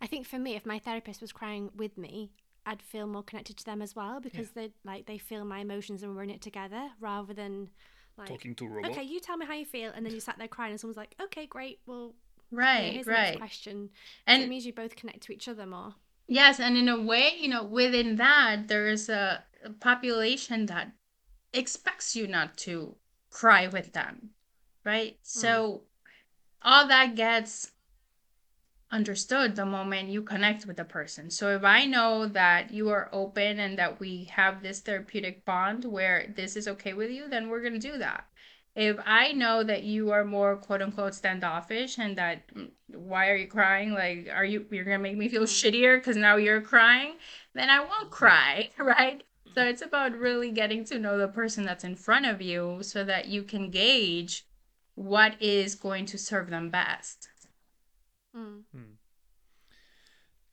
I 0.00 0.06
think 0.06 0.26
for 0.26 0.38
me 0.38 0.54
if 0.54 0.64
my 0.64 0.78
therapist 0.78 1.20
was 1.20 1.32
crying 1.32 1.70
with 1.76 1.98
me 1.98 2.30
I'd 2.66 2.82
feel 2.82 3.06
more 3.06 3.22
connected 3.22 3.56
to 3.58 3.64
them 3.64 3.82
as 3.82 3.94
well 3.94 4.20
because 4.20 4.50
they 4.50 4.70
like 4.84 5.06
they 5.06 5.18
feel 5.18 5.44
my 5.44 5.58
emotions 5.60 6.02
and 6.02 6.16
we're 6.16 6.22
in 6.22 6.30
it 6.30 6.40
together 6.40 6.90
rather 7.00 7.34
than 7.34 7.70
like 8.16 8.28
Talking 8.28 8.54
to 8.56 8.64
a 8.66 8.68
robot. 8.68 8.90
okay 8.92 9.02
you 9.02 9.20
tell 9.20 9.36
me 9.36 9.44
how 9.46 9.54
you 9.54 9.64
feel 9.64 9.90
and 9.94 10.04
then 10.06 10.14
you 10.14 10.20
sat 10.20 10.38
there 10.38 10.48
crying 10.48 10.70
and 10.70 10.80
someone's 10.80 10.96
like 10.96 11.14
okay 11.20 11.46
great 11.46 11.80
well 11.86 12.14
yeah, 12.50 12.58
Right, 12.58 12.92
here's 12.92 13.06
the 13.06 13.12
next 13.12 13.30
right. 13.30 13.38
question 13.38 13.90
so 14.28 14.34
it 14.34 14.48
means 14.48 14.64
you 14.64 14.72
both 14.72 14.94
connect 14.96 15.22
to 15.24 15.32
each 15.32 15.48
other 15.48 15.66
more 15.66 15.94
yes, 16.26 16.58
and 16.60 16.76
in 16.76 16.88
a 16.88 17.00
way, 17.00 17.32
you 17.38 17.48
know, 17.48 17.64
within 17.64 18.16
that 18.16 18.68
there 18.68 18.86
is 18.86 19.08
a, 19.10 19.44
a 19.64 19.70
population 19.70 20.66
that 20.66 20.92
expects 21.52 22.16
you 22.16 22.26
not 22.26 22.56
to 22.58 22.96
cry 23.30 23.66
with 23.66 23.92
them. 23.92 24.30
Right? 24.84 25.12
Hmm. 25.12 25.18
So 25.22 25.82
all 26.62 26.86
that 26.88 27.14
gets 27.14 27.72
understood 28.94 29.56
the 29.56 29.66
moment 29.66 30.08
you 30.08 30.22
connect 30.22 30.66
with 30.66 30.76
the 30.76 30.84
person. 30.84 31.28
So 31.28 31.54
if 31.56 31.64
I 31.64 31.84
know 31.84 32.26
that 32.28 32.70
you 32.70 32.90
are 32.90 33.10
open 33.12 33.58
and 33.58 33.76
that 33.76 33.98
we 33.98 34.24
have 34.32 34.62
this 34.62 34.80
therapeutic 34.80 35.44
bond 35.44 35.84
where 35.84 36.32
this 36.36 36.54
is 36.54 36.68
okay 36.68 36.92
with 36.94 37.10
you, 37.10 37.28
then 37.28 37.48
we're 37.48 37.60
going 37.60 37.80
to 37.80 37.90
do 37.92 37.98
that. 37.98 38.24
If 38.76 38.96
I 39.04 39.32
know 39.32 39.64
that 39.64 39.82
you 39.82 40.12
are 40.12 40.24
more 40.24 40.56
quote 40.56 40.82
unquote 40.82 41.14
standoffish 41.14 41.98
and 41.98 42.16
that 42.16 42.46
"Mm, 42.54 42.70
why 42.88 43.28
are 43.30 43.36
you 43.36 43.46
crying? 43.46 43.92
Like, 43.92 44.28
are 44.32 44.44
you 44.44 44.66
you're 44.70 44.84
gonna 44.84 44.98
make 44.98 45.16
me 45.16 45.28
feel 45.28 45.44
shittier 45.44 45.98
because 45.98 46.16
now 46.16 46.36
you're 46.36 46.60
crying? 46.60 47.14
Then 47.54 47.70
I 47.70 47.80
won't 47.80 48.10
cry, 48.10 48.70
right? 48.78 49.22
So 49.54 49.62
it's 49.62 49.82
about 49.82 50.18
really 50.18 50.50
getting 50.50 50.84
to 50.86 50.98
know 50.98 51.18
the 51.18 51.28
person 51.28 51.64
that's 51.64 51.84
in 51.84 51.94
front 51.94 52.26
of 52.26 52.42
you 52.42 52.78
so 52.82 53.04
that 53.04 53.26
you 53.28 53.44
can 53.44 53.70
gauge 53.70 54.44
what 54.96 55.40
is 55.40 55.76
going 55.76 56.06
to 56.06 56.18
serve 56.18 56.50
them 56.50 56.70
best. 56.70 57.28
Mm. 58.34 58.62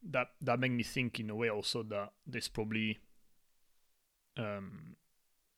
that 0.04 0.28
that 0.42 0.60
made 0.60 0.72
me 0.72 0.84
think 0.84 1.20
in 1.20 1.30
a 1.30 1.36
way 1.36 1.50
also 1.50 1.84
that 1.84 2.12
there's 2.26 2.48
probably 2.48 3.00
um 4.38 4.96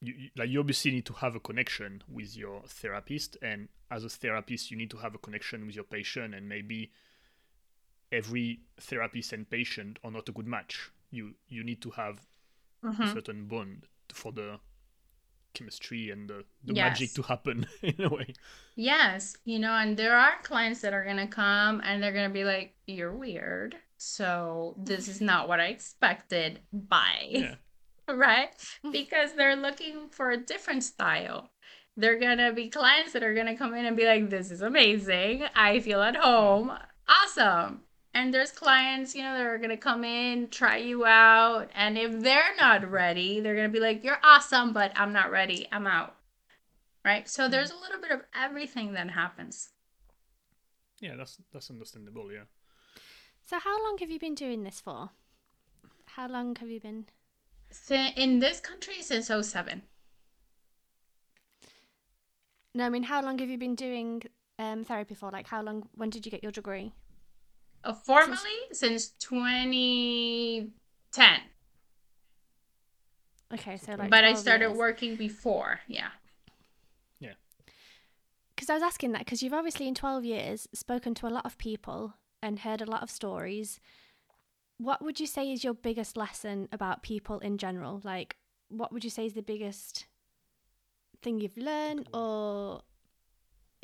you, 0.01 0.13
you- 0.17 0.29
like 0.35 0.49
you 0.49 0.59
obviously 0.59 0.91
need 0.91 1.05
to 1.05 1.13
have 1.13 1.35
a 1.35 1.39
connection 1.39 2.01
with 2.07 2.35
your 2.35 2.61
therapist 2.67 3.37
and 3.41 3.69
as 3.91 4.03
a 4.03 4.09
therapist 4.09 4.71
you 4.71 4.77
need 4.77 4.89
to 4.89 4.97
have 4.97 5.15
a 5.15 5.17
connection 5.19 5.65
with 5.65 5.75
your 5.75 5.85
patient 5.85 6.33
and 6.33 6.49
maybe 6.49 6.91
every 8.11 8.61
therapist 8.79 9.33
and 9.33 9.49
patient 9.49 9.97
are 10.03 10.11
not 10.11 10.27
a 10.29 10.31
good 10.31 10.47
match 10.47 10.91
you 11.09 11.35
you 11.47 11.63
need 11.63 11.81
to 11.81 11.91
have 11.91 12.25
a 12.83 12.87
Mhm. 12.87 13.13
certain 13.13 13.47
bond 13.47 13.87
for 14.13 14.31
the 14.33 14.59
chemistry 15.53 16.09
and 16.09 16.29
the, 16.29 16.43
the 16.65 16.73
Yes. 16.73 16.99
magic 16.99 17.13
to 17.13 17.21
happen 17.23 17.65
in 17.81 18.01
a 18.03 18.09
way 18.09 18.33
Yes, 18.75 19.35
you 19.45 19.59
know, 19.59 19.73
and 19.73 19.95
there 19.97 20.17
are 20.17 20.41
clients 20.41 20.81
that 20.81 20.93
are 20.93 21.03
gonna 21.05 21.27
come 21.27 21.81
and 21.83 22.01
they're 22.01 22.11
gonna 22.13 22.29
be 22.33 22.43
like, 22.43 22.75
"You're 22.87 23.15
weird." 23.15 23.75
So 23.97 24.75
this 24.79 25.07
is 25.07 25.21
not 25.21 25.47
what 25.47 25.59
I 25.59 25.67
expected. 25.67 26.59
Bye. 26.71 27.29
yeah 27.31 27.55
right? 28.07 28.49
Because 28.91 29.33
they're 29.33 29.55
looking 29.55 30.09
for 30.09 30.31
a 30.31 30.37
different 30.37 30.83
style. 30.83 31.51
They're 31.95 32.19
gonna 32.19 32.51
be 32.51 32.69
clients 32.69 33.13
that 33.13 33.23
are 33.23 33.35
gonna 33.35 33.55
come 33.57 33.75
in 33.75 33.85
and 33.85 33.95
be 33.95 34.05
like, 34.05 34.29
"This 34.29 34.49
is 34.51 34.61
amazing. 34.61 35.43
I 35.55 35.79
feel 35.79 36.01
at 36.01 36.15
home. 36.15 36.71
Awesome." 37.07 37.81
And 38.13 38.33
there's 38.33 38.51
clients, 38.51 39.15
you 39.15 39.23
know, 39.23 39.35
that 39.37 39.45
are 39.45 39.57
gonna 39.57 39.77
come 39.77 40.03
in, 40.03 40.49
try 40.49 40.77
you 40.77 41.05
out, 41.05 41.69
and 41.73 41.97
if 41.97 42.21
they're 42.21 42.55
not 42.57 42.89
ready, 42.89 43.39
they're 43.39 43.55
gonna 43.55 43.69
be 43.69 43.79
like, 43.79 44.03
"You're 44.03 44.19
awesome, 44.23 44.71
but 44.73 44.91
I'm 44.95 45.13
not 45.13 45.31
ready. 45.31 45.67
I'm 45.71 45.87
out." 45.87 46.15
Right? 47.05 47.27
So 47.29 47.49
there's 47.49 47.71
a 47.71 47.77
little 47.77 47.99
bit 48.01 48.11
of 48.11 48.21
everything 48.35 48.93
that 48.93 49.11
happens. 49.11 49.69
yeah 51.01 51.15
that's 51.17 51.37
that's 51.51 51.69
understandable 51.69 52.31
yeah 52.31 52.45
so 53.43 53.59
how 53.59 53.83
long 53.83 53.97
have 53.99 54.09
you 54.09 54.19
been 54.19 54.35
doing 54.35 54.63
this 54.63 54.79
for 54.79 55.09
how 56.15 56.27
long 56.27 56.55
have 56.55 56.69
you 56.69 56.79
been 56.79 57.05
So 57.71 57.95
in 57.95 58.39
this 58.39 58.59
country 58.61 59.01
since 59.01 59.27
07. 59.29 59.83
no 62.73 62.85
I 62.85 62.89
mean 62.89 63.03
how 63.03 63.21
long 63.21 63.37
have 63.39 63.49
you 63.49 63.57
been 63.57 63.75
doing 63.75 64.23
um, 64.59 64.83
therapy 64.83 65.15
for 65.15 65.29
like 65.31 65.47
how 65.47 65.61
long 65.61 65.89
when 65.93 66.09
did 66.09 66.25
you 66.25 66.31
get 66.31 66.43
your 66.43 66.51
degree 66.51 66.93
Uh, 67.83 67.93
formally 67.93 68.37
since 68.71 69.09
2010. 69.19 71.39
okay 73.53 73.77
so 73.77 73.93
like 73.95 74.09
but 74.09 74.23
I 74.23 74.33
started 74.33 74.69
years. 74.69 74.77
working 74.77 75.15
before. 75.17 75.81
Yeah. 75.87 76.07
Yeah. 77.19 77.33
because 78.55 78.69
I 78.69 78.73
was 78.75 78.83
asking 78.83 79.11
that 79.11 79.19
because 79.19 79.43
you've 79.43 79.53
obviously 79.53 79.87
in 79.87 79.95
12 79.95 80.23
years 80.25 80.67
spoken 80.73 81.13
to 81.15 81.27
a 81.27 81.29
lot 81.29 81.45
of 81.45 81.57
people 81.57 82.13
and 82.41 82.59
heard 82.59 82.81
a 82.81 82.85
lot 82.85 83.03
of 83.03 83.11
stories. 83.11 83.79
What 84.77 85.01
would 85.03 85.19
you 85.19 85.27
say 85.27 85.51
is 85.51 85.63
your 85.63 85.73
biggest 85.73 86.17
lesson 86.17 86.67
about 86.71 87.03
people 87.03 87.39
in 87.39 87.57
general? 87.57 88.01
Like, 88.03 88.37
what 88.69 88.91
would 88.91 89.03
you 89.03 89.09
say 89.09 89.25
is 89.25 89.33
the 89.33 89.41
biggest 89.41 90.07
thing 91.21 91.39
you've 91.39 91.57
learned 91.57 92.09
or, 92.13 92.81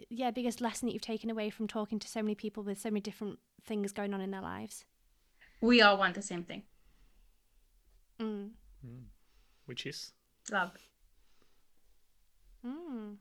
yeah, 0.10 0.32
biggest 0.32 0.62
lesson 0.62 0.88
that 0.88 0.94
you've 0.94 1.02
taken 1.02 1.30
away 1.30 1.50
from 1.50 1.68
talking 1.68 2.00
to 2.00 2.08
so 2.08 2.22
many 2.22 2.36
people 2.36 2.64
with 2.64 2.80
so 2.80 2.90
many 2.90 3.02
different 3.02 3.40
things 3.66 3.92
going 3.92 4.14
on 4.14 4.22
in 4.22 4.32
their 4.32 4.42
lives? 4.42 4.86
We 5.62 5.82
all 5.82 5.98
want 5.98 6.16
the 6.16 6.22
same 6.22 6.44
thing 6.44 6.64
Mm. 8.20 8.50
which 9.66 9.86
is 9.86 10.12
love. 10.52 10.72
Mm. 12.66 13.16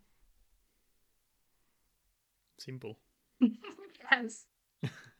simple 2.58 2.98
yes. 4.12 4.46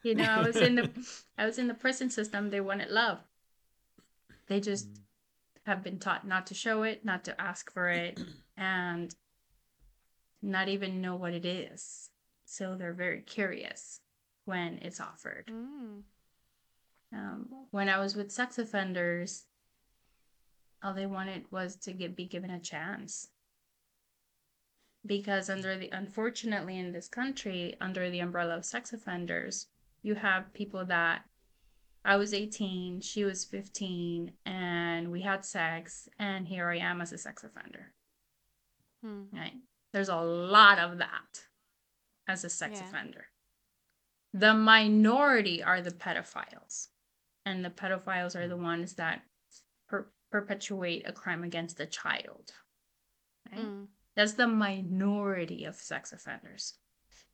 You 0.02 0.14
know, 0.16 0.24
I 0.24 0.42
was 0.46 0.56
in 0.56 0.74
the 0.74 0.90
I 1.36 1.44
was 1.46 1.58
in 1.58 1.68
the 1.68 1.74
prison 1.74 2.10
system. 2.10 2.50
They 2.50 2.60
wanted 2.60 2.90
love. 2.90 3.18
They 4.48 4.60
just 4.60 4.88
have 5.66 5.82
been 5.84 5.98
taught 5.98 6.26
not 6.26 6.46
to 6.48 6.54
show 6.54 6.82
it, 6.82 7.04
not 7.04 7.24
to 7.24 7.40
ask 7.40 7.72
for 7.72 7.88
it, 7.88 8.20
and 8.56 9.14
not 10.42 10.68
even 10.68 11.00
know 11.00 11.16
what 11.16 11.34
it 11.34 11.44
is. 11.44 12.10
So 12.44 12.76
they're 12.76 12.94
very 12.94 13.20
curious 13.22 14.00
when 14.44 14.78
it's 14.82 15.00
offered. 15.00 15.50
Mm. 15.50 16.02
Um, 17.12 17.48
when 17.70 17.88
I 17.88 17.98
was 17.98 18.16
with 18.16 18.32
sex 18.32 18.58
offenders, 18.58 19.44
all 20.82 20.94
they 20.94 21.06
wanted 21.06 21.44
was 21.50 21.76
to 21.76 21.92
get 21.92 22.16
be 22.16 22.26
given 22.26 22.50
a 22.50 22.60
chance. 22.60 23.28
Because 25.04 25.48
under 25.48 25.76
the 25.76 25.90
unfortunately 25.90 26.78
in 26.78 26.92
this 26.92 27.08
country, 27.08 27.76
under 27.80 28.10
the 28.10 28.20
umbrella 28.20 28.56
of 28.56 28.64
sex 28.64 28.92
offenders, 28.92 29.66
you 30.02 30.14
have 30.14 30.52
people 30.52 30.84
that 30.86 31.24
I 32.04 32.16
was 32.16 32.32
18, 32.32 33.00
she 33.00 33.24
was 33.24 33.44
15, 33.44 34.32
and 34.46 35.10
we 35.10 35.20
had 35.20 35.44
sex, 35.44 36.08
and 36.18 36.46
here 36.46 36.68
I 36.68 36.78
am 36.78 37.00
as 37.00 37.12
a 37.12 37.18
sex 37.18 37.44
offender. 37.44 37.92
Mm. 39.04 39.26
Right? 39.32 39.52
There's 39.92 40.08
a 40.08 40.16
lot 40.20 40.78
of 40.78 40.98
that 40.98 41.44
as 42.26 42.44
a 42.44 42.50
sex 42.50 42.78
Yeah. 42.80 42.86
offender. 42.88 43.26
The 44.32 44.52
minority 44.54 45.62
are 45.62 45.80
the 45.80 45.90
pedophiles, 45.90 46.88
and 47.44 47.64
the 47.64 47.70
pedophiles 47.70 48.36
are 48.36 48.46
the 48.46 48.56
ones 48.56 48.94
that 48.96 49.22
per- 49.88 50.10
perpetuate 50.30 51.06
a 51.08 51.12
crime 51.12 51.42
against 51.42 51.80
a 51.80 51.86
child. 51.86 52.52
Right? 53.50 53.60
Mm. 53.60 53.88
That's 54.14 54.34
the 54.34 54.46
minority 54.48 55.64
of 55.64 55.76
sex 55.76 56.12
offenders. 56.12 56.74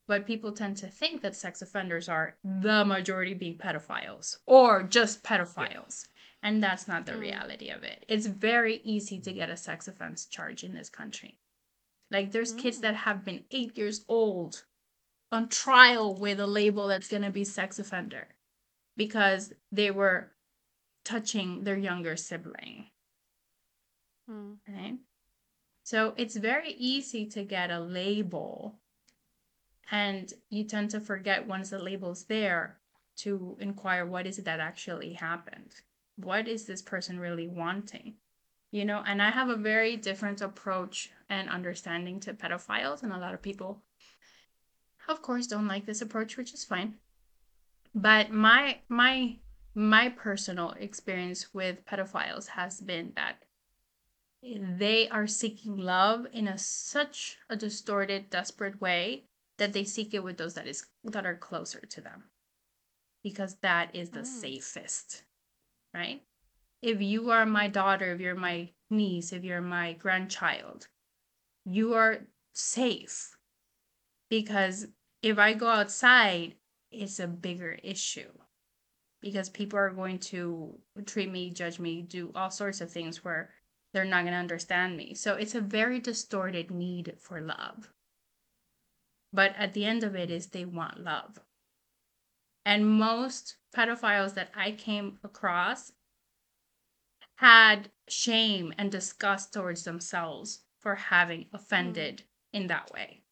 But 0.07 0.27
people 0.27 0.53
tend 0.53 0.77
to 0.79 0.87
think 0.89 1.23
that 1.23 1.35
sex 1.35 1.63
offenders 1.63 2.09
are 2.09 2.37
the 2.45 2.85
majority 2.85 3.35
being 3.35 3.59
pedophiles 3.59 4.37
or 4.47 4.83
just 4.83 5.25
pedophiles. 5.25 6.07
And 6.43 6.63
that's 6.63 6.87
not 6.87 7.07
the 7.07 7.13
Mm. 7.13 7.21
reality 7.21 7.71
of 7.71 7.83
it. 7.83 8.05
It's 8.07 8.27
very 8.27 8.77
easy 8.85 9.19
to 9.23 9.33
get 9.33 9.49
a 9.49 9.57
sex 9.57 9.89
offense 9.89 10.27
charge 10.27 10.63
in 10.63 10.75
this 10.75 10.91
country. 10.91 11.41
Like 12.11 12.33
there's 12.33 12.53
kids 12.53 12.79
Mm. 12.79 12.83
that 12.83 12.95
have 12.97 13.25
been 13.25 13.45
eight 13.51 13.77
years 13.77 14.05
old 14.09 14.65
on 15.33 15.49
trial 15.49 16.15
with 16.15 16.39
a 16.39 16.47
label 16.47 16.87
that's 16.89 17.09
going 17.09 17.23
to 17.23 17.31
be 17.31 17.45
sex 17.45 17.79
offender 17.79 18.29
because 18.97 19.53
they 19.73 19.91
were 19.91 20.33
touching 21.05 21.65
their 21.65 21.77
younger 21.77 22.17
sibling. 22.17 22.91
Mm. 24.31 24.59
Right? 24.69 24.99
So 25.83 26.15
it's 26.17 26.37
very 26.37 26.73
easy 26.73 27.27
to 27.27 27.45
get 27.45 27.71
a 27.71 27.81
label, 27.81 28.79
and 29.91 30.33
you 30.49 30.65
tend 30.65 30.91
to 30.91 31.01
forget 31.01 31.47
once 31.47 31.71
the 31.71 31.79
label's 31.79 32.25
there 32.25 32.79
to 33.17 33.57
inquire 33.61 34.07
what 34.07 34.27
is 34.27 34.39
it 34.39 34.45
that 34.47 34.61
actually 34.61 35.13
happened? 35.15 35.75
What 36.17 36.49
is 36.49 36.65
this 36.65 36.81
person 36.81 37.19
really 37.21 37.49
wanting? 37.49 38.15
You 38.75 38.85
know, 38.85 39.05
and 39.07 39.23
I 39.23 39.31
have 39.31 39.51
a 39.51 39.55
very 39.55 39.97
different 39.97 40.41
approach 40.41 41.13
and 41.31 41.49
understanding 41.49 42.19
to 42.19 42.35
pedophiles, 42.35 43.05
and 43.05 43.13
a 43.13 43.19
lot 43.19 43.33
of 43.33 43.41
people, 43.41 43.85
of 45.09 45.23
course, 45.23 45.47
don't 45.47 45.69
like 45.69 45.87
this 45.87 46.03
approach, 46.03 46.37
which 46.37 46.53
is 46.53 46.65
fine. 46.65 46.97
But 47.95 48.33
my 48.33 48.79
my 48.89 49.39
my 49.77 50.09
personal 50.09 50.73
experience 50.73 51.55
with 51.55 51.87
pedophiles 51.87 52.49
has 52.49 52.81
been 52.81 53.13
that 53.15 53.45
they 54.43 55.09
are 55.09 55.29
seeking 55.29 55.77
love 55.77 56.27
in 56.33 56.49
a 56.49 56.59
such 56.59 57.39
a 57.49 57.55
distorted, 57.55 58.29
desperate 58.29 58.81
way 58.81 59.29
that 59.57 59.73
they 59.73 59.85
seek 59.85 60.13
it 60.15 60.25
with 60.25 60.37
those 60.37 60.55
that 60.55 60.67
is 60.67 60.85
that 61.05 61.25
are 61.25 61.37
closer 61.37 61.79
to 61.79 62.01
them. 62.01 62.25
Because 63.23 63.55
that 63.61 63.95
is 63.95 64.11
the 64.11 64.23
Mm. 64.23 64.41
safest. 64.41 65.23
Right? 65.95 66.27
If 66.85 67.01
you 67.01 67.31
are 67.31 67.47
my 67.47 67.69
daughter, 67.69 68.13
if 68.13 68.21
you're 68.21 68.35
my 68.35 68.69
niece, 68.91 69.33
if 69.33 69.43
you're 69.43 69.63
my 69.63 69.95
grandchild, 69.95 70.87
you 71.65 71.95
are 71.95 72.27
safe. 72.53 73.39
Because 74.29 74.89
if 75.23 75.39
I 75.39 75.55
go 75.55 75.69
outside, 75.69 76.57
it's 76.91 77.19
a 77.21 77.27
bigger 77.27 77.79
issue. 77.83 78.29
Because 79.23 79.49
people 79.49 79.79
are 79.79 79.89
going 79.89 80.19
to 80.31 80.79
treat 81.07 81.33
me, 81.33 81.49
judge 81.49 81.79
me, 81.79 82.03
do 82.03 82.31
all 82.35 82.51
sorts 82.51 82.83
of 82.83 82.91
things 82.91 83.25
where 83.25 83.49
they're 83.95 84.05
not 84.05 84.25
going 84.25 84.35
to 84.35 84.39
understand 84.39 84.95
me. 84.95 85.15
So 85.15 85.37
it's 85.37 85.55
a 85.55 85.63
very 85.63 86.01
distorted 86.01 86.71
need 86.71 87.15
for 87.19 87.41
love. 87.41 87.89
But 89.33 89.55
at 89.57 89.73
the 89.73 89.87
end 89.87 90.05
of 90.05 90.15
it 90.15 90.31
is 90.31 90.49
they 90.49 90.67
want 90.67 91.03
love. 91.03 91.41
And 92.67 92.87
most 92.87 93.57
pedophiles 93.75 94.35
that 94.35 94.51
I 94.55 94.73
came 94.73 95.19
across 95.25 95.93
had 97.37 97.91
shame 98.09 98.73
and 98.79 98.91
disgust 98.91 99.53
towards 99.53 99.85
themselves 99.85 100.61
for 100.79 100.95
having 100.95 101.47
offended 101.53 102.23
in 102.53 102.67
that 102.69 102.93
way. 102.93 103.23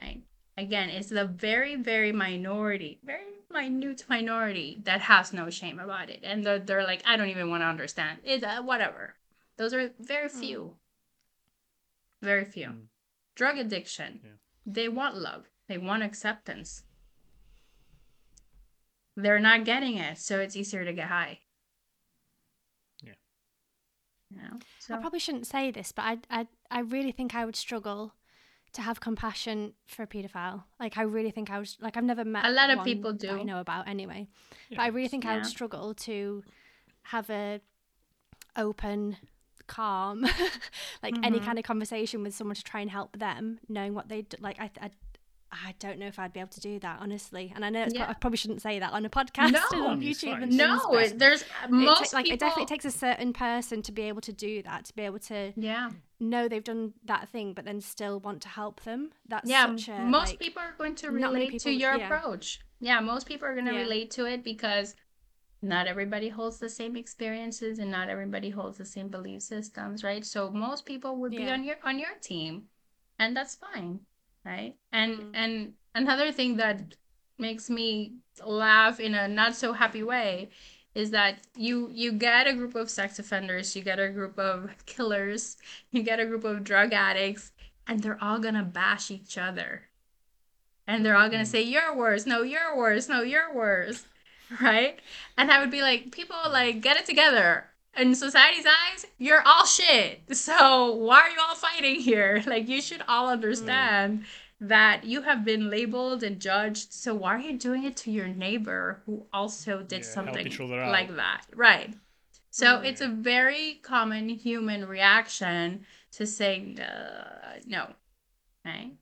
Right? 0.00 0.22
Again, 0.56 0.88
it's 0.88 1.08
the 1.08 1.24
very, 1.24 1.74
very 1.76 2.12
minority, 2.12 3.00
very 3.04 3.24
minute 3.50 4.04
minority 4.08 4.80
that 4.84 5.00
has 5.00 5.32
no 5.32 5.48
shame 5.50 5.78
about 5.78 6.10
it. 6.10 6.20
And 6.22 6.44
they're, 6.44 6.58
they're 6.58 6.84
like, 6.84 7.02
I 7.06 7.16
don't 7.16 7.28
even 7.28 7.50
want 7.50 7.62
to 7.62 7.66
understand. 7.66 8.18
It's 8.24 8.44
uh, 8.44 8.62
whatever. 8.62 9.14
Those 9.56 9.72
are 9.72 9.90
very 10.00 10.28
few. 10.28 10.74
Very 12.20 12.44
few. 12.44 12.66
Mm. 12.66 12.82
Drug 13.34 13.58
addiction. 13.58 14.20
Yeah. 14.22 14.30
They 14.66 14.88
want 14.88 15.16
love. 15.16 15.46
They 15.68 15.78
want 15.78 16.02
acceptance. 16.02 16.82
They're 19.16 19.38
not 19.38 19.64
getting 19.64 19.96
it, 19.96 20.18
so 20.18 20.40
it's 20.40 20.56
easier 20.56 20.84
to 20.84 20.92
get 20.92 21.08
high. 21.08 21.40
Yeah. 24.36 24.42
You 24.42 24.48
know? 24.50 24.58
So 24.78 24.94
I 24.94 24.98
probably 24.98 25.18
shouldn't 25.18 25.46
say 25.46 25.70
this, 25.70 25.92
but 25.92 26.02
I, 26.02 26.18
I, 26.30 26.46
I 26.70 26.80
really 26.80 27.12
think 27.12 27.34
I 27.34 27.44
would 27.44 27.56
struggle 27.56 28.14
to 28.72 28.82
have 28.82 29.00
compassion 29.00 29.74
for 29.86 30.02
a 30.02 30.06
paedophile. 30.06 30.64
Like 30.80 30.98
I 30.98 31.02
really 31.02 31.30
think 31.30 31.50
I 31.50 31.58
was 31.58 31.76
like 31.80 31.96
I've 31.96 32.04
never 32.04 32.24
met 32.24 32.44
A 32.44 32.50
lot 32.50 32.70
of 32.70 32.84
people 32.84 33.12
that 33.12 33.30
I 33.30 33.38
do. 33.38 33.44
know 33.44 33.60
about 33.60 33.86
anyway. 33.88 34.26
Yeah, 34.68 34.76
But 34.78 34.82
I 34.82 34.88
really 34.88 35.08
think 35.08 35.24
I 35.26 35.34
would 35.36 35.46
struggle 35.46 35.94
to 35.94 36.42
have 37.04 37.30
a 37.30 37.60
open, 38.56 39.16
calm, 39.66 40.22
like 41.02 41.16
any 41.22 41.40
Mhm. 41.40 41.44
kind 41.44 41.58
of 41.58 41.64
conversation 41.64 42.22
with 42.22 42.34
someone 42.34 42.54
to 42.56 42.62
try 42.64 42.80
and 42.80 42.90
help 42.90 43.18
them, 43.18 43.58
knowing 43.68 43.94
what 43.94 44.08
they 44.08 44.22
d- 44.22 44.36
like. 44.40 44.58
I, 44.60 44.70
I, 44.80 44.90
I 45.64 45.74
don't 45.78 45.98
know 45.98 46.06
if 46.06 46.18
I'd 46.18 46.32
be 46.32 46.40
able 46.40 46.50
to 46.50 46.60
do 46.60 46.78
that 46.80 46.98
honestly. 47.00 47.52
And 47.54 47.64
I 47.64 47.70
know 47.70 47.82
it's 47.82 47.94
pro- 47.94 48.06
I 48.06 48.12
probably 48.14 48.36
shouldn't 48.36 48.62
say 48.62 48.78
that 48.78 48.92
on 48.92 49.04
a 49.04 49.10
podcast 49.10 49.52
No, 49.52 49.60
and 49.72 49.82
on 49.86 50.00
YouTube 50.00 50.32
and 50.34 50.42
things. 50.44 50.56
no, 50.56 50.80
but 50.90 51.04
it, 51.06 51.18
there's 51.18 51.42
it 51.42 51.46
ta- 51.62 51.68
most 51.68 52.12
like 52.12 52.24
people. 52.24 52.34
it 52.34 52.40
definitely 52.40 52.66
takes 52.66 52.84
a 52.84 52.90
certain 52.90 53.32
person 53.32 53.82
to 53.82 53.92
be 53.92 54.02
able 54.02 54.20
to 54.22 54.32
do 54.32 54.62
that, 54.62 54.86
to 54.86 54.94
be 54.94 55.02
able 55.02 55.18
to 55.20 55.52
yeah, 55.56 55.90
know 56.20 56.48
they've 56.48 56.64
done 56.64 56.94
that 57.04 57.28
thing, 57.28 57.52
but 57.52 57.64
then 57.64 57.80
still 57.80 58.20
want 58.20 58.42
to 58.42 58.48
help 58.48 58.82
them. 58.82 59.10
That's 59.28 59.48
yeah. 59.48 59.66
such 59.66 59.88
a 59.88 59.98
most 60.00 60.30
like, 60.30 60.38
people 60.40 60.62
are 60.62 60.74
going 60.76 60.94
to 60.96 61.10
not 61.10 61.32
many 61.32 61.46
relate 61.46 61.60
to 61.60 61.70
your 61.70 61.94
yeah. 61.96 62.06
approach. 62.06 62.60
Yeah, 62.80 63.00
most 63.00 63.26
people 63.26 63.46
are 63.48 63.54
going 63.54 63.66
to 63.66 63.72
Yeah. 63.74 63.80
relate 63.80 64.10
to 64.12 64.26
it 64.26 64.42
because 64.44 64.94
not 65.62 65.86
everybody 65.86 66.28
holds 66.28 66.58
the 66.58 66.68
same 66.68 66.94
experiences 66.96 67.78
and 67.78 67.90
not 67.90 68.10
everybody 68.10 68.50
holds 68.50 68.76
the 68.76 68.84
same 68.84 69.08
belief 69.08 69.40
systems, 69.42 70.04
right? 70.04 70.24
So 70.24 70.50
most 70.50 70.84
people 70.84 71.16
would 71.16 71.30
be 71.30 71.48
on 71.48 71.64
your 71.64 71.76
on 71.84 71.98
your 71.98 72.14
team, 72.20 72.64
and 73.18 73.34
that's 73.36 73.54
fine, 73.54 74.00
right? 74.44 74.76
And 74.92 75.18
Mm. 75.18 75.30
and 75.34 75.74
another 75.94 76.32
thing 76.32 76.56
that 76.56 76.96
makes 77.38 77.68
me 77.70 78.16
laugh 78.44 79.00
in 79.00 79.14
a 79.14 79.28
not 79.28 79.54
so 79.54 79.72
happy 79.72 80.02
way 80.02 80.50
is 80.94 81.10
that 81.10 81.40
you 81.56 81.90
you 81.92 82.12
get 82.12 82.46
a 82.46 82.54
group 82.54 82.74
of 82.74 82.90
sex 82.90 83.18
offenders, 83.18 83.74
you 83.76 83.82
get 83.82 83.98
a 83.98 84.08
group 84.10 84.38
of 84.38 84.74
killers, 84.86 85.56
you 85.90 86.02
get 86.02 86.20
a 86.20 86.26
group 86.26 86.44
of 86.44 86.64
drug 86.64 86.92
addicts, 86.92 87.52
and 87.86 88.00
they're 88.02 88.22
all 88.22 88.38
gonna 88.38 88.62
bash 88.64 89.10
each 89.10 89.36
other. 89.38 89.88
And 90.86 91.04
they're 91.04 91.16
all 91.16 91.28
gonna 91.30 91.44
Mm. 91.44 91.46
say, 91.46 91.62
You're 91.62 91.94
worse, 91.96 92.26
no, 92.26 92.42
you're 92.42 92.76
worse, 92.76 93.08
no, 93.08 93.22
you're 93.22 93.52
worse. 93.54 94.06
Right? 94.60 95.00
And 95.38 95.50
I 95.50 95.58
would 95.58 95.70
be 95.70 95.80
like, 95.80 96.12
people 96.12 96.36
like 96.50 96.80
get 96.82 96.98
it 96.98 97.06
together. 97.06 97.70
In 97.96 98.14
society's 98.14 98.66
eyes, 98.66 99.06
you're 99.18 99.42
all 99.46 99.66
shit. 99.66 100.22
So 100.36 100.92
why 100.94 101.20
are 101.22 101.30
you 101.30 101.38
all 101.46 101.54
fighting 101.54 102.00
here? 102.00 102.42
Like 102.46 102.68
you 102.68 102.80
should 102.82 103.02
all 103.08 103.28
understand 103.28 104.24
that 104.60 105.04
you 105.04 105.22
have 105.22 105.44
been 105.44 105.70
labeled 105.70 106.22
and 106.22 106.40
judged. 106.40 106.92
So 106.92 107.14
why 107.14 107.34
are 107.36 107.40
you 107.40 107.58
doing 107.58 107.84
it 107.84 107.96
to 107.98 108.10
your 108.10 108.28
neighbor 108.28 109.02
who 109.06 109.26
also 109.32 109.82
did 109.82 109.98
Yeah, 110.02 110.14
something 110.16 110.46
each 110.46 110.60
other 110.60 110.80
out. 110.82 110.90
like 110.92 111.14
that? 111.16 111.42
Right. 111.54 111.94
So 112.50 112.78
Mm. 112.78 112.84
it's 112.86 113.00
a 113.00 113.08
very 113.08 113.74
common 113.82 114.28
human 114.28 114.86
reaction 114.86 115.84
to 116.12 116.26
say 116.26 116.74
uh, 116.78 117.60
no, 117.66 117.92
right? 118.64 118.92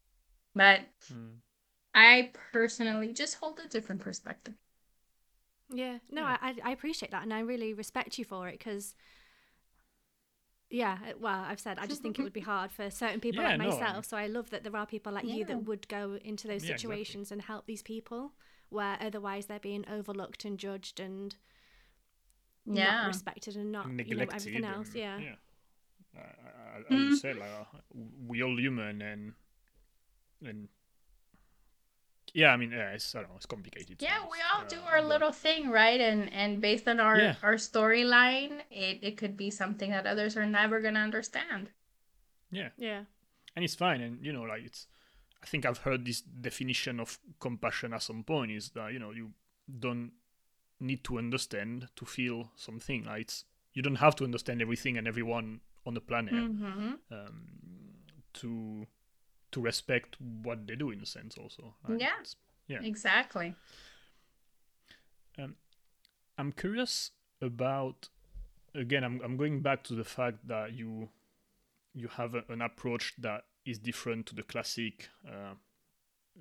But 0.54 0.80
Mm. 1.12 1.40
I 1.94 2.30
personally 2.52 3.12
just 3.12 3.36
hold 3.36 3.60
a 3.60 3.68
different 3.68 4.00
perspective. 4.00 4.54
Yeah, 5.70 5.98
no, 6.10 6.22
Yeah. 6.22 6.36
I, 6.40 6.48
I 6.50 6.54
I 6.64 6.70
appreciate 6.72 7.10
that, 7.12 7.22
and 7.22 7.32
I 7.32 7.40
really 7.40 7.72
respect 7.74 8.18
you 8.18 8.24
for 8.24 8.48
it 8.48 8.58
because, 8.58 8.94
yeah, 10.70 10.98
well, 11.20 11.44
I've 11.46 11.60
said 11.60 11.78
I 11.78 11.86
just 11.86 12.02
think 12.02 12.18
it 12.18 12.22
would 12.22 12.32
be 12.32 12.40
hard 12.54 12.70
for 12.72 12.90
certain 12.90 13.20
people 13.20 13.42
Yeah, 13.42 13.50
like 13.50 13.58
myself. 13.58 13.94
mean- 13.94 14.02
so 14.04 14.16
I 14.16 14.26
love 14.26 14.50
that 14.50 14.64
there 14.64 14.74
are 14.76 14.86
people 14.86 15.12
like 15.12 15.24
you 15.26 15.44
that 15.44 15.64
would 15.64 15.86
go 15.88 16.18
into 16.24 16.48
those 16.48 16.64
Yeah, 16.64 16.72
exactly. 16.72 16.78
situations 16.96 17.32
and 17.32 17.42
help 17.42 17.66
these 17.66 17.82
people 17.82 18.32
where 18.70 18.96
otherwise 19.00 19.46
they're 19.46 19.58
being 19.60 19.84
overlooked 19.90 20.44
and 20.46 20.58
judged 20.58 20.98
and 20.98 21.36
not 22.64 23.06
respected 23.06 23.56
and 23.56 23.70
not 23.72 23.86
you 23.86 23.92
know 23.92 23.96
neglected. 24.04 24.36
everything 24.36 24.64
else. 24.64 24.86
and- 24.88 24.96
Yeah, 24.96 25.18
yeah. 25.18 25.34
Uh, 26.16 26.20
I- 26.20 26.76
I- 26.76 26.78
as 26.78 26.84
Mm. 26.88 27.16
said, 27.18 27.36
like 27.36 27.50
uh, 27.50 27.64
we 28.26 28.42
all 28.42 28.58
human, 28.58 29.00
and 29.02 29.34
and 30.42 30.68
yeah, 32.34 32.52
I 32.52 32.56
mean, 32.56 32.70
yeah, 32.72 32.90
it's 32.92 33.14
I 33.14 33.20
don't 33.20 33.30
know, 33.30 33.36
it's 33.36 33.46
complicated. 33.46 33.96
Yeah, 34.00 34.08
sometimes, 34.18 34.32
we 34.32 34.38
all 34.54 34.62
uh, 34.64 34.68
do 34.68 34.80
our 34.90 35.00
but- 35.02 35.08
little 35.08 35.32
thing, 35.32 35.70
right? 35.70 36.00
And 36.00 36.32
and 36.32 36.60
based 36.60 36.86
on 36.88 37.00
our 37.00 37.18
Yeah. 37.18 37.34
our 37.42 37.54
storyline, 37.54 38.60
it, 38.70 38.98
it 39.02 39.16
could 39.16 39.36
be 39.36 39.50
something 39.50 39.90
that 39.90 40.06
others 40.06 40.36
are 40.36 40.46
never 40.46 40.80
gonna 40.80 41.00
understand. 41.00 41.70
Yeah, 42.50 42.70
yeah, 42.76 43.04
and 43.56 43.64
it's 43.64 43.74
fine, 43.74 44.00
and 44.00 44.24
you 44.24 44.32
know, 44.32 44.42
like 44.42 44.62
it's. 44.64 44.86
I 45.42 45.46
think 45.46 45.66
I've 45.66 45.78
heard 45.78 46.04
this 46.04 46.20
definition 46.22 47.00
of 47.00 47.18
compassion 47.40 47.92
at 47.92 48.02
some 48.02 48.22
point 48.22 48.52
is 48.52 48.70
that 48.76 48.92
you 48.92 48.98
know 49.00 49.10
you 49.10 49.32
don't 49.66 50.12
need 50.78 51.02
to 51.04 51.18
understand 51.18 51.88
to 51.96 52.04
feel 52.04 52.52
something. 52.54 53.04
Like 53.04 53.22
it's 53.22 53.44
you 53.74 53.82
don't 53.82 53.96
have 53.96 54.14
to 54.16 54.24
understand 54.24 54.62
everything 54.62 54.96
and 54.98 55.08
everyone 55.08 55.60
on 55.84 55.94
the 55.94 56.00
planet. 56.00 56.34
Mm-hmm. 56.34 56.92
um, 57.10 57.46
to 58.34 58.86
to 59.52 59.60
respect 59.60 60.16
what 60.42 60.66
they 60.66 60.74
do 60.74 60.90
in 60.90 61.00
a 61.00 61.06
sense 61.06 61.36
also 61.38 61.74
right? 61.86 62.00
Yeah. 62.00 62.08
Yeah 62.68 62.80
Exactly. 62.82 63.54
um, 65.38 65.54
i'm 66.38 66.52
curious 66.52 67.10
about 67.40 68.08
again 68.74 69.04
I'm, 69.04 69.20
I'm 69.22 69.36
going 69.36 69.60
back 69.60 69.84
to 69.84 69.94
the 69.94 70.04
fact 70.04 70.46
that 70.48 70.72
you 70.72 71.08
you 71.94 72.08
have 72.08 72.34
a, 72.34 72.44
an 72.48 72.62
approach 72.62 73.14
that 73.18 73.44
is 73.64 73.78
different 73.78 74.26
to 74.26 74.34
the 74.34 74.42
classic 74.42 75.08
uh, 75.26 75.54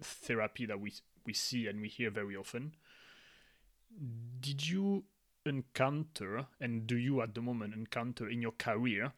therapy 0.01 0.65
that 0.65 0.79
we 0.79 0.93
we 1.25 1.33
see 1.33 1.67
and 1.67 1.81
we 1.81 1.87
hear 1.87 2.09
very 2.09 2.35
often 2.35 2.73
did 4.39 4.67
you 4.67 5.03
encounter 5.45 6.45
and 6.59 6.87
do 6.87 6.95
you 6.95 7.21
at 7.21 7.35
the 7.35 7.41
moment 7.41 7.73
encounter 7.73 8.29
in 8.29 8.41
your 8.41 8.53
career 8.53 9.11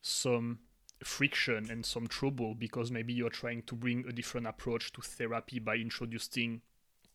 some 0.00 0.60
friction 1.04 1.70
and 1.70 1.84
some 1.84 2.06
trouble 2.06 2.54
because 2.54 2.90
maybe 2.90 3.12
you're 3.12 3.30
trying 3.30 3.62
to 3.62 3.74
bring 3.74 4.04
a 4.08 4.12
different 4.12 4.46
approach 4.46 4.92
to 4.92 5.00
therapy 5.00 5.58
by 5.58 5.76
introducing 5.76 6.62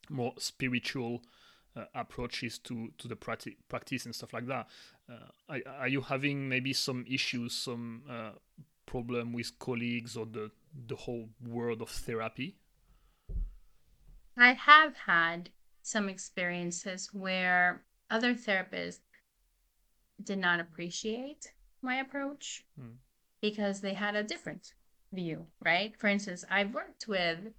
more 0.10 0.34
spiritual 0.38 1.22
uh, 1.76 1.86
approaches 1.94 2.58
to 2.60 2.92
to 2.98 3.08
the 3.08 3.16
practi- 3.16 3.58
practice 3.70 4.06
and 4.06 4.16
stuff 4.16 4.34
like 4.34 4.48
that. 4.48 4.68
Uh, 5.10 5.28
are, 5.50 5.60
are 5.80 5.88
you 5.88 6.02
having 6.02 6.50
maybe 6.50 6.74
some 6.74 7.06
issues 7.10 7.54
some 7.54 8.04
uh, 8.10 8.32
problem 8.86 9.34
with 9.34 9.58
colleagues 9.60 10.18
or 10.18 10.26
the 10.26 10.50
the 10.88 10.96
whole 10.96 11.30
world 11.46 11.82
of 11.82 11.90
therapy? 11.90 12.56
I 14.38 14.54
have 14.54 14.96
had 14.96 15.50
some 15.82 16.10
experiences 16.10 17.10
where 17.14 17.84
other 18.10 18.36
therapists 18.36 19.00
did 20.24 20.38
not 20.38 20.60
appreciate 20.60 21.52
my 21.82 21.96
approach. 21.96 22.66
Hmm. 22.80 22.98
Because 23.42 23.82
they 23.82 23.94
had 23.94 24.16
a 24.16 24.24
different 24.24 24.74
view, 25.14 25.48
right? 25.64 25.96
For 25.98 26.08
instance, 26.08 26.44
I've 26.50 26.74
worked 26.74 27.08
with 27.08 27.54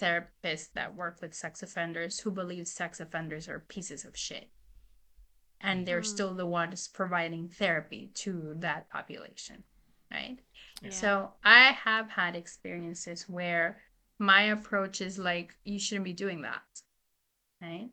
therapists 0.00 0.72
that 0.74 0.94
work 0.94 1.18
with 1.20 1.34
sex 1.34 1.62
offenders 1.62 2.20
who 2.20 2.30
believe 2.30 2.68
sex 2.68 3.00
offenders 3.00 3.48
are 3.48 3.60
pieces 3.60 4.04
of 4.04 4.16
shit. 4.16 4.50
and 5.60 5.86
they're 5.86 6.02
mm. 6.02 6.06
still 6.06 6.34
the 6.34 6.46
ones 6.46 6.86
providing 6.86 7.48
therapy 7.48 8.10
to 8.14 8.54
that 8.58 8.88
population, 8.90 9.64
right? 10.10 10.38
Yeah. 10.82 10.90
So 10.90 11.32
I 11.44 11.72
have 11.72 12.08
had 12.08 12.36
experiences 12.36 13.28
where 13.28 13.80
my 14.20 14.42
approach 14.42 15.00
is 15.00 15.18
like, 15.18 15.56
you 15.64 15.80
shouldn't 15.80 16.04
be 16.04 16.12
doing 16.12 16.42
that, 16.42 16.62
right? 17.60 17.90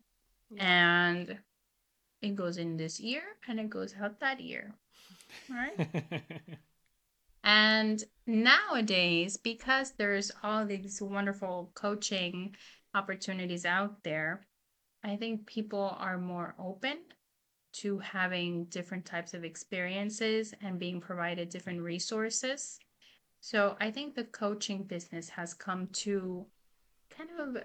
And 0.60 1.40
it 2.22 2.36
goes 2.36 2.58
in 2.58 2.78
this 2.78 3.02
ear 3.02 3.24
and 3.48 3.60
it 3.60 3.70
goes 3.70 3.96
out 4.00 4.20
that 4.20 4.40
ear, 4.40 4.76
right? 5.50 5.90
And 7.46 8.04
nowadays, 8.26 9.38
because 9.38 9.92
there's 9.92 10.32
all 10.42 10.66
these 10.66 11.00
wonderful 11.00 11.70
coaching 11.76 12.56
opportunities 12.96 13.66
out 13.66 14.04
there, 14.04 14.48
I 15.04 15.16
think 15.16 15.46
people 15.46 15.96
are 16.00 16.18
more 16.18 16.56
open 16.58 16.98
to 17.74 18.00
having 18.00 18.66
different 18.66 19.06
types 19.06 19.36
of 19.36 19.44
experiences 19.44 20.56
and 20.62 20.80
being 20.80 21.00
provided 21.00 21.50
different 21.50 21.82
resources. 21.82 22.80
So 23.42 23.78
I 23.80 23.92
think 23.92 24.16
the 24.16 24.24
coaching 24.24 24.84
business 24.84 25.30
has 25.30 25.54
come 25.54 25.88
to 26.04 26.48
kind 27.16 27.30
of 27.40 27.64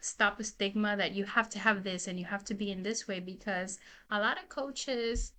stop 0.00 0.36
the 0.38 0.44
stigma 0.44 0.96
that 0.96 1.12
you 1.12 1.24
have 1.24 1.48
to 1.50 1.60
have 1.60 1.84
this 1.84 2.08
and 2.08 2.18
you 2.18 2.24
have 2.24 2.44
to 2.44 2.54
be 2.54 2.72
in 2.72 2.82
this 2.82 3.06
way 3.06 3.20
because 3.20 3.78
a 4.10 4.18
lot 4.18 4.42
of 4.42 4.48
coaches 4.48 5.32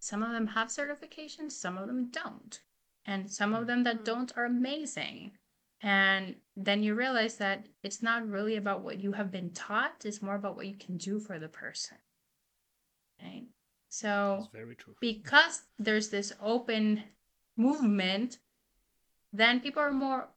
some 0.00 0.22
of 0.22 0.30
them 0.30 0.46
have 0.46 0.68
certifications 0.68 1.52
some 1.52 1.76
of 1.76 1.86
them 1.86 2.08
don't 2.10 2.60
and 3.08 3.30
some 3.30 3.54
of 3.54 3.66
them 3.66 3.82
that 3.82 3.96
mm-hmm. 3.96 4.04
don't 4.04 4.32
are 4.36 4.44
amazing 4.44 5.32
and 5.80 6.34
then 6.56 6.82
you 6.82 6.94
realize 6.94 7.36
that 7.36 7.66
it's 7.84 8.02
not 8.02 8.28
really 8.28 8.56
about 8.56 8.82
what 8.82 9.00
you 9.00 9.12
have 9.12 9.30
been 9.30 9.50
taught 9.50 10.04
it's 10.04 10.22
more 10.22 10.36
about 10.36 10.56
what 10.56 10.66
you 10.66 10.76
can 10.76 10.96
do 10.96 11.18
for 11.18 11.38
the 11.38 11.48
person 11.48 11.98
right 13.22 13.46
so 13.88 14.36
That's 14.40 14.52
very 14.52 14.76
true. 14.76 14.94
because 15.00 15.62
there's 15.78 16.10
this 16.10 16.32
open 16.40 17.02
movement, 17.58 18.38
then 19.32 19.60
people 19.60 19.82
are 19.82 19.92
more 19.92 20.28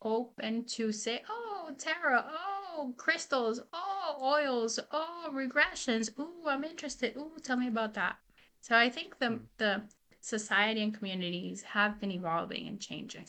open 0.00 0.64
to 0.64 0.92
say, 0.92 1.22
oh, 1.28 1.70
tarot, 1.76 2.22
oh, 2.24 2.94
crystals, 2.96 3.60
oh, 3.72 4.16
oils, 4.22 4.78
oh, 4.92 5.28
regressions. 5.32 6.16
Ooh, 6.18 6.46
I'm 6.46 6.64
interested. 6.64 7.16
Ooh, 7.16 7.32
tell 7.42 7.56
me 7.56 7.68
about 7.68 7.94
that. 7.94 8.16
So 8.60 8.76
I 8.76 8.88
think 8.88 9.18
the 9.18 9.28
hmm. 9.28 9.36
the 9.58 9.82
society 10.20 10.82
and 10.82 10.94
communities 10.94 11.62
have 11.62 12.00
been 12.00 12.10
evolving 12.10 12.66
and 12.68 12.80
changing. 12.80 13.24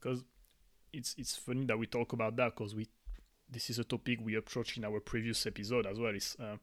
because 0.00 0.24
it's 0.92 1.14
it's 1.18 1.36
funny 1.36 1.64
that 1.66 1.78
we 1.78 1.86
talk 1.86 2.12
about 2.12 2.36
that 2.36 2.54
because 2.54 2.74
we 2.74 2.88
this 3.50 3.70
is 3.70 3.78
a 3.78 3.84
topic 3.84 4.18
we 4.22 4.34
approached 4.34 4.76
in 4.78 4.84
our 4.84 5.00
previous 5.00 5.46
episode 5.46 5.86
as 5.86 5.98
well 5.98 6.14
is 6.14 6.36
uh, 6.40 6.56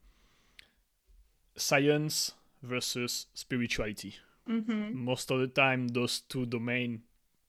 science 1.56 2.32
versus 2.62 3.28
spirituality 3.34 4.16
Mm-hmm. 4.50 5.06
most 5.06 5.32
of 5.32 5.40
the 5.40 5.48
time 5.48 5.88
those 5.88 6.20
two 6.20 6.46
domains 6.46 7.00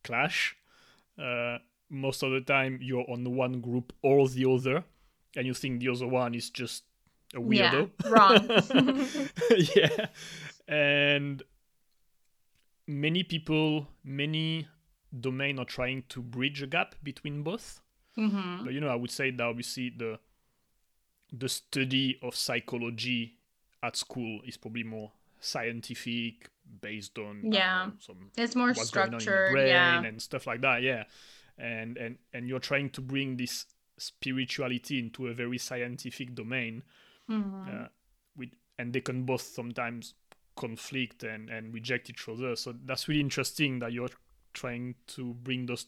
clash 0.04 0.56
uh, 1.18 1.58
most 1.90 2.22
of 2.22 2.30
the 2.30 2.40
time 2.40 2.78
you're 2.80 3.04
on 3.10 3.24
one 3.34 3.60
group 3.60 3.92
or 4.00 4.28
the 4.28 4.48
other 4.48 4.84
and 5.34 5.44
you 5.44 5.54
think 5.54 5.80
the 5.80 5.88
other 5.88 6.06
one 6.06 6.36
is 6.36 6.50
just 6.50 6.84
a 7.35 7.41
weirdo 7.41 7.91
Yeah, 8.05 8.11
wrong. 8.11 9.28
yeah 9.76 10.07
and 10.68 11.43
many 12.87 13.22
people 13.22 13.89
many 14.05 14.68
domain 15.18 15.59
are 15.59 15.64
trying 15.64 16.05
to 16.09 16.20
bridge 16.22 16.62
a 16.62 16.66
gap 16.66 16.95
between 17.03 17.43
both 17.43 17.80
mm-hmm. 18.18 18.64
but 18.64 18.72
you 18.72 18.80
know 18.80 18.89
i 18.89 18.95
would 18.95 19.11
say 19.11 19.30
that 19.30 19.43
obviously 19.45 19.91
the 19.97 20.18
the 21.32 21.49
study 21.49 22.18
of 22.22 22.35
psychology 22.35 23.35
at 23.82 23.97
school 23.97 24.41
is 24.47 24.57
probably 24.57 24.85
more 24.85 25.12
scientific 25.41 26.49
based 26.80 27.18
on 27.18 27.53
Yeah. 27.53 27.87
know, 27.87 27.93
some 28.01 28.30
It's 28.37 28.57
more 28.57 28.68
what's 28.68 28.91
going 28.91 29.09
on 29.09 29.12
in 29.14 29.18
the 29.18 29.20
structured. 29.20 29.53
brain 29.53 29.66
Yeah. 29.68 30.03
and 30.05 30.20
stuff 30.22 30.47
like 30.47 30.61
that 30.62 30.82
yeah 30.82 31.05
and 31.59 31.97
and 31.99 32.18
and 32.32 32.49
you're 32.49 32.61
trying 32.61 32.91
to 32.91 33.01
bring 33.01 33.37
this 33.37 33.66
spirituality 33.99 34.99
into 34.99 35.28
a 35.28 35.35
very 35.35 35.59
scientific 35.59 36.35
domain 36.35 36.82
Mhm. 37.31 37.85
uh, 37.85 37.89
with 38.37 38.51
and 38.79 38.93
they 38.93 39.01
can 39.01 39.25
both 39.25 39.43
sometimes 39.43 40.14
conflict 40.57 41.22
and 41.25 41.51
and 41.51 41.72
reject 41.75 42.11
each 42.11 42.29
other 42.29 42.55
so 42.57 42.72
that's 42.85 43.09
really 43.09 43.20
interesting 43.20 43.79
that 43.81 43.93
you're 43.93 44.09
trying 44.53 44.95
to 45.07 45.35
bring 45.35 45.66
those 45.66 45.87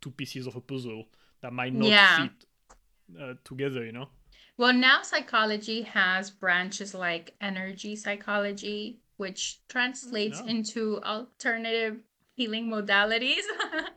two 0.00 0.10
pieces 0.10 0.46
of 0.46 0.56
a 0.56 0.60
puzzle 0.60 1.08
that 1.42 1.52
might 1.52 1.74
not 1.74 1.88
Yeah. 1.88 2.28
fit 2.28 2.46
uh, 3.20 3.34
together 3.44 3.84
you 3.84 3.92
know 3.92 4.08
Well, 4.58 4.72
now 4.72 5.02
psychology 5.02 5.82
has 5.82 6.30
branches 6.30 6.94
like 6.94 7.34
energy 7.42 7.94
psychology, 7.94 9.00
which 9.18 9.60
translates 9.68 10.40
Oh. 10.40 10.46
into 10.48 11.02
alternative 11.02 12.00
healing 12.36 12.68
modalities. 12.70 13.44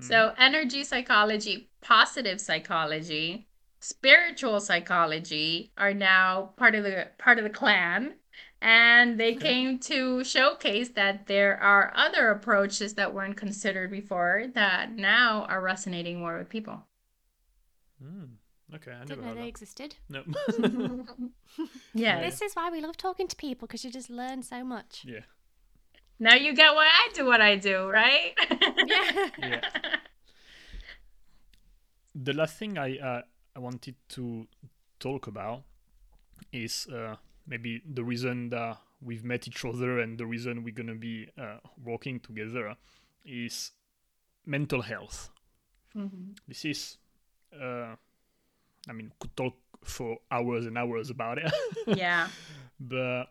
So, 0.00 0.34
energy 0.36 0.84
psychology, 0.84 1.70
positive 1.80 2.40
psychology, 2.40 3.46
spiritual 3.82 4.60
psychology 4.60 5.72
are 5.76 5.92
now 5.94 6.52
part 6.56 6.74
of 6.74 6.84
the 6.84 7.08
part 7.18 7.38
of 7.38 7.44
the 7.44 7.50
clan. 7.50 8.14
And 8.62 9.18
they 9.18 9.34
came 9.34 9.80
to 9.90 10.22
showcase 10.22 10.90
that 10.90 11.26
there 11.26 11.60
are 11.60 11.92
other 11.96 12.30
approaches 12.30 12.94
that 12.94 13.12
weren't 13.12 13.36
considered 13.36 13.90
before 13.90 14.46
that 14.54 14.92
now 14.92 15.44
are 15.48 15.60
resonating 15.60 16.20
more 16.20 16.38
with 16.38 16.48
people. 16.48 16.86
Hmm. 18.00 18.24
okay 18.74 18.92
i 18.92 19.04
never 19.04 19.06
Didn't 19.06 19.20
know 19.22 19.28
heard 19.28 19.36
they 19.38 19.42
that 19.42 19.48
existed. 19.48 19.96
no 20.08 20.22
Yeah. 21.94 22.20
This 22.20 22.40
is 22.40 22.54
why 22.54 22.70
we 22.70 22.80
love 22.80 22.96
talking 22.96 23.28
to 23.28 23.36
people 23.36 23.66
because 23.66 23.84
you 23.84 23.90
just 23.90 24.10
learn 24.10 24.42
so 24.42 24.64
much. 24.64 25.04
yeah 25.04 25.24
Now 26.18 26.34
you 26.36 26.54
get 26.54 26.74
why 26.74 26.86
I 26.86 27.08
do 27.14 27.26
what 27.26 27.40
I 27.40 27.56
do, 27.56 27.88
right? 27.90 28.32
Yeah. 28.86 29.28
Yeah. 29.38 29.60
the 32.14 32.32
last 32.32 32.58
thing 32.58 32.78
I 32.78 32.98
uh, 32.98 33.22
I 33.54 33.58
wanted 33.60 33.94
to 34.10 34.46
talk 34.98 35.26
about 35.26 35.62
is 36.52 36.86
uh, 36.88 37.16
maybe 37.46 37.82
the 37.92 38.02
reason 38.04 38.50
that 38.50 38.78
we've 39.00 39.24
met 39.24 39.46
each 39.48 39.64
other 39.64 39.98
and 40.00 40.16
the 40.18 40.26
reason 40.26 40.62
we're 40.64 40.74
gonna 40.74 40.94
be 40.94 41.28
uh, 41.38 41.58
working 41.82 42.20
together 42.20 42.76
is 43.24 43.72
mental 44.46 44.82
health. 44.82 45.30
Mhm. 45.94 46.36
This 46.48 46.64
is, 46.64 46.98
uh, 47.54 47.94
I 48.88 48.92
mean, 48.92 49.12
could 49.20 49.36
talk 49.36 49.54
for 49.84 50.18
hours 50.30 50.66
and 50.66 50.78
hours 50.78 51.10
about 51.10 51.38
it, 51.38 51.52
Yeah. 51.86 52.28
but 52.80 53.26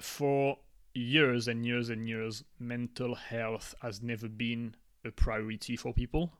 for 0.00 0.58
years 0.94 1.48
and 1.48 1.64
years 1.64 1.88
and 1.90 2.08
years, 2.08 2.44
mental 2.58 3.14
health 3.14 3.74
has 3.80 4.02
never 4.02 4.28
been 4.28 4.74
a 5.04 5.10
priority 5.10 5.76
for 5.76 5.92
people. 5.94 6.32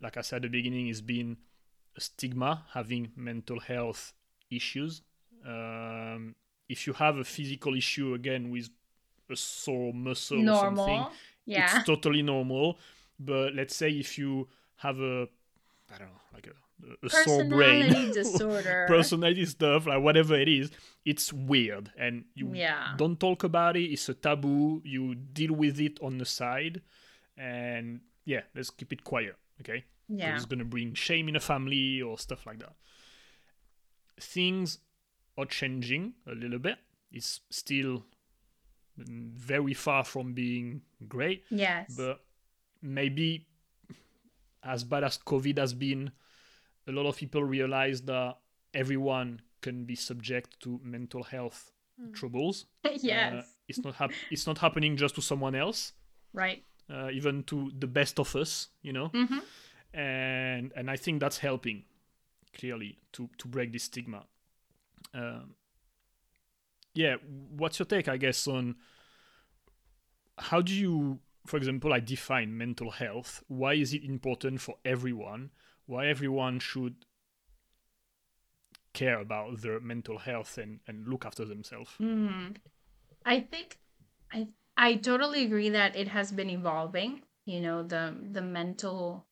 Like 0.00 0.16
I 0.16 0.22
said 0.22 0.36
at 0.36 0.42
the 0.42 0.48
beginning, 0.58 0.88
it's 0.88 1.00
been 1.02 1.36
stigma 2.00 2.64
having 2.72 3.12
mental 3.16 3.60
health 3.60 4.12
issues. 4.50 5.02
Um, 5.46 6.34
if 6.68 6.86
you 6.86 6.92
have 6.94 7.16
a 7.18 7.24
physical 7.24 7.74
issue 7.76 8.14
again 8.14 8.50
with 8.50 8.70
a 9.30 9.36
sore 9.36 9.92
muscle 9.92 10.38
or 10.48 10.54
something, 10.56 11.06
Yeah. 11.46 11.64
it's 11.64 11.84
totally 11.86 12.22
normal. 12.22 12.78
But 13.18 13.54
let's 13.54 13.76
say 13.76 13.90
if 13.90 14.18
you 14.18 14.48
have 14.76 14.98
a, 15.00 15.28
I 15.92 15.98
don't 15.98 16.08
know, 16.08 16.20
like 16.32 16.46
a, 16.48 17.06
a 17.06 17.10
sore 17.10 17.44
brain, 17.44 17.86
Personality 17.88 18.12
disorder. 18.22 18.84
personality 18.88 19.44
stuff, 19.46 19.86
like 19.86 20.02
whatever 20.02 20.34
it 20.38 20.48
is, 20.48 20.70
it's 21.04 21.32
weird, 21.32 21.92
and 21.96 22.24
you 22.34 22.52
Yeah. 22.54 22.94
don't 22.96 23.18
talk 23.20 23.44
about 23.44 23.76
it. 23.76 23.84
It's 23.92 24.08
a 24.08 24.14
taboo. 24.14 24.82
You 24.84 25.14
deal 25.14 25.52
with 25.54 25.78
it 25.80 25.98
on 26.02 26.18
the 26.18 26.24
side, 26.26 26.82
and 27.36 28.00
yeah, 28.24 28.42
let's 28.54 28.70
keep 28.70 28.92
it 28.92 29.04
quiet, 29.04 29.36
okay? 29.60 29.84
Yeah. 30.08 30.34
It's 30.36 30.44
gonna 30.44 30.64
bring 30.64 30.94
shame 30.94 31.28
in 31.28 31.36
a 31.36 31.40
family 31.40 32.02
or 32.02 32.18
stuff 32.18 32.46
like 32.46 32.58
that. 32.60 32.74
Things 34.20 34.78
are 35.36 35.46
changing 35.46 36.14
a 36.26 36.34
little 36.34 36.58
bit. 36.58 36.78
It's 37.10 37.40
still 37.50 38.04
mm, 38.98 39.32
very 39.32 39.74
far 39.74 40.04
from 40.04 40.32
being 40.34 40.82
great, 41.08 41.44
Yes. 41.50 41.94
but 41.96 42.20
maybe 42.82 43.46
as 44.62 44.84
bad 44.84 45.04
as 45.04 45.18
COVID 45.18 45.58
has 45.58 45.74
been, 45.74 46.12
a 46.86 46.92
lot 46.92 47.06
of 47.06 47.16
people 47.16 47.42
realize 47.44 48.02
that 48.02 48.36
everyone 48.72 49.40
can 49.62 49.84
be 49.84 49.94
subject 49.94 50.60
to 50.60 50.80
mental 50.82 51.22
health 51.22 51.72
troubles. 52.12 52.66
yes. 52.96 53.32
Uh, 53.32 53.42
it's 53.68 53.78
not 53.82 53.94
hap- 53.94 54.12
it's 54.30 54.46
not 54.46 54.58
happening 54.58 54.96
just 54.96 55.14
to 55.16 55.22
someone 55.22 55.54
else, 55.54 55.92
right. 56.32 56.62
uh, 56.92 57.08
even 57.10 57.42
to 57.44 57.72
the 57.78 57.86
best 57.86 58.18
of 58.20 58.34
us, 58.36 58.68
you 58.82 58.92
know. 58.92 59.08
hmm 59.08 59.38
And 59.94 60.72
and 60.74 60.90
I 60.90 60.96
think 60.96 61.20
that's 61.20 61.38
helping 61.38 61.84
clearly 62.52 62.98
to 63.12 63.30
to 63.38 63.48
break 63.48 63.72
this 63.72 63.84
stigma. 63.84 64.24
Um, 65.12 65.54
yeah, 66.94 67.16
what's 67.56 67.78
your 67.78 67.86
take, 67.86 68.08
I 68.08 68.16
guess, 68.16 68.46
on 68.46 68.76
how 70.38 70.60
do 70.60 70.72
you, 70.74 71.20
for 71.46 71.56
example, 71.56 71.92
I 71.92 72.00
define 72.00 72.56
mental 72.56 72.90
health? 72.90 73.42
Why 73.48 73.74
is 73.74 73.92
it 73.94 74.04
important 74.04 74.60
for 74.60 74.76
everyone? 74.84 75.50
Why 75.86 76.06
everyone 76.06 76.58
should 76.58 77.04
care 78.94 79.20
about 79.20 79.60
their 79.60 79.80
mental 79.80 80.18
health 80.18 80.56
and, 80.56 80.80
and 80.86 81.06
look 81.06 81.26
after 81.26 81.44
themselves. 81.44 81.90
Mm-hmm. 82.00 82.52
I 83.26 83.40
think 83.40 83.76
I 84.32 84.48
I 84.76 84.94
totally 84.94 85.44
agree 85.44 85.68
that 85.68 85.96
it 85.96 86.08
has 86.08 86.32
been 86.32 86.48
evolving. 86.48 87.22
You 87.44 87.60
know, 87.60 87.82
the 87.82 88.14
the 88.32 88.40
mental 88.40 89.26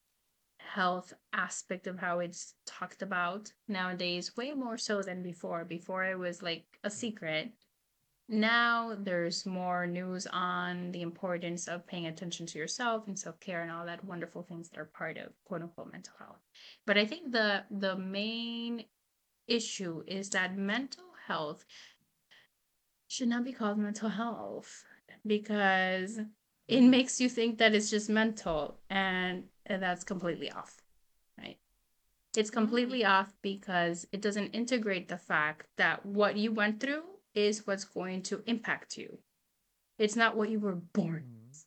health 0.75 1.13
aspect 1.33 1.87
of 1.87 1.99
how 1.99 2.21
it's 2.21 2.55
talked 2.67 3.03
about 3.03 3.53
nowadays 3.69 4.37
way 4.37 4.53
more 4.53 4.79
so 4.79 5.03
than 5.03 5.23
before. 5.23 5.65
Before 5.65 6.05
it 6.05 6.19
was 6.19 6.43
like 6.43 6.65
a 6.83 6.91
secret. 6.91 7.53
Now 8.29 8.97
there's 8.99 9.45
more 9.45 9.87
news 9.87 10.27
on 10.33 10.93
the 10.93 11.03
importance 11.03 11.69
of 11.69 11.87
paying 11.87 12.07
attention 12.07 12.47
to 12.47 12.59
yourself 12.59 13.07
and 13.07 13.19
self-care 13.19 13.61
and 13.63 13.71
all 13.71 13.85
that 13.85 14.05
wonderful 14.05 14.43
things 14.43 14.71
that 14.71 14.79
are 14.79 14.87
part 14.87 15.19
of 15.19 15.33
quote 15.45 15.63
unquote 15.63 15.93
mental 15.93 16.15
health. 16.19 16.41
But 16.87 16.97
I 16.97 17.05
think 17.05 17.33
the 17.33 17.65
the 17.71 17.97
main 17.97 18.85
issue 19.47 20.03
is 20.07 20.31
that 20.31 20.57
mental 20.57 21.05
health 21.27 21.65
should 23.09 23.29
not 23.29 23.45
be 23.45 23.53
called 23.53 23.79
mental 23.79 24.09
health 24.09 24.85
because 25.27 26.19
it 26.69 26.81
makes 26.81 27.21
you 27.21 27.29
think 27.29 27.59
that 27.59 27.75
it's 27.75 27.91
just 27.91 28.09
mental 28.09 28.81
and, 28.89 29.45
and 29.73 29.83
that's 29.83 30.05
completely 30.05 30.51
off 30.53 30.83
right? 31.39 31.59
It's 32.37 32.51
mm-hmm. 32.51 32.59
completely 32.59 33.05
off 33.05 33.33
because 33.43 34.07
it 34.13 34.23
doesn't 34.23 34.51
integrate 34.51 35.09
the 35.09 35.19
fact 35.19 35.67
that 35.77 36.05
what 36.05 36.37
you 36.37 36.53
went 36.53 36.81
through 36.81 37.03
is 37.35 37.67
what's 37.67 37.85
going 37.85 38.23
to 38.23 38.43
impact 38.47 38.97
you. 38.97 39.19
It's 39.99 40.17
not 40.17 40.37
what 40.37 40.51
you 40.51 40.59
were 40.61 40.75
born 40.75 41.25
with 41.47 41.65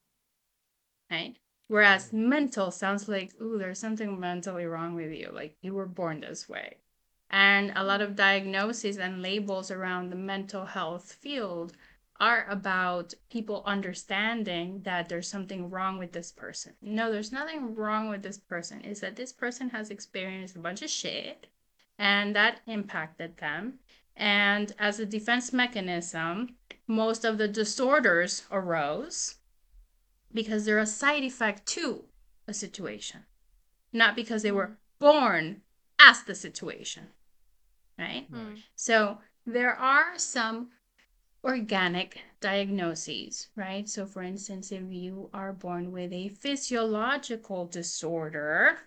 mm-hmm. 1.11 1.15
right? 1.15 1.37
Whereas 1.67 2.13
mental 2.13 2.69
sounds 2.69 3.07
like 3.07 3.33
ooh 3.41 3.57
there's 3.57 3.79
something 3.79 4.19
mentally 4.19 4.65
wrong 4.65 4.93
with 4.93 5.11
you 5.11 5.31
like 5.33 5.57
you 5.61 5.73
were 5.73 5.87
born 5.87 6.21
this 6.21 6.47
way. 6.47 6.77
And 7.31 7.73
a 7.75 7.83
lot 7.83 8.01
of 8.01 8.09
mm-hmm. 8.09 8.17
diagnoses 8.17 8.97
and 8.97 9.21
labels 9.21 9.71
around 9.71 10.09
the 10.09 10.15
mental 10.15 10.65
health 10.65 11.11
field 11.13 11.73
are 12.19 12.45
about 12.49 13.13
people 13.29 13.63
understanding 13.65 14.81
that 14.83 15.09
there's 15.09 15.27
something 15.27 15.69
wrong 15.69 15.97
with 15.97 16.13
this 16.13 16.31
person. 16.31 16.73
No, 16.81 17.11
there's 17.11 17.31
nothing 17.31 17.75
wrong 17.75 18.09
with 18.09 18.23
this 18.23 18.37
person. 18.37 18.81
Is 18.81 19.01
that 19.01 19.15
this 19.15 19.33
person 19.33 19.69
has 19.71 19.89
experienced 19.89 20.55
a 20.55 20.59
bunch 20.59 20.81
of 20.81 20.89
shit 20.89 21.47
and 21.97 22.35
that 22.35 22.61
impacted 22.67 23.37
them. 23.37 23.79
And 24.15 24.73
as 24.79 24.99
a 24.99 25.05
defense 25.05 25.51
mechanism, 25.51 26.55
most 26.87 27.25
of 27.25 27.37
the 27.37 27.47
disorders 27.47 28.43
arose 28.51 29.35
because 30.33 30.65
they're 30.65 30.79
a 30.79 30.85
side 30.85 31.23
effect 31.23 31.65
to 31.65 32.05
a 32.47 32.53
situation, 32.53 33.21
not 33.91 34.15
because 34.15 34.43
they 34.43 34.51
were 34.51 34.77
born 34.99 35.61
as 35.99 36.23
the 36.23 36.35
situation. 36.35 37.07
Right? 37.97 38.31
Mm. 38.31 38.61
So 38.75 39.19
there 39.45 39.73
are 39.73 40.17
some 40.17 40.69
organic 41.45 42.19
diagnoses, 42.41 43.49
right? 43.55 43.87
So, 43.87 44.05
for 44.05 44.23
instance, 44.23 44.71
if 44.71 44.83
you 44.91 45.29
are 45.33 45.53
born 45.53 45.91
with 45.91 46.11
a 46.11 46.29
physiological 46.29 47.67
disorder, 47.67 48.79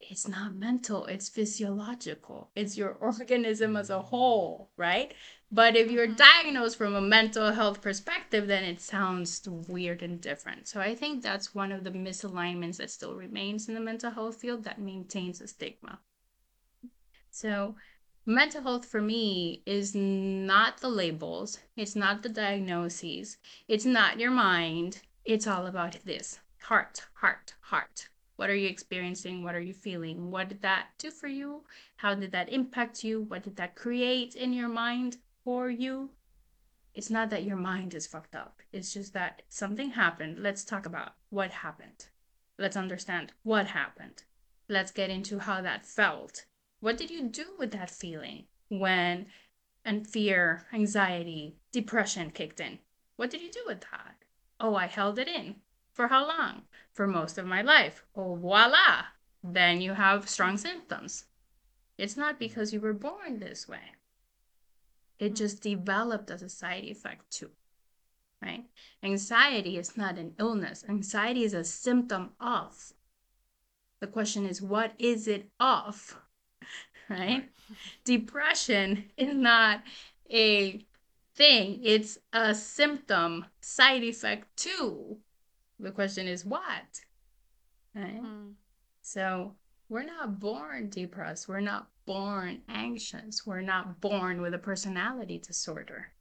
it's 0.00 0.26
not 0.28 0.54
mental, 0.54 1.06
it's 1.06 1.28
physiological. 1.30 2.50
It's 2.56 2.76
your 2.76 2.90
organism 2.94 3.76
as 3.76 3.88
a 3.88 4.02
whole, 4.02 4.70
right? 4.76 5.14
But 5.50 5.76
if 5.76 5.90
you're 5.90 6.08
Mhm. 6.08 6.16
diagnosed 6.16 6.76
from 6.76 6.94
a 6.94 7.00
mental 7.00 7.52
health 7.52 7.80
perspective, 7.80 8.48
then 8.48 8.64
it 8.64 8.80
sounds 8.80 9.48
weird 9.48 10.02
and 10.02 10.20
different. 10.20 10.66
So 10.68 10.80
I 10.80 10.94
think 10.94 11.22
that's 11.22 11.54
one 11.54 11.70
of 11.72 11.84
the 11.84 11.90
misalignments 11.92 12.78
that 12.78 12.90
still 12.90 13.14
remains 13.14 13.68
in 13.68 13.74
the 13.74 13.80
mental 13.80 14.10
health 14.10 14.40
field 14.40 14.64
that 14.64 14.80
maintains 14.80 15.40
a 15.40 15.46
stigma. 15.46 16.00
So 17.30 17.74
mental 18.24 18.62
health 18.62 18.86
for 18.86 19.02
me 19.02 19.62
is 19.66 19.94
not 19.94 20.78
the 20.80 20.88
labels, 20.88 21.58
it's 21.76 21.96
not 21.96 22.22
the 22.22 22.28
diagnoses, 22.28 23.36
it's 23.66 23.84
not 23.84 24.20
your 24.20 24.30
mind. 24.30 25.00
It's 25.24 25.46
all 25.46 25.66
about 25.66 25.96
this 26.04 26.40
heart, 26.62 27.02
heart, 27.14 27.54
heart. 27.60 28.08
What 28.36 28.50
are 28.50 28.56
you 28.56 28.68
experiencing? 28.68 29.42
What 29.42 29.54
are 29.54 29.60
you 29.60 29.72
feeling? 29.72 30.30
What 30.30 30.48
did 30.48 30.62
that 30.62 30.88
do 30.98 31.10
for 31.10 31.28
you? 31.28 31.62
How 31.96 32.14
did 32.14 32.32
that 32.32 32.52
impact 32.52 33.04
you? 33.04 33.22
What 33.22 33.42
did 33.42 33.56
that 33.56 33.76
create 33.76 34.34
in 34.34 34.52
your 34.52 34.68
mind 34.68 35.18
for 35.44 35.70
you? 35.70 36.10
It's 36.94 37.10
not 37.10 37.30
that 37.30 37.44
your 37.44 37.56
mind 37.56 37.94
is 37.94 38.06
fucked 38.06 38.34
up. 38.34 38.60
It's 38.72 38.92
just 38.92 39.12
that 39.14 39.42
something 39.48 39.90
happened. 39.90 40.38
Let's 40.40 40.64
talk 40.64 40.86
about 40.86 41.14
what 41.30 41.50
happened. 41.50 42.06
Let's 42.58 42.76
understand 42.76 43.32
what 43.42 43.68
happened. 43.68 44.24
Let's 44.68 44.90
get 44.90 45.10
into 45.10 45.38
how 45.38 45.62
that 45.62 45.86
felt. 45.86 46.44
What 46.82 46.96
did 46.96 47.12
you 47.12 47.28
do 47.28 47.44
with 47.60 47.70
that 47.70 47.90
feeling 47.90 48.46
when 48.68 49.26
and 49.84 50.04
fear, 50.04 50.66
anxiety, 50.72 51.54
depression 51.70 52.32
kicked 52.32 52.58
in? 52.58 52.80
What 53.14 53.30
did 53.30 53.40
you 53.40 53.52
do 53.52 53.62
with 53.68 53.82
that? 53.82 54.16
Oh, 54.58 54.74
I 54.74 54.86
held 54.86 55.20
it 55.20 55.28
in. 55.28 55.60
For 55.92 56.08
how 56.08 56.26
long? 56.26 56.62
For 56.92 57.06
most 57.06 57.38
of 57.38 57.46
my 57.46 57.62
life. 57.62 58.04
Oh, 58.16 58.34
voila. 58.34 59.04
Then 59.44 59.80
you 59.80 59.92
have 59.92 60.28
strong 60.28 60.56
symptoms. 60.56 61.26
It's 61.98 62.16
not 62.16 62.34
mm-hmm. 62.34 62.38
because 62.40 62.72
you 62.72 62.80
were 62.80 62.92
born 62.92 63.38
this 63.38 63.68
way. 63.68 63.94
It 65.20 65.26
mm-hmm. 65.26 65.34
just 65.34 65.62
developed 65.62 66.32
as 66.32 66.42
a 66.42 66.48
side 66.48 66.82
effect 66.82 67.30
too. 67.30 67.50
Right? 68.42 68.64
Anxiety 69.04 69.78
is 69.78 69.96
not 69.96 70.18
an 70.18 70.34
illness. 70.36 70.84
Anxiety 70.88 71.44
is 71.44 71.54
a 71.54 71.62
symptom 71.62 72.30
of. 72.40 72.92
The 74.00 74.08
question 74.08 74.46
is, 74.46 74.60
what 74.60 74.94
is 74.98 75.28
it 75.28 75.48
of? 75.60 76.16
Right? 77.08 77.48
Depression 78.04 79.04
is 79.16 79.34
not 79.34 79.82
a 80.30 80.84
thing, 81.34 81.80
it's 81.82 82.18
a 82.32 82.54
symptom, 82.54 83.46
side 83.60 84.02
effect 84.02 84.56
too. 84.56 85.18
The 85.78 85.90
question 85.90 86.28
is, 86.28 86.44
what? 86.44 87.00
Right? 87.94 88.22
Mm. 88.22 88.52
So 89.02 89.54
we're 89.88 90.04
not 90.04 90.40
born 90.40 90.88
depressed. 90.88 91.48
We're 91.48 91.60
not 91.60 91.88
born 92.06 92.62
anxious. 92.68 93.46
We're 93.46 93.60
not 93.60 94.00
born 94.00 94.40
with 94.40 94.54
a 94.54 94.58
personality 94.58 95.38
disorder. 95.38 96.12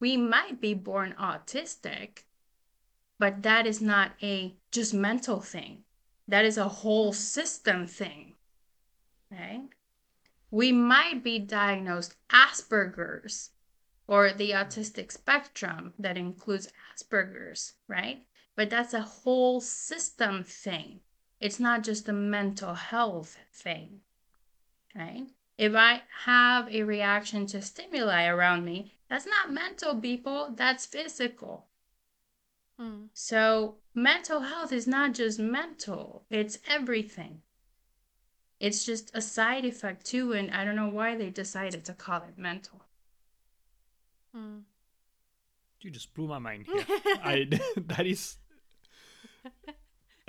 We 0.00 0.16
might 0.16 0.60
be 0.60 0.74
born 0.74 1.14
autistic, 1.20 2.24
but 3.18 3.42
that 3.42 3.66
is 3.66 3.82
not 3.82 4.12
a 4.22 4.54
just 4.70 4.94
mental 4.94 5.40
thing. 5.40 5.84
That 6.28 6.44
is 6.44 6.58
a 6.58 6.68
whole 6.68 7.12
system 7.12 7.86
thing. 7.86 8.34
Right? 9.30 9.68
We 10.50 10.72
might 10.72 11.22
be 11.22 11.38
diagnosed 11.38 12.16
Asperger's 12.30 13.50
or 14.06 14.32
the 14.32 14.52
autistic 14.52 15.12
spectrum 15.12 15.92
that 15.98 16.16
includes 16.16 16.72
Asperger's, 16.94 17.74
right? 17.86 18.24
But 18.56 18.70
that's 18.70 18.94
a 18.94 19.02
whole 19.02 19.60
system 19.60 20.42
thing. 20.42 21.00
It's 21.40 21.60
not 21.60 21.84
just 21.84 22.08
a 22.08 22.12
mental 22.12 22.74
health 22.74 23.38
thing, 23.52 24.00
right? 24.94 25.26
If 25.58 25.74
I 25.74 26.02
have 26.24 26.72
a 26.72 26.82
reaction 26.82 27.46
to 27.48 27.60
stimuli 27.60 28.26
around 28.26 28.64
me, 28.64 28.94
that's 29.08 29.26
not 29.26 29.52
mental, 29.52 30.00
people, 30.00 30.54
that's 30.56 30.86
physical. 30.86 31.66
Mm. 32.80 33.08
So, 33.12 33.76
mental 33.94 34.40
health 34.40 34.72
is 34.72 34.86
not 34.86 35.14
just 35.14 35.38
mental, 35.38 36.24
it's 36.30 36.58
everything. 36.68 37.42
It's 38.60 38.84
just 38.84 39.10
a 39.14 39.20
side 39.20 39.64
effect 39.64 40.04
too, 40.04 40.32
and 40.32 40.50
I 40.50 40.64
don't 40.64 40.76
know 40.76 40.88
why 40.88 41.16
they 41.16 41.30
decided 41.30 41.84
to 41.84 41.94
call 41.94 42.22
it 42.22 42.36
mental. 42.36 42.82
Mm. 44.36 44.62
You 45.80 45.90
just 45.90 46.12
blew 46.14 46.26
my 46.26 46.38
mind 46.38 46.66
here. 46.66 46.84
I 47.22 47.48
that 47.76 48.06
is. 48.06 48.36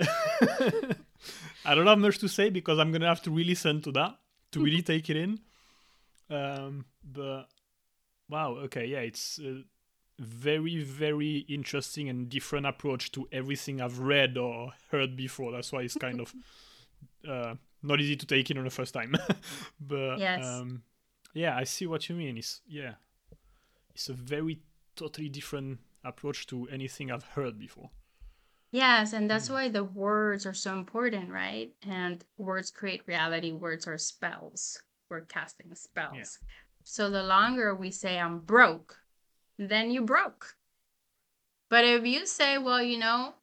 I 1.64 1.74
don't 1.74 1.86
have 1.86 1.98
much 1.98 2.18
to 2.18 2.28
say 2.28 2.50
because 2.50 2.78
I'm 2.78 2.92
gonna 2.92 3.08
have 3.08 3.22
to 3.22 3.30
re-listen 3.30 3.82
to 3.82 3.92
that 3.92 4.16
to 4.52 4.62
really 4.62 4.82
take 4.82 5.10
it 5.10 5.16
in. 5.16 5.40
Um, 6.30 6.84
but 7.04 7.46
wow, 8.28 8.52
okay, 8.64 8.86
yeah, 8.86 9.00
it's 9.00 9.40
a 9.40 9.64
very, 10.20 10.82
very 10.82 11.38
interesting 11.48 12.08
and 12.08 12.28
different 12.28 12.66
approach 12.66 13.10
to 13.12 13.28
everything 13.32 13.80
I've 13.80 13.98
read 13.98 14.38
or 14.38 14.72
heard 14.90 15.16
before. 15.16 15.50
That's 15.50 15.72
why 15.72 15.82
it's 15.82 15.96
kind 15.96 16.20
of 16.20 16.34
uh, 17.28 17.54
not 17.82 18.00
easy 18.00 18.16
to 18.16 18.26
take 18.26 18.50
in 18.50 18.58
on 18.58 18.64
the 18.64 18.70
first 18.70 18.94
time. 18.94 19.14
but 19.80 20.18
Yes. 20.18 20.44
um, 20.46 20.82
yeah, 21.34 21.56
I 21.56 21.64
see 21.64 21.86
what 21.86 22.08
you 22.08 22.14
mean. 22.14 22.36
It's 22.38 22.60
yeah, 22.66 22.94
it's 23.94 24.08
a 24.08 24.14
very 24.14 24.60
totally 24.96 25.28
different 25.28 25.78
approach 26.04 26.46
to 26.48 26.68
anything 26.68 27.10
I've 27.10 27.24
heard 27.24 27.58
before. 27.58 27.90
Yes, 28.72 29.12
and 29.12 29.28
that's 29.28 29.50
why 29.50 29.68
the 29.68 29.82
words 29.82 30.46
are 30.46 30.54
so 30.54 30.78
important, 30.78 31.30
right? 31.30 31.72
And 31.82 32.24
words 32.38 32.70
create 32.70 33.02
reality, 33.06 33.50
words 33.52 33.86
are 33.88 33.98
spells. 33.98 34.80
We're 35.08 35.22
casting 35.22 35.74
spells. 35.74 36.38
So 36.84 37.10
the 37.10 37.24
longer 37.24 37.74
we 37.74 37.90
say 37.90 38.18
I'm 38.18 38.38
broke, 38.38 38.96
then 39.58 39.90
you 39.90 40.02
broke. 40.02 40.54
But 41.68 41.84
if 41.84 42.06
you 42.06 42.26
say, 42.26 42.58
well, 42.58 42.82
you 42.82 42.98
know, 42.98 43.34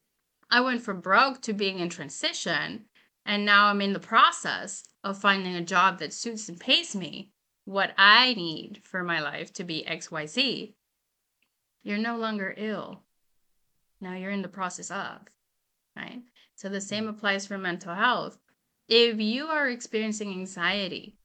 I 0.50 0.62
went 0.62 0.82
from 0.82 1.02
broke 1.02 1.42
to 1.42 1.54
being 1.54 1.80
in 1.80 1.90
transition, 1.90 2.86
and 3.28 3.44
now 3.46 3.68
I'm 3.68 3.82
in 3.82 3.92
the 3.92 4.00
process 4.00 4.86
of 5.04 5.20
finding 5.20 5.54
a 5.54 5.62
job 5.62 6.00
that 6.00 6.14
suits 6.14 6.48
and 6.48 6.58
pays 6.58 6.96
me 6.96 7.34
what 7.66 7.94
I 7.98 8.34
need 8.34 8.80
for 8.86 9.04
my 9.04 9.20
life 9.20 9.52
to 9.54 9.66
be 9.66 9.86
XYZ, 9.86 10.74
you're 11.84 11.98
no 11.98 12.16
longer 12.16 12.54
ill. 12.56 13.04
Now 14.00 14.14
you're 14.14 14.32
in 14.32 14.44
the 14.44 14.48
process 14.48 14.90
of, 14.90 15.20
right? 15.96 16.22
So 16.56 16.70
the 16.70 16.80
same 16.80 17.04
mm-hmm. 17.04 17.16
applies 17.16 17.46
for 17.46 17.58
mental 17.58 17.94
health. 17.94 18.38
If 18.88 19.20
you 19.20 19.48
are 19.48 19.68
experiencing 19.68 20.32
anxiety 20.32 21.18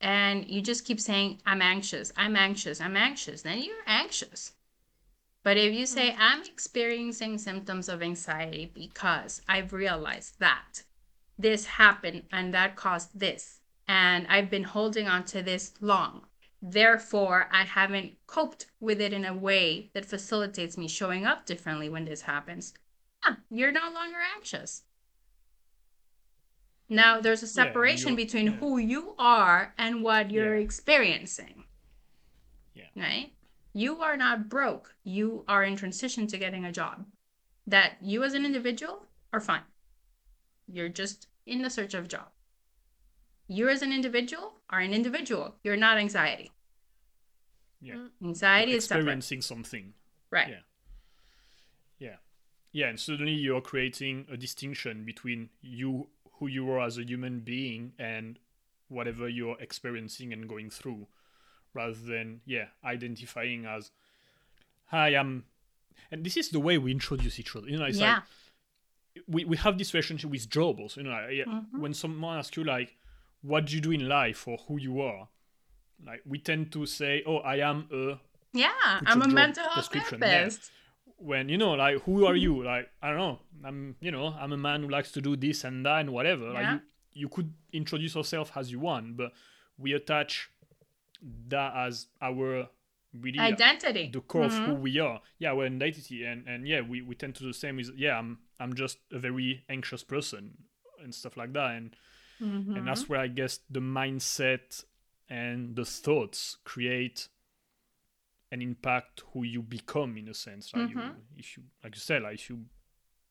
and 0.00 0.48
you 0.48 0.62
just 0.62 0.86
keep 0.86 0.98
saying, 0.98 1.42
I'm 1.44 1.60
anxious, 1.60 2.10
I'm 2.16 2.36
anxious, 2.36 2.80
I'm 2.80 2.96
anxious, 2.96 3.42
then 3.42 3.58
you're 3.58 3.76
anxious. 3.86 4.52
But 5.42 5.58
if 5.58 5.74
you 5.74 5.84
say, 5.84 6.12
mm-hmm. 6.12 6.22
I'm 6.22 6.42
experiencing 6.44 7.36
symptoms 7.36 7.90
of 7.90 8.02
anxiety 8.02 8.72
because 8.74 9.42
I've 9.46 9.74
realized 9.74 10.40
that 10.40 10.84
this 11.38 11.64
happened 11.66 12.24
and 12.32 12.54
that 12.54 12.76
caused 12.76 13.18
this, 13.18 13.60
and 13.88 14.26
I've 14.28 14.50
been 14.50 14.64
holding 14.64 15.08
on 15.08 15.24
to 15.26 15.42
this 15.42 15.74
long. 15.80 16.26
Therefore, 16.62 17.48
I 17.52 17.64
haven't 17.64 18.12
coped 18.26 18.66
with 18.80 19.00
it 19.00 19.12
in 19.12 19.24
a 19.24 19.34
way 19.34 19.90
that 19.92 20.06
facilitates 20.06 20.78
me 20.78 20.88
showing 20.88 21.26
up 21.26 21.44
differently 21.44 21.88
when 21.88 22.04
this 22.06 22.22
happens. 22.22 22.72
Ah, 23.24 23.38
you're 23.50 23.72
no 23.72 23.90
longer 23.92 24.18
anxious. 24.36 24.84
Now, 26.88 27.20
there's 27.20 27.42
a 27.42 27.46
separation 27.46 28.10
yeah, 28.10 28.16
between 28.16 28.46
yeah. 28.46 28.52
who 28.52 28.78
you 28.78 29.14
are 29.18 29.74
and 29.76 30.02
what 30.02 30.30
you're 30.30 30.56
Yeah. 30.56 30.64
experiencing. 30.64 31.64
Yeah. 32.74 32.84
Right? 32.96 33.32
You 33.72 34.00
are 34.00 34.16
not 34.16 34.48
broke. 34.48 34.94
You 35.02 35.44
are 35.48 35.64
in 35.64 35.76
transition 35.76 36.26
to 36.28 36.38
getting 36.38 36.64
a 36.64 36.72
job. 36.72 37.06
That 37.66 37.96
you 38.00 38.22
as 38.22 38.34
an 38.34 38.44
individual 38.44 39.06
are 39.32 39.40
fine. 39.40 39.62
You're 40.66 40.88
just 40.88 41.28
in 41.46 41.62
the 41.62 41.70
search 41.70 41.94
of 41.94 42.04
a 42.04 42.08
job. 42.08 42.28
You 43.46 43.68
as 43.68 43.82
an 43.82 43.92
individual 43.92 44.54
are 44.70 44.80
an 44.80 44.94
individual. 44.94 45.56
You're 45.62 45.76
not 45.76 45.98
anxiety. 45.98 46.52
Yeah. 47.80 47.94
Mm-hmm. 47.94 48.26
Anxiety 48.28 48.70
You're 48.70 48.78
is 48.78 48.84
separate. 48.84 49.00
experiencing 49.00 49.42
something. 49.42 49.92
Right. 50.30 50.48
Yeah. 50.48 50.60
Yeah. 51.98 52.16
Yeah, 52.72 52.88
and 52.88 52.98
suddenly 52.98 53.32
you're 53.32 53.60
creating 53.60 54.26
a 54.32 54.36
distinction 54.36 55.04
between 55.04 55.50
you 55.60 56.08
who 56.38 56.48
you 56.48 56.68
are 56.70 56.80
as 56.80 56.98
a 56.98 57.04
human 57.04 57.40
being 57.40 57.92
and 57.98 58.38
whatever 58.88 59.28
you're 59.28 59.60
experiencing 59.60 60.32
and 60.32 60.48
going 60.48 60.70
through 60.70 61.06
rather 61.72 61.94
than 61.94 62.40
yeah, 62.46 62.66
identifying 62.84 63.66
as 63.66 63.90
hi, 64.86 65.08
I'm 65.08 65.44
and 66.10 66.24
this 66.24 66.36
is 66.36 66.48
the 66.50 66.60
way 66.60 66.78
we 66.78 66.90
introduce 66.90 67.38
each 67.38 67.54
other. 67.54 67.68
You 67.68 67.78
know, 67.78 67.84
it's 67.84 67.98
yeah. 67.98 68.14
like 68.14 68.22
we, 69.28 69.44
we 69.44 69.56
have 69.58 69.78
this 69.78 69.94
relationship 69.94 70.30
with 70.30 70.48
job 70.50 70.80
also. 70.80 71.00
You 71.00 71.06
know, 71.08 71.12
like, 71.12 71.30
Mhm. 71.46 71.78
when 71.80 71.94
someone 71.94 72.38
asks 72.38 72.56
you 72.56 72.64
like, 72.64 72.96
what 73.42 73.66
do 73.66 73.74
you 73.74 73.80
do 73.80 73.90
in 73.92 74.08
life 74.08 74.48
or 74.48 74.56
who 74.68 74.78
you 74.78 75.00
are, 75.00 75.28
like 76.04 76.22
we 76.26 76.38
tend 76.38 76.72
to 76.72 76.86
say, 76.86 77.22
oh, 77.26 77.38
I 77.38 77.56
am 77.58 77.88
a. 77.92 78.18
yeah. 78.52 78.72
I'm 79.06 79.22
a 79.22 79.28
mental 79.28 79.62
health 79.64 79.76
description, 79.76 80.20
yeah. 80.20 80.28
therapist. 80.28 80.70
When 81.16 81.48
you 81.48 81.56
know, 81.58 81.72
like, 81.72 82.02
who 82.02 82.26
are 82.26 82.34
you? 82.36 82.62
Like, 82.64 82.90
I 83.00 83.08
don't 83.08 83.16
know. 83.18 83.38
I'm, 83.64 83.96
you 84.00 84.10
know, 84.10 84.34
I'm 84.38 84.52
a 84.52 84.56
man 84.56 84.82
who 84.82 84.88
likes 84.88 85.12
to 85.12 85.20
do 85.20 85.36
this 85.36 85.64
and 85.64 85.86
that 85.86 86.00
and 86.00 86.10
whatever. 86.12 86.50
Like, 86.50 86.62
Yeah. 86.64 86.74
you, 86.74 86.80
you 87.12 87.28
could 87.28 87.52
introduce 87.72 88.14
yourself 88.16 88.52
as 88.56 88.70
you 88.72 88.80
want, 88.80 89.16
but 89.16 89.32
we 89.78 89.92
attach 89.92 90.50
that 91.48 91.72
as 91.76 92.08
our 92.20 92.68
really 93.20 93.38
Identity. 93.38 94.10
the 94.12 94.20
core 94.20 94.44
of 94.46 94.52
Mhm. 94.52 94.64
who 94.66 94.74
we 94.74 94.98
are. 94.98 95.20
Yeah, 95.38 95.52
our 95.52 95.64
identity, 95.66 96.24
and 96.24 96.46
and 96.48 96.66
yeah, 96.66 96.80
we, 96.80 97.00
we 97.02 97.14
tend 97.14 97.34
to 97.36 97.40
do 97.42 97.48
the 97.48 97.54
same. 97.54 97.78
Is 97.78 97.90
yeah, 97.96 98.18
I'm 98.18 98.38
I'm 98.60 98.74
just 98.74 98.98
a 99.12 99.18
very 99.18 99.64
anxious 99.68 100.02
person 100.04 100.56
and 101.02 101.14
stuff 101.14 101.36
like 101.36 101.52
that, 101.52 101.70
and 101.76 101.96
Mhm. 102.40 102.76
and 102.76 102.86
that's 102.88 103.08
where 103.08 103.20
I 103.20 103.28
guess 103.28 103.60
the 103.70 103.80
mindset 103.80 104.84
and 105.28 105.76
the 105.76 105.84
thoughts 105.84 106.56
create 106.64 107.28
and 108.50 108.62
impact 108.62 109.22
who 109.32 109.42
you 109.42 109.62
become 109.62 110.16
in 110.16 110.28
a 110.28 110.34
sense. 110.34 110.72
Like 110.74 110.90
you, 110.90 110.96
Mhm. 110.96 111.16
if 111.36 111.56
you 111.56 111.64
like 111.82 111.94
you 111.94 112.00
said, 112.00 112.22
like 112.22 112.34
if 112.34 112.50
you 112.50 112.66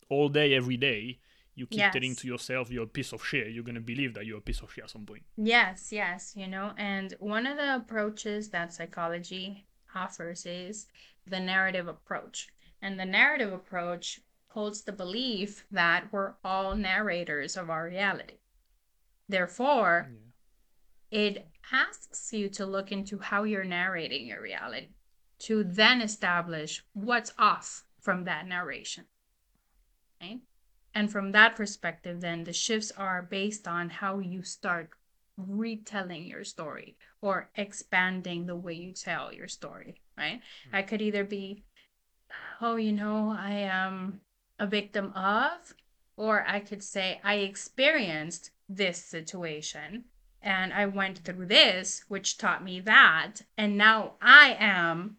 all 0.10 0.30
day 0.30 0.54
every 0.54 0.78
day 0.78 1.20
you 1.56 1.68
keep 1.68 1.92
telling 1.92 2.16
to 2.16 2.28
yourself 2.28 2.72
you're 2.72 2.84
a 2.84 2.88
piece 2.88 3.14
of 3.14 3.24
shit, 3.24 3.52
you're 3.54 3.64
gonna 3.64 3.80
believe 3.80 4.14
that 4.16 4.26
you're 4.26 4.40
a 4.40 4.42
piece 4.42 4.62
of 4.62 4.74
shit 4.74 4.84
at 4.86 4.90
some 4.90 5.06
point. 5.06 5.24
Yes, 5.38 5.92
yes, 5.92 6.34
you 6.36 6.48
know, 6.48 6.74
and 6.78 7.14
one 7.20 7.46
of 7.46 7.58
the 7.58 7.76
approaches 7.76 8.50
that 8.50 8.74
psychology 8.74 9.66
offers 9.96 10.46
is 10.46 10.88
the 11.26 11.40
narrative 11.40 11.88
approach. 11.88 12.50
And 12.82 13.00
the 13.00 13.06
narrative 13.06 13.54
approach 13.54 14.20
holds 14.48 14.82
the 14.82 14.92
belief 14.92 15.66
that 15.72 16.12
we're 16.12 16.34
all 16.44 16.76
narrators 16.76 17.58
of 17.58 17.70
our 17.70 17.88
reality. 17.88 18.36
Therefore, 19.28 20.10
it 21.10 21.48
asks 21.72 22.34
you 22.34 22.50
to 22.50 22.66
look 22.66 22.92
into 22.92 23.20
how 23.20 23.44
you're 23.44 23.64
narrating 23.64 24.28
your 24.28 24.42
reality 24.42 24.90
to 25.40 25.64
then 25.64 26.02
establish 26.02 26.84
what's 26.94 27.34
off 27.38 27.84
from 28.00 28.26
that 28.26 28.48
narration. 28.48 29.06
Right? 30.22 30.40
And 30.94 31.12
from 31.12 31.32
that 31.32 31.56
perspective, 31.56 32.22
then 32.22 32.44
the 32.44 32.54
shifts 32.54 32.92
are 32.98 33.22
based 33.22 33.68
on 33.68 33.90
how 33.90 34.20
you 34.20 34.44
start 34.44 34.92
retelling 35.38 36.26
your 36.26 36.44
story 36.44 36.96
or 37.22 37.50
expanding 37.56 38.46
the 38.46 38.56
way 38.56 38.74
you 38.74 38.92
tell 38.94 39.34
your 39.34 39.48
story, 39.48 39.96
right? 40.18 40.42
Hmm. 40.70 40.76
I 40.76 40.82
could 40.82 41.02
either 41.02 41.24
be, 41.24 41.64
oh, 42.62 42.76
you 42.76 42.92
know, 42.92 43.36
I 43.38 43.52
am 43.52 44.22
a 44.60 44.68
victim 44.68 45.12
of, 45.14 45.74
or 46.16 46.46
I 46.48 46.60
could 46.60 46.84
say, 46.84 47.20
I 47.24 47.36
experienced 47.36 48.52
this 48.70 49.04
situation 49.04 50.06
and 50.42 50.74
I 50.74 50.86
went 50.86 51.20
through 51.20 51.46
this, 51.46 52.04
which 52.10 52.38
taught 52.38 52.64
me 52.64 52.82
that, 52.82 53.36
and 53.58 53.78
now 53.78 54.14
I 54.22 54.58
am 54.60 55.18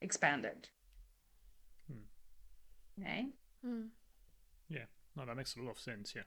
expanded. 0.00 0.68
Hmm. 1.90 3.02
Okay? 3.02 3.26
Hmm. 3.64 3.82
Yeah. 4.68 4.84
No, 5.16 5.26
that 5.26 5.36
makes 5.36 5.56
a 5.56 5.60
lot 5.60 5.72
of 5.72 5.80
sense. 5.80 6.14
Yeah. 6.14 6.22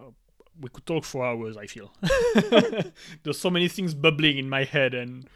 Uh, 0.00 0.10
we 0.60 0.68
could 0.68 0.86
talk 0.86 1.04
for 1.04 1.24
hours. 1.24 1.56
I 1.56 1.66
feel 1.66 1.92
there's 3.22 3.38
so 3.38 3.50
many 3.50 3.68
things 3.68 3.94
bubbling 3.94 4.38
in 4.38 4.48
my 4.48 4.64
head, 4.64 4.94
and 4.94 5.28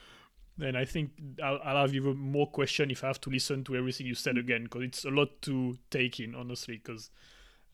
and 0.61 0.77
I 0.77 0.85
think 0.85 1.11
I'll, 1.43 1.61
I'll 1.65 1.83
have 1.83 1.95
even 1.95 2.17
more 2.17 2.47
question 2.47 2.91
if 2.91 3.05
I 3.05 3.09
have 3.09 3.21
to 3.23 3.31
listen 3.31 3.65
to 3.65 3.77
everything 3.77 4.07
you 4.07 4.15
said 4.15 4.39
again, 4.39 4.65
because 4.65 4.83
it's 4.83 5.05
a 5.05 5.11
lot 5.11 5.43
to 5.43 5.79
take 5.91 6.21
in, 6.21 6.35
honestly. 6.35 6.81
Because 6.83 7.11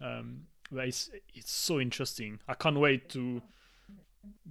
um, 0.01 0.43
it's 0.73 1.11
it's 1.35 1.53
so 1.53 1.81
interesting. 1.81 2.41
I 2.49 2.55
can't 2.55 2.79
wait 2.79 3.09
to 3.11 3.43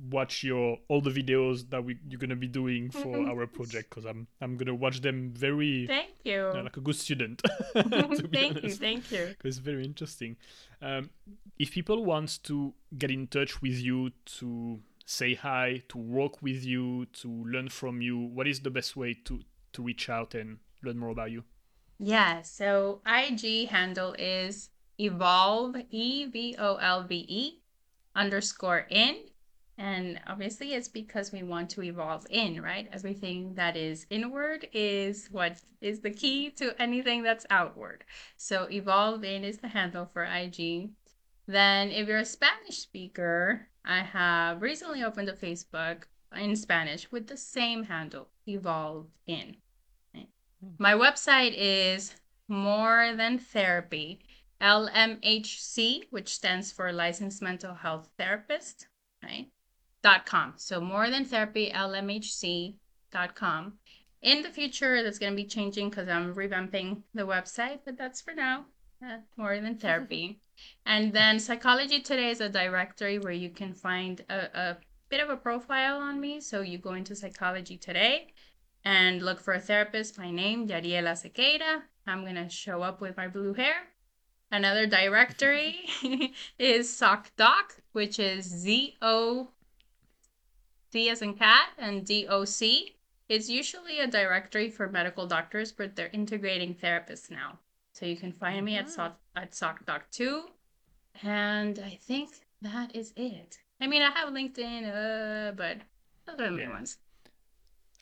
watch 0.09 0.43
your 0.43 0.77
all 0.87 1.01
the 1.01 1.09
videos 1.09 1.69
that 1.69 1.83
we 1.83 1.97
you're 2.07 2.19
gonna 2.19 2.35
be 2.35 2.47
doing 2.47 2.89
for 3.01 3.27
our 3.27 3.47
project 3.47 3.89
because 3.89 4.05
I'm 4.05 4.27
I'm 4.41 4.57
gonna 4.57 4.75
watch 4.75 5.01
them 5.01 5.31
very 5.33 5.87
Thank 5.87 6.11
you. 6.23 6.51
like 6.53 6.77
a 6.77 6.81
good 6.81 6.95
student. 6.95 7.41
thank 7.73 8.63
you. 8.63 8.73
Thank 8.73 9.11
you. 9.11 9.27
Because 9.37 9.57
it's 9.57 9.65
very 9.65 9.83
interesting. 9.83 10.37
Um, 10.81 11.09
if 11.59 11.71
people 11.71 12.03
want 12.03 12.43
to 12.43 12.73
get 12.97 13.11
in 13.11 13.27
touch 13.27 13.61
with 13.61 13.79
you, 13.79 14.11
to 14.37 14.79
say 15.05 15.35
hi, 15.35 15.83
to 15.89 15.97
work 15.97 16.41
with 16.41 16.63
you, 16.63 17.05
to 17.21 17.29
learn 17.45 17.69
from 17.69 18.01
you, 18.01 18.17
what 18.17 18.47
is 18.47 18.61
the 18.61 18.71
best 18.71 18.95
way 18.95 19.13
to 19.25 19.39
to 19.73 19.83
reach 19.83 20.09
out 20.09 20.35
and 20.35 20.59
learn 20.83 20.97
more 20.97 21.09
about 21.09 21.31
you? 21.31 21.43
Yeah, 21.99 22.41
so 22.41 23.01
IG 23.05 23.69
handle 23.69 24.15
is 24.17 24.69
evolve 24.97 25.75
E 25.91 26.25
V 26.25 26.55
O 26.57 26.75
L 26.75 27.03
V 27.03 27.25
E 27.27 27.61
underscore 28.15 28.87
in. 28.89 29.17
And 29.81 30.19
obviously 30.27 30.75
it's 30.75 30.87
because 30.87 31.31
we 31.31 31.41
want 31.41 31.71
to 31.71 31.81
evolve 31.81 32.27
in, 32.29 32.61
right? 32.61 32.87
Everything 32.93 33.55
that 33.55 33.75
is 33.75 34.05
inward 34.11 34.67
is 34.73 35.27
what 35.31 35.59
is 35.81 36.01
the 36.01 36.11
key 36.11 36.51
to 36.51 36.79
anything 36.79 37.23
that's 37.23 37.47
outward. 37.49 38.03
So 38.37 38.67
evolve 38.69 39.23
in 39.23 39.43
is 39.43 39.57
the 39.57 39.69
handle 39.69 40.05
for 40.05 40.23
IG. 40.23 40.91
Then 41.47 41.89
if 41.89 42.07
you're 42.07 42.19
a 42.19 42.25
Spanish 42.25 42.77
speaker, 42.77 43.69
I 43.83 44.01
have 44.01 44.61
recently 44.61 45.03
opened 45.03 45.29
a 45.29 45.33
Facebook 45.33 46.03
in 46.35 46.55
Spanish 46.55 47.11
with 47.11 47.25
the 47.25 47.35
same 47.35 47.81
handle, 47.85 48.27
evolve 48.47 49.07
in. 49.25 49.55
Mm-hmm. 50.15 50.67
My 50.77 50.93
website 50.93 51.55
is 51.57 52.13
More 52.47 53.15
Than 53.17 53.39
Therapy, 53.39 54.19
LMHC, 54.61 56.03
which 56.11 56.29
stands 56.35 56.71
for 56.71 56.93
Licensed 56.93 57.41
Mental 57.41 57.73
Health 57.73 58.11
Therapist, 58.15 58.87
right? 59.23 59.47
Dot 60.03 60.25
com. 60.25 60.53
So 60.57 60.81
More 60.81 61.09
Than 61.09 61.25
Therapy, 61.25 61.71
LMHC 61.73 62.75
dot 63.11 63.35
com. 63.35 63.73
In 64.21 64.41
the 64.41 64.49
future, 64.49 65.01
that's 65.03 65.19
going 65.19 65.33
to 65.33 65.35
be 65.35 65.47
changing 65.47 65.89
because 65.89 66.07
I'm 66.07 66.33
revamping 66.35 67.01
the 67.13 67.23
website, 67.23 67.79
but 67.85 67.97
that's 67.97 68.21
for 68.21 68.33
now. 68.33 68.65
Uh, 69.03 69.17
more 69.35 69.59
than 69.59 69.77
therapy. 69.77 70.39
and 70.85 71.11
then 71.11 71.39
Psychology 71.39 71.99
Today 71.99 72.29
is 72.29 72.39
a 72.39 72.49
directory 72.49 73.17
where 73.17 73.33
you 73.33 73.49
can 73.49 73.73
find 73.73 74.23
a, 74.29 74.59
a 74.59 74.77
bit 75.09 75.21
of 75.21 75.29
a 75.29 75.37
profile 75.37 75.97
on 75.97 76.19
me. 76.19 76.39
So 76.39 76.61
you 76.61 76.77
go 76.77 76.93
into 76.93 77.15
Psychology 77.15 77.77
Today 77.77 78.27
and 78.85 79.23
look 79.23 79.39
for 79.39 79.55
a 79.55 79.59
therapist. 79.59 80.19
My 80.19 80.29
name, 80.29 80.67
Yariela 80.67 81.13
Sequeira. 81.13 81.81
I'm 82.05 82.21
going 82.21 82.35
to 82.35 82.49
show 82.49 82.83
up 82.83 83.01
with 83.01 83.17
my 83.17 83.27
blue 83.27 83.53
hair 83.53 83.75
Another 84.53 84.85
directory 84.85 85.79
is 86.59 86.89
ZocDoc, 86.89 87.79
which 87.93 88.19
is 88.19 88.43
Z 88.43 88.97
O 89.01 89.47
C 90.91 91.09
as 91.09 91.21
in 91.21 91.33
cat 91.35 91.69
and 91.77 92.05
D 92.05 92.27
O 92.27 92.45
C. 92.45 92.95
It's 93.29 93.49
usually 93.49 93.99
a 93.99 94.07
directory 94.07 94.69
for 94.69 94.89
medical 94.89 95.25
doctors, 95.25 95.71
but 95.71 95.95
they're 95.95 96.09
integrating 96.11 96.75
therapists 96.75 97.31
now. 97.31 97.59
So 97.93 98.05
you 98.05 98.17
can 98.17 98.33
find 98.33 98.65
me 98.65 98.75
at 98.75 98.89
Soc 98.89 99.17
at 99.35 99.51
ZocDoc 99.51 100.01
too. 100.11 100.43
And 101.23 101.79
I 101.79 101.97
think 102.01 102.29
that 102.61 102.95
is 102.95 103.13
it. 103.15 103.59
I 103.79 103.87
mean, 103.87 104.01
I 104.01 104.11
have 104.11 104.29
LinkedIn, 104.29 104.83
uh, 104.87 105.51
but 105.53 105.77
those 106.25 106.39
are 106.39 106.49
the 106.49 106.51
main 106.51 106.69
ones. 106.69 106.97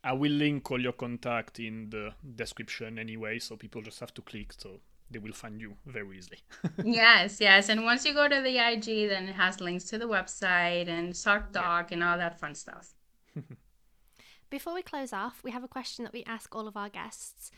I 0.04 0.14
will 0.14 0.32
link 0.32 0.70
all 0.72 0.82
your 0.82 0.94
contact 0.94 1.60
in 1.60 1.90
the 1.90 2.14
description 2.36 2.98
anyway, 2.98 3.40
so 3.40 3.56
people 3.56 3.82
just 3.82 4.00
have 4.00 4.14
to 4.14 4.22
click, 4.22 4.54
so 4.54 4.80
they 5.12 5.20
will 5.20 5.34
find 5.34 5.60
you 5.60 5.76
very 5.86 6.18
easily. 6.18 6.40
yes, 6.84 7.42
yes. 7.42 7.70
And 7.70 7.84
once 7.84 8.06
you 8.06 8.14
go 8.14 8.28
to 8.28 8.42
the 8.42 8.58
IG, 8.58 9.10
then 9.10 9.28
it 9.28 9.36
has 9.36 9.60
links 9.60 9.86
to 9.86 9.98
the 9.98 10.06
website 10.06 10.88
and 10.88 11.14
ZocDoc 11.14 11.92
and 11.92 12.04
all 12.04 12.18
that 12.18 12.40
fun 12.40 12.56
stuff. 12.56 12.94
Before 14.50 14.74
we 14.74 14.82
close 14.82 15.14
off, 15.14 15.44
we 15.44 15.52
have 15.52 15.64
a 15.64 15.68
question 15.68 16.04
that 16.04 16.14
we 16.14 16.24
ask 16.26 16.56
all 16.56 16.68
of 16.68 16.78
our 16.78 16.90
guests. 16.90 17.52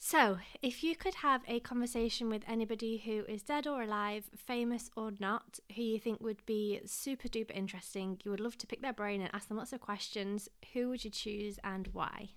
So, 0.00 0.38
if 0.62 0.84
you 0.84 0.94
could 0.94 1.16
have 1.16 1.42
a 1.48 1.58
conversation 1.58 2.28
with 2.28 2.44
anybody 2.46 2.98
who 2.98 3.24
is 3.26 3.42
dead 3.42 3.66
or 3.66 3.82
alive, 3.82 4.30
famous 4.36 4.90
or 4.96 5.10
not, 5.18 5.58
who 5.74 5.82
you 5.82 5.98
think 5.98 6.20
would 6.20 6.44
be 6.46 6.80
super 6.86 7.26
duper 7.26 7.50
interesting, 7.50 8.20
you 8.24 8.30
would 8.30 8.38
love 8.38 8.56
to 8.58 8.66
pick 8.66 8.80
their 8.80 8.92
brain 8.92 9.20
and 9.20 9.30
ask 9.34 9.48
them 9.48 9.56
lots 9.56 9.72
of 9.72 9.80
questions, 9.80 10.48
who 10.72 10.88
would 10.88 11.04
you 11.04 11.10
choose 11.10 11.58
and 11.64 11.88
why? 11.88 12.30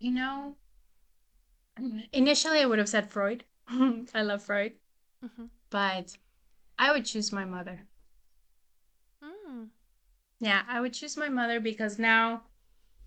You 0.00 0.10
know, 0.10 0.56
initially 2.12 2.60
I 2.60 2.66
would 2.66 2.78
have 2.78 2.88
said 2.88 3.10
Freud. 3.10 3.44
I 3.68 4.22
love 4.22 4.42
Freud. 4.42 4.72
Mm-hmm. 5.24 5.46
But 5.70 6.16
I 6.78 6.92
would 6.92 7.04
choose 7.04 7.32
my 7.32 7.44
mother. 7.44 7.86
Mm. 9.22 9.68
Yeah, 10.40 10.62
I 10.68 10.80
would 10.80 10.94
choose 10.94 11.16
my 11.16 11.28
mother 11.28 11.60
because 11.60 11.98
now, 11.98 12.42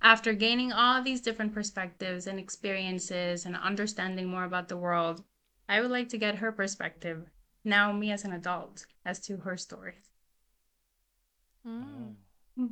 after 0.01 0.33
gaining 0.33 0.71
all 0.71 1.01
these 1.01 1.21
different 1.21 1.53
perspectives 1.53 2.27
and 2.27 2.39
experiences 2.39 3.45
and 3.45 3.55
understanding 3.55 4.27
more 4.27 4.43
about 4.43 4.67
the 4.67 4.77
world, 4.77 5.23
I 5.67 5.81
would 5.81 5.91
like 5.91 6.09
to 6.09 6.17
get 6.17 6.35
her 6.35 6.51
perspective, 6.51 7.29
now 7.63 7.91
me 7.91 8.11
as 8.11 8.23
an 8.23 8.33
adult, 8.33 8.85
as 9.05 9.19
to 9.21 9.37
her 9.37 9.57
story. 9.57 9.95
Mm. 11.65 12.15
Hmm, 12.55 12.67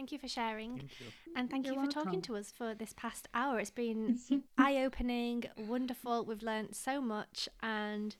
Thank 0.00 0.12
you 0.12 0.18
for 0.18 0.28
sharing. 0.28 0.78
thank 0.78 0.98
you. 0.98 1.06
And 1.36 1.50
thank 1.50 1.66
You're 1.66 1.74
you 1.74 1.84
for 1.84 1.90
talking 1.90 2.22
to 2.22 2.34
us 2.36 2.50
for 2.50 2.74
this 2.74 2.94
past 2.96 3.28
hour. 3.34 3.58
It's 3.60 3.70
been 3.70 4.18
eye 4.58 4.78
opening, 4.78 5.44
wonderful. 5.58 6.24
We've 6.24 6.42
learned 6.42 6.74
so 6.74 7.02
much. 7.02 7.50
And 7.62 8.16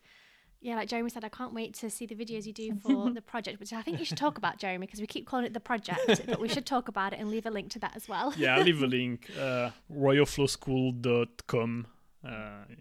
yeah, 0.60 0.74
like 0.76 0.90
Jeremy 0.90 1.08
said, 1.08 1.24
I 1.24 1.30
can't 1.30 1.54
wait 1.54 1.72
to 1.76 1.88
see 1.88 2.04
the 2.04 2.14
videos 2.14 2.44
you 2.44 2.52
do 2.52 2.74
for 2.82 3.10
the 3.14 3.22
project, 3.22 3.60
which 3.60 3.72
I 3.72 3.80
think 3.80 3.98
you 3.98 4.04
should 4.04 4.18
talk 4.18 4.36
about, 4.36 4.58
Jeremy, 4.58 4.84
because 4.84 5.00
we 5.00 5.06
keep 5.06 5.24
calling 5.26 5.46
it 5.46 5.54
the 5.54 5.60
project, 5.60 6.20
but 6.26 6.38
we 6.38 6.50
should 6.50 6.66
talk 6.66 6.88
about 6.88 7.14
it 7.14 7.18
and 7.18 7.30
leave 7.30 7.46
a 7.46 7.50
link 7.50 7.70
to 7.70 7.78
that 7.78 7.96
as 7.96 8.06
well. 8.06 8.34
Yeah, 8.36 8.56
I'll 8.56 8.62
leave 8.62 8.82
a 8.82 8.86
link. 8.98 9.30
Uh, 9.40 9.70
royalflowschool.com. 9.90 11.86
Uh, 12.22 12.30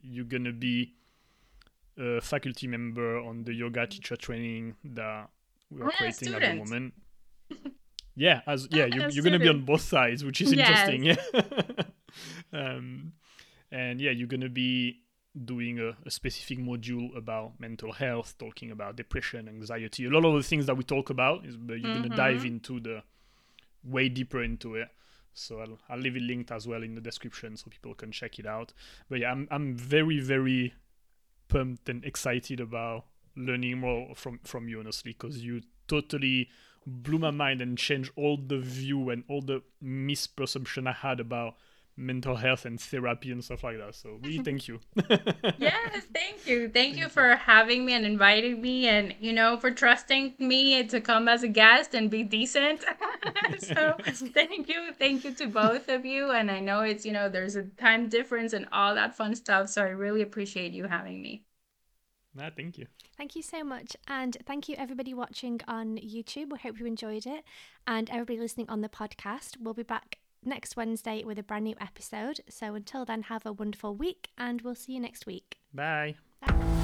you're 0.03 0.25
gonna 0.25 0.51
be 0.51 0.93
a 1.97 2.19
faculty 2.19 2.67
member 2.67 3.17
on 3.17 3.45
the 3.45 3.53
yoga 3.53 3.87
teacher 3.87 4.17
training 4.17 4.75
that 4.83 5.29
we 5.69 5.79
are 5.83 5.85
Ah, 5.87 5.91
creating 5.97 6.33
at 6.33 6.41
the 6.41 6.55
moment. 6.55 6.93
Yeah, 8.19 8.41
as 8.45 8.67
yeah, 8.71 8.85
you're, 8.85 9.09
you're 9.09 9.23
gonna 9.23 9.39
be 9.39 9.47
on 9.47 9.61
both 9.65 9.81
sides, 9.81 10.23
which 10.25 10.41
is 10.41 10.51
Yes. 10.53 10.89
interesting. 10.89 11.03
Yeah. 11.05 11.83
um, 12.53 13.13
and 13.71 14.01
yeah, 14.01 14.11
you're 14.11 14.27
gonna 14.27 14.49
be 14.49 15.01
doing 15.45 15.79
a, 15.79 15.95
a 16.05 16.11
specific 16.11 16.59
module 16.59 17.15
about 17.15 17.59
mental 17.59 17.91
health, 17.93 18.35
talking 18.37 18.71
about 18.71 18.95
depression, 18.95 19.47
anxiety, 19.47 20.05
a 20.05 20.09
lot 20.09 20.25
of 20.25 20.33
the 20.33 20.43
things 20.43 20.65
that 20.65 20.75
we 20.75 20.83
talk 20.83 21.09
about. 21.09 21.45
Is 21.45 21.55
but 21.57 21.79
you're 21.79 21.93
gonna 21.93 22.09
dive 22.15 22.41
Mhm. 22.41 22.47
into 22.47 22.79
the 22.79 23.03
way 23.83 24.09
deeper 24.09 24.43
into 24.43 24.75
it. 24.75 24.89
So 25.33 25.59
I'll, 25.61 25.79
I'll 25.87 25.99
leave 25.99 26.17
it 26.17 26.23
linked 26.23 26.51
as 26.51 26.67
well 26.67 26.83
in 26.83 26.95
the 26.95 27.01
description 27.01 27.55
so 27.55 27.69
people 27.69 27.93
can 27.93 28.11
check 28.11 28.39
it 28.39 28.45
out. 28.45 28.73
But 29.09 29.19
yeah, 29.19 29.31
I'm 29.31 29.47
I'm 29.51 29.75
very 29.75 30.19
very 30.19 30.73
pumped 31.47 31.89
and 31.89 32.03
excited 32.03 32.59
about 32.59 33.05
learning 33.35 33.77
more 33.79 34.13
from 34.15 34.39
from 34.43 34.67
you 34.67 34.79
honestly 34.79 35.13
because 35.13 35.43
you 35.43 35.61
totally 35.87 36.49
blew 36.85 37.19
my 37.19 37.31
mind 37.31 37.61
and 37.61 37.77
changed 37.77 38.11
all 38.15 38.37
the 38.37 38.59
view 38.59 39.09
and 39.09 39.23
all 39.29 39.41
the 39.41 39.61
misperception 39.83 40.87
I 40.87 40.93
had 40.93 41.19
about 41.19 41.55
mental 41.99 42.37
health 42.37 42.65
and 42.65 42.79
therapy 42.79 43.31
and 43.31 43.43
stuff 43.43 43.63
like 43.63 43.77
that. 43.77 43.93
So 43.93 44.19
really 44.23 44.37
thank 44.43 44.67
you. 44.67 44.79
yes, 45.57 46.05
thank 46.13 46.47
you. 46.47 46.69
Thank 46.69 46.97
you 46.97 47.09
for 47.09 47.35
having 47.35 47.85
me 47.85 47.93
and 47.93 48.05
inviting 48.05 48.61
me 48.61 48.87
and, 48.87 49.13
you 49.19 49.33
know, 49.33 49.57
for 49.57 49.69
trusting 49.69 50.35
me 50.39 50.83
to 50.87 51.01
come 51.01 51.27
as 51.27 51.43
a 51.43 51.47
guest 51.47 51.93
and 51.93 52.09
be 52.09 52.23
decent. 52.23 52.85
so 53.59 53.95
thank 54.03 54.69
you. 54.69 54.93
Thank 54.97 55.25
you 55.25 55.33
to 55.33 55.47
both 55.47 55.89
of 55.89 56.05
you. 56.05 56.31
And 56.31 56.49
I 56.49 56.59
know 56.61 56.81
it's, 56.81 57.05
you 57.05 57.11
know, 57.11 57.29
there's 57.29 57.55
a 57.55 57.63
time 57.63 58.07
difference 58.07 58.53
and 58.53 58.67
all 58.71 58.95
that 58.95 59.15
fun 59.15 59.35
stuff. 59.35 59.69
So 59.69 59.83
I 59.83 59.89
really 59.89 60.21
appreciate 60.21 60.71
you 60.71 60.85
having 60.85 61.21
me. 61.21 61.43
Nah, 62.33 62.49
thank 62.55 62.77
you. 62.77 62.87
Thank 63.17 63.35
you 63.35 63.41
so 63.41 63.63
much. 63.63 63.95
And 64.07 64.37
thank 64.45 64.69
you, 64.69 64.75
everybody 64.77 65.13
watching 65.13 65.61
on 65.67 65.97
YouTube. 65.97 66.51
We 66.51 66.59
hope 66.59 66.79
you 66.79 66.85
enjoyed 66.85 67.25
it. 67.25 67.43
And 67.87 68.09
everybody 68.09 68.39
listening 68.39 68.69
on 68.69 68.81
the 68.81 68.89
podcast. 68.89 69.57
We'll 69.59 69.73
be 69.73 69.83
back 69.83 70.19
next 70.43 70.77
Wednesday 70.77 71.23
with 71.23 71.37
a 71.37 71.43
brand 71.43 71.65
new 71.65 71.75
episode. 71.81 72.41
So 72.49 72.75
until 72.75 73.05
then, 73.05 73.23
have 73.23 73.45
a 73.45 73.53
wonderful 73.53 73.95
week 73.95 74.29
and 74.37 74.61
we'll 74.61 74.75
see 74.75 74.93
you 74.93 74.99
next 74.99 75.25
week. 75.25 75.57
Bye. 75.73 76.15
Bye. 76.45 76.78